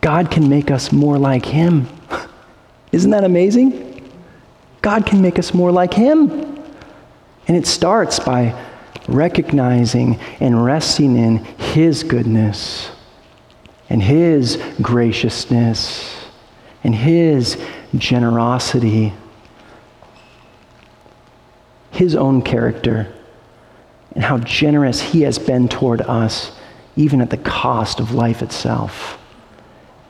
God 0.00 0.30
can 0.30 0.48
make 0.48 0.70
us 0.70 0.92
more 0.92 1.18
like 1.18 1.44
him. 1.44 1.88
Isn't 2.92 3.10
that 3.10 3.24
amazing? 3.24 4.10
God 4.80 5.04
can 5.04 5.20
make 5.20 5.40
us 5.40 5.52
more 5.52 5.72
like 5.72 5.92
him. 5.92 6.57
And 7.48 7.56
it 7.56 7.66
starts 7.66 8.20
by 8.20 8.54
recognizing 9.08 10.20
and 10.38 10.64
resting 10.64 11.16
in 11.16 11.38
his 11.38 12.04
goodness 12.04 12.90
and 13.88 14.02
his 14.02 14.62
graciousness 14.80 16.14
and 16.84 16.94
his 16.94 17.60
generosity 17.96 19.12
his 21.98 22.14
own 22.14 22.42
character 22.42 23.12
and 24.14 24.22
how 24.22 24.38
generous 24.38 25.00
he 25.00 25.22
has 25.22 25.36
been 25.36 25.68
toward 25.68 26.00
us, 26.02 26.52
even 26.94 27.20
at 27.20 27.30
the 27.30 27.36
cost 27.36 27.98
of 27.98 28.12
life 28.12 28.40
itself. 28.40 29.18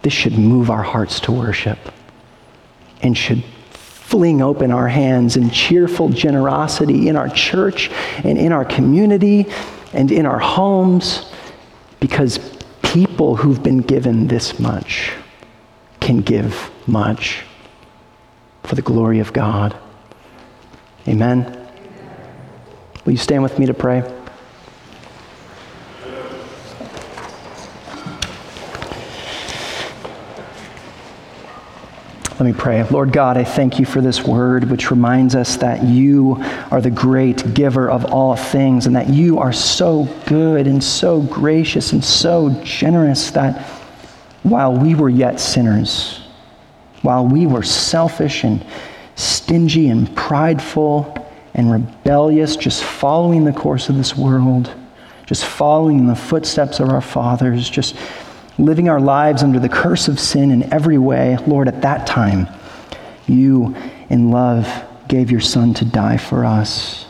This 0.02 0.12
should 0.12 0.38
move 0.38 0.70
our 0.70 0.82
hearts 0.82 1.18
to 1.20 1.32
worship 1.32 1.78
and 3.00 3.16
should 3.16 3.42
fling 4.08 4.40
open 4.40 4.70
our 4.70 4.88
hands 4.88 5.36
in 5.36 5.50
cheerful 5.50 6.08
generosity 6.08 7.08
in 7.08 7.16
our 7.16 7.28
church 7.28 7.90
and 8.24 8.38
in 8.38 8.52
our 8.52 8.64
community 8.64 9.46
and 9.92 10.10
in 10.10 10.24
our 10.24 10.38
homes 10.38 11.30
because 12.00 12.38
people 12.82 13.36
who've 13.36 13.62
been 13.62 13.82
given 13.82 14.26
this 14.26 14.58
much 14.58 15.12
can 16.00 16.22
give 16.22 16.70
much 16.86 17.44
for 18.62 18.76
the 18.76 18.82
glory 18.82 19.18
of 19.18 19.34
God. 19.34 19.76
Amen. 21.06 21.68
Will 23.04 23.12
you 23.12 23.18
stand 23.18 23.42
with 23.42 23.58
me 23.58 23.66
to 23.66 23.74
pray? 23.74 24.17
Let 32.38 32.46
me 32.46 32.52
pray. 32.52 32.84
Lord 32.84 33.12
God, 33.12 33.36
I 33.36 33.42
thank 33.42 33.80
you 33.80 33.84
for 33.84 34.00
this 34.00 34.22
word, 34.22 34.70
which 34.70 34.92
reminds 34.92 35.34
us 35.34 35.56
that 35.56 35.82
you 35.82 36.36
are 36.70 36.80
the 36.80 36.88
great 36.88 37.52
giver 37.52 37.90
of 37.90 38.04
all 38.04 38.36
things, 38.36 38.86
and 38.86 38.94
that 38.94 39.08
you 39.08 39.40
are 39.40 39.52
so 39.52 40.04
good 40.26 40.68
and 40.68 40.82
so 40.82 41.20
gracious 41.22 41.92
and 41.92 42.04
so 42.04 42.50
generous 42.62 43.32
that 43.32 43.60
while 44.44 44.72
we 44.72 44.94
were 44.94 45.08
yet 45.08 45.40
sinners, 45.40 46.20
while 47.02 47.26
we 47.26 47.44
were 47.48 47.64
selfish 47.64 48.44
and 48.44 48.64
stingy 49.16 49.88
and 49.88 50.14
prideful 50.14 51.28
and 51.54 51.72
rebellious, 51.72 52.54
just 52.54 52.84
following 52.84 53.44
the 53.44 53.52
course 53.52 53.88
of 53.88 53.96
this 53.96 54.16
world, 54.16 54.72
just 55.26 55.44
following 55.44 56.06
the 56.06 56.14
footsteps 56.14 56.78
of 56.78 56.88
our 56.88 57.00
fathers, 57.00 57.68
just 57.68 57.96
living 58.58 58.88
our 58.88 59.00
lives 59.00 59.42
under 59.42 59.60
the 59.60 59.68
curse 59.68 60.08
of 60.08 60.18
sin 60.18 60.50
in 60.50 60.72
every 60.72 60.98
way, 60.98 61.36
Lord, 61.46 61.68
at 61.68 61.82
that 61.82 62.06
time, 62.06 62.48
you 63.26 63.76
in 64.10 64.30
love 64.30 64.68
gave 65.06 65.30
your 65.30 65.40
Son 65.40 65.72
to 65.74 65.84
die 65.84 66.16
for 66.16 66.44
us, 66.44 67.06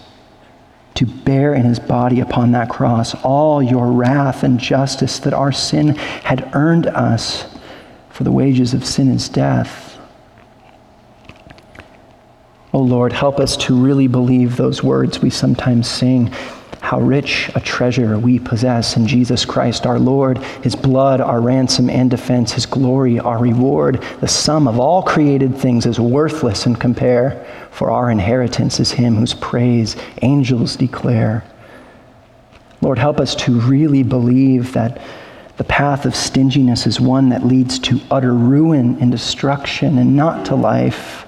to 0.94 1.07
bear 1.07 1.55
in 1.55 1.62
his 1.62 1.78
body 1.78 2.20
upon 2.20 2.53
that 2.53 2.68
cross 2.68 3.14
all 3.24 3.62
your 3.62 3.90
wrath 3.90 4.42
and 4.42 4.59
justice 4.61 5.18
that 5.20 5.32
our 5.32 5.53
sin 5.53 5.94
had 5.96 6.51
earned 6.55 6.86
us, 6.86 7.46
for 8.11 8.24
the 8.24 8.32
wages 8.32 8.74
of 8.74 8.84
sin 8.84 9.09
is 9.09 9.28
death. 9.28 9.99
Oh 12.74 12.82
Lord, 12.82 13.12
help 13.12 13.40
us 13.40 13.57
to 13.59 13.76
really 13.76 14.09
believe 14.09 14.57
those 14.57 14.82
words 14.82 15.20
we 15.20 15.30
sometimes 15.30 15.88
sing. 15.88 16.32
How 16.89 17.01
rich 17.01 17.51
a 17.55 17.61
treasure 17.61 18.18
we 18.18 18.39
possess 18.39 18.97
in 18.97 19.07
Jesus 19.07 19.45
Christ 19.45 19.84
our 19.84 19.99
Lord, 19.99 20.39
His 20.39 20.74
blood, 20.74 21.20
our 21.20 21.39
ransom 21.39 21.91
and 21.91 22.11
defense, 22.11 22.53
His 22.53 22.64
glory, 22.64 23.18
our 23.18 23.36
reward. 23.36 24.03
The 24.22 24.26
sum 24.26 24.66
of 24.66 24.80
all 24.80 25.03
created 25.03 25.55
things 25.55 25.84
is 25.84 26.01
worthless 26.01 26.64
in 26.64 26.76
compare, 26.76 27.47
for 27.72 27.91
our 27.91 28.11
inheritance 28.11 28.80
is 28.80 28.91
Him 28.91 29.16
whose 29.16 29.34
praise 29.34 29.97
angels 30.22 30.76
declare. 30.76 31.45
Lord, 32.80 32.99
help 32.99 33.20
us 33.20 33.34
to 33.34 33.61
really 33.61 34.03
believe 34.03 34.72
that 34.72 34.99
the 35.59 35.64
path 35.64 36.07
of 36.07 36.16
stinginess 36.16 36.86
is 36.86 36.99
one 36.99 37.28
that 37.28 37.45
leads 37.45 37.78
to 37.80 38.01
utter 38.11 38.32
ruin 38.32 38.97
and 39.03 39.11
destruction 39.11 39.99
and 39.99 40.16
not 40.16 40.47
to 40.47 40.55
life. 40.55 41.26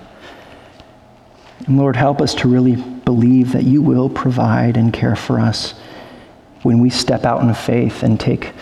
And 1.66 1.76
Lord, 1.76 1.96
help 1.96 2.20
us 2.20 2.34
to 2.36 2.48
really 2.48 2.76
believe 2.76 3.52
that 3.52 3.64
you 3.64 3.82
will 3.82 4.08
provide 4.08 4.76
and 4.76 4.92
care 4.92 5.16
for 5.16 5.38
us 5.38 5.74
when 6.62 6.78
we 6.78 6.90
step 6.90 7.24
out 7.24 7.42
in 7.42 7.52
faith 7.54 8.02
and 8.02 8.18
take 8.18 8.52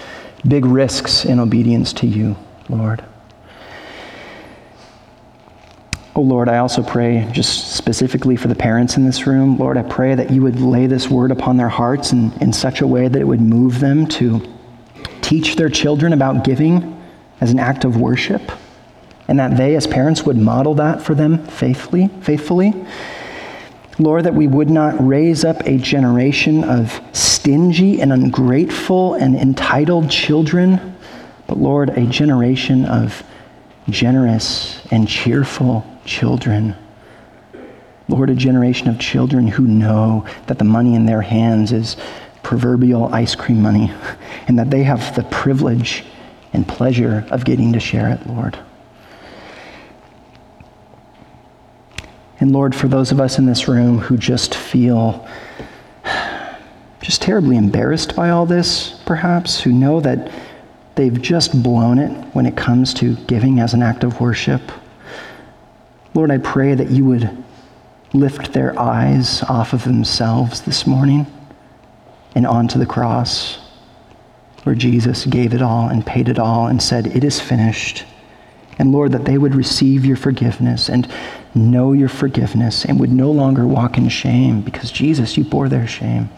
big 0.47 0.65
risks 0.65 1.25
in 1.25 1.41
obedience 1.41 1.93
to 1.95 2.07
you, 2.07 2.37
Lord. 2.69 3.05
Oh 6.15 6.23
Lord, 6.23 6.49
I 6.49 6.59
also 6.59 6.83
pray 6.83 7.29
just 7.31 7.77
specifically 7.77 8.35
for 8.35 8.49
the 8.49 8.55
parents 8.55 8.97
in 8.97 9.05
this 9.05 9.27
room. 9.27 9.57
Lord, 9.57 9.77
I 9.77 9.83
pray 9.83 10.17
that 10.17 10.31
you 10.33 10.43
would 10.43 10.61
lay 10.61 10.87
this 10.87 11.09
word 11.09 11.31
upon 11.31 11.57
their 11.57 11.69
hearts 11.69 12.13
in, 12.13 12.33
in 12.41 12.53
such 12.53 12.81
a 12.81 12.87
way 12.87 13.07
that 13.07 13.21
it 13.21 13.25
would 13.27 13.41
move 13.41 13.79
them 13.79 14.07
to 14.09 14.43
teach 15.23 15.55
their 15.55 15.69
children 15.69 16.13
about 16.13 16.43
giving 16.43 17.01
as 17.41 17.53
an 17.53 17.61
act 17.61 17.85
of 17.85 17.97
worship 18.01 18.51
and 19.29 19.39
that 19.39 19.57
they 19.57 19.76
as 19.76 19.87
parents 19.87 20.24
would 20.24 20.39
model 20.39 20.74
that 20.74 21.03
for 21.03 21.14
them 21.14 21.47
faithfully, 21.47 22.09
faithfully. 22.22 22.72
Lord, 23.99 24.24
that 24.24 24.35
we 24.35 24.47
would 24.47 24.70
not 24.70 24.95
raise 24.99 25.45
up 25.45 25.61
a 25.66 25.76
generation 25.76 26.64
of 26.64 27.01
stingy 27.12 28.01
and 28.01 28.12
ungrateful 28.12 29.14
and 29.14 29.35
entitled 29.35 30.11
children, 30.11 30.97
but 31.47 31.59
Lord, 31.59 31.91
a 31.91 32.07
generation 32.07 32.85
of 32.87 33.22
generous 33.91 34.81
and 34.91 35.09
cheerful 35.09 35.85
children. 36.05 36.76
Lord, 38.09 38.31
a 38.31 38.35
generation 38.35 38.89
of 38.89 38.99
children 38.99 39.49
who 39.49 39.66
know 39.66 40.26
that 40.47 40.59
the 40.59 40.64
money 40.64 40.95
in 40.95 41.05
their 41.05 41.22
hands 41.22 41.72
is 41.72 41.97
proverbial 42.43 43.12
ice 43.12 43.35
cream 43.35 43.61
money 43.61 43.93
and 44.49 44.59
that 44.59 44.70
they 44.70 44.85
have 44.85 45.14
the 45.14 45.24
privilege 45.24 46.05
and 46.53 46.66
pleasure 46.66 47.26
of 47.31 47.45
getting 47.45 47.72
to 47.74 47.81
share 47.81 48.09
it, 48.09 48.26
Lord. 48.26 48.59
And 52.41 52.53
Lord, 52.53 52.74
for 52.74 52.89
those 52.89 53.11
of 53.11 53.20
us 53.20 53.39
in 53.39 53.47
this 53.47 53.66
room 53.68 53.99
who 53.99 54.16
just 54.16 54.55
feel 54.55 55.26
just 57.01 57.22
terribly 57.22 57.57
embarrassed 57.57 58.14
by 58.14 58.30
all 58.30 58.47
this, 58.47 59.01
perhaps, 59.07 59.61
who 59.61 59.72
know 59.72 60.01
that 60.01 60.30
they've 60.95 61.20
just 61.20 61.62
blown 61.62 61.99
it 61.99 62.11
when 62.34 62.47
it 62.47 62.57
comes 62.57 62.93
to 62.95 63.16
giving 63.26 63.61
as 63.61 63.74
an 63.74 63.82
act 63.82 64.05
of 64.05 64.20
worship, 64.20 64.61
Lord, 66.14 66.30
I 66.30 66.39
pray 66.39 66.74
that 66.74 66.91
you 66.91 67.05
would 67.05 67.45
lift 68.12 68.53
their 68.53 68.78
eyes 68.78 69.43
off 69.45 69.72
of 69.72 69.84
themselves 69.84 70.62
this 70.62 70.86
morning 70.86 71.26
and 72.34 72.47
onto 72.47 72.78
the 72.78 72.86
cross 72.86 73.59
where 74.64 74.74
Jesus 74.74 75.24
gave 75.26 75.55
it 75.55 75.62
all 75.62 75.89
and 75.89 76.05
paid 76.05 76.28
it 76.28 76.39
all 76.39 76.66
and 76.66 76.82
said, 76.82 77.07
It 77.07 77.24
is 77.24 77.41
finished. 77.41 78.05
And 78.79 78.93
Lord, 78.93 79.12
that 79.12 79.24
they 79.24 79.39
would 79.39 79.55
receive 79.55 80.05
your 80.05 80.16
forgiveness 80.16 80.89
and 80.89 81.09
know 81.55 81.93
your 81.93 82.09
forgiveness 82.09 82.85
and 82.85 83.01
would 83.01 83.11
no 83.11 83.31
longer 83.31 83.66
walk 83.66 83.99
in 83.99 84.09
shame 84.09 84.61
because 84.61 84.91
Jesus, 84.91 85.37
you 85.37 85.45
bore 85.45 85.68
their 85.68 85.87
shame. 85.87 86.31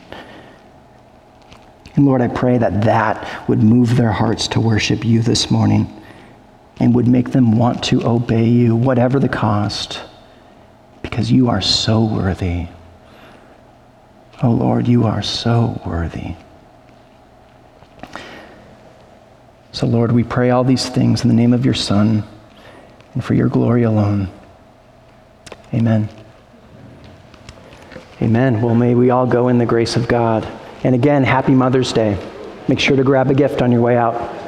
And 1.97 2.07
Lord, 2.07 2.23
I 2.23 2.29
pray 2.29 2.57
that 2.57 2.83
that 2.83 3.49
would 3.49 3.63
move 3.63 3.97
their 3.97 4.13
hearts 4.13 4.49
to 4.49 4.61
worship 4.61 5.05
you 5.05 5.21
this 5.21 5.51
morning 5.51 6.03
and 6.79 6.95
would 6.95 7.09
make 7.09 7.31
them 7.31 7.59
want 7.59 7.85
to 7.85 8.07
obey 8.07 8.47
you, 8.47 8.75
whatever 8.75 9.19
the 9.19 9.29
cost, 9.29 10.01
because 11.03 11.31
you 11.31 11.51
are 11.51 11.61
so 11.61 12.03
worthy. 12.05 12.69
Oh 14.43 14.53
Lord, 14.53 14.89
you 14.89 15.05
are 15.05 15.21
so 15.21 15.81
worthy. 15.85 16.37
So, 19.73 19.87
Lord, 19.87 20.13
we 20.13 20.25
pray 20.25 20.51
all 20.51 20.65
these 20.65 20.89
things 20.89 21.23
in 21.23 21.29
the 21.29 21.35
name 21.35 21.53
of 21.53 21.65
your 21.65 21.75
Son 21.75 22.25
and 23.15 23.25
for 23.25 23.35
your 23.35 23.49
glory 23.49 23.85
alone. 23.85 24.29
Amen. 25.73 26.09
Amen. 28.21 28.61
Well, 28.61 28.75
may 28.75 28.95
we 28.95 29.11
all 29.11 29.27
go 29.27 29.49
in 29.49 29.59
the 29.59 29.67
grace 29.67 29.97
of 29.97 30.09
God. 30.09 30.47
And 30.83 30.95
again, 30.95 31.25
happy 31.25 31.53
Mother's 31.53 31.93
Day. 31.93 32.19
Make 32.69 32.81
sure 32.81 32.97
to 32.97 33.05
grab 33.05 33.31
a 33.31 33.35
gift 33.35 33.63
on 33.63 33.73
your 33.73 33.81
way 33.81 33.97
out. 33.97 34.40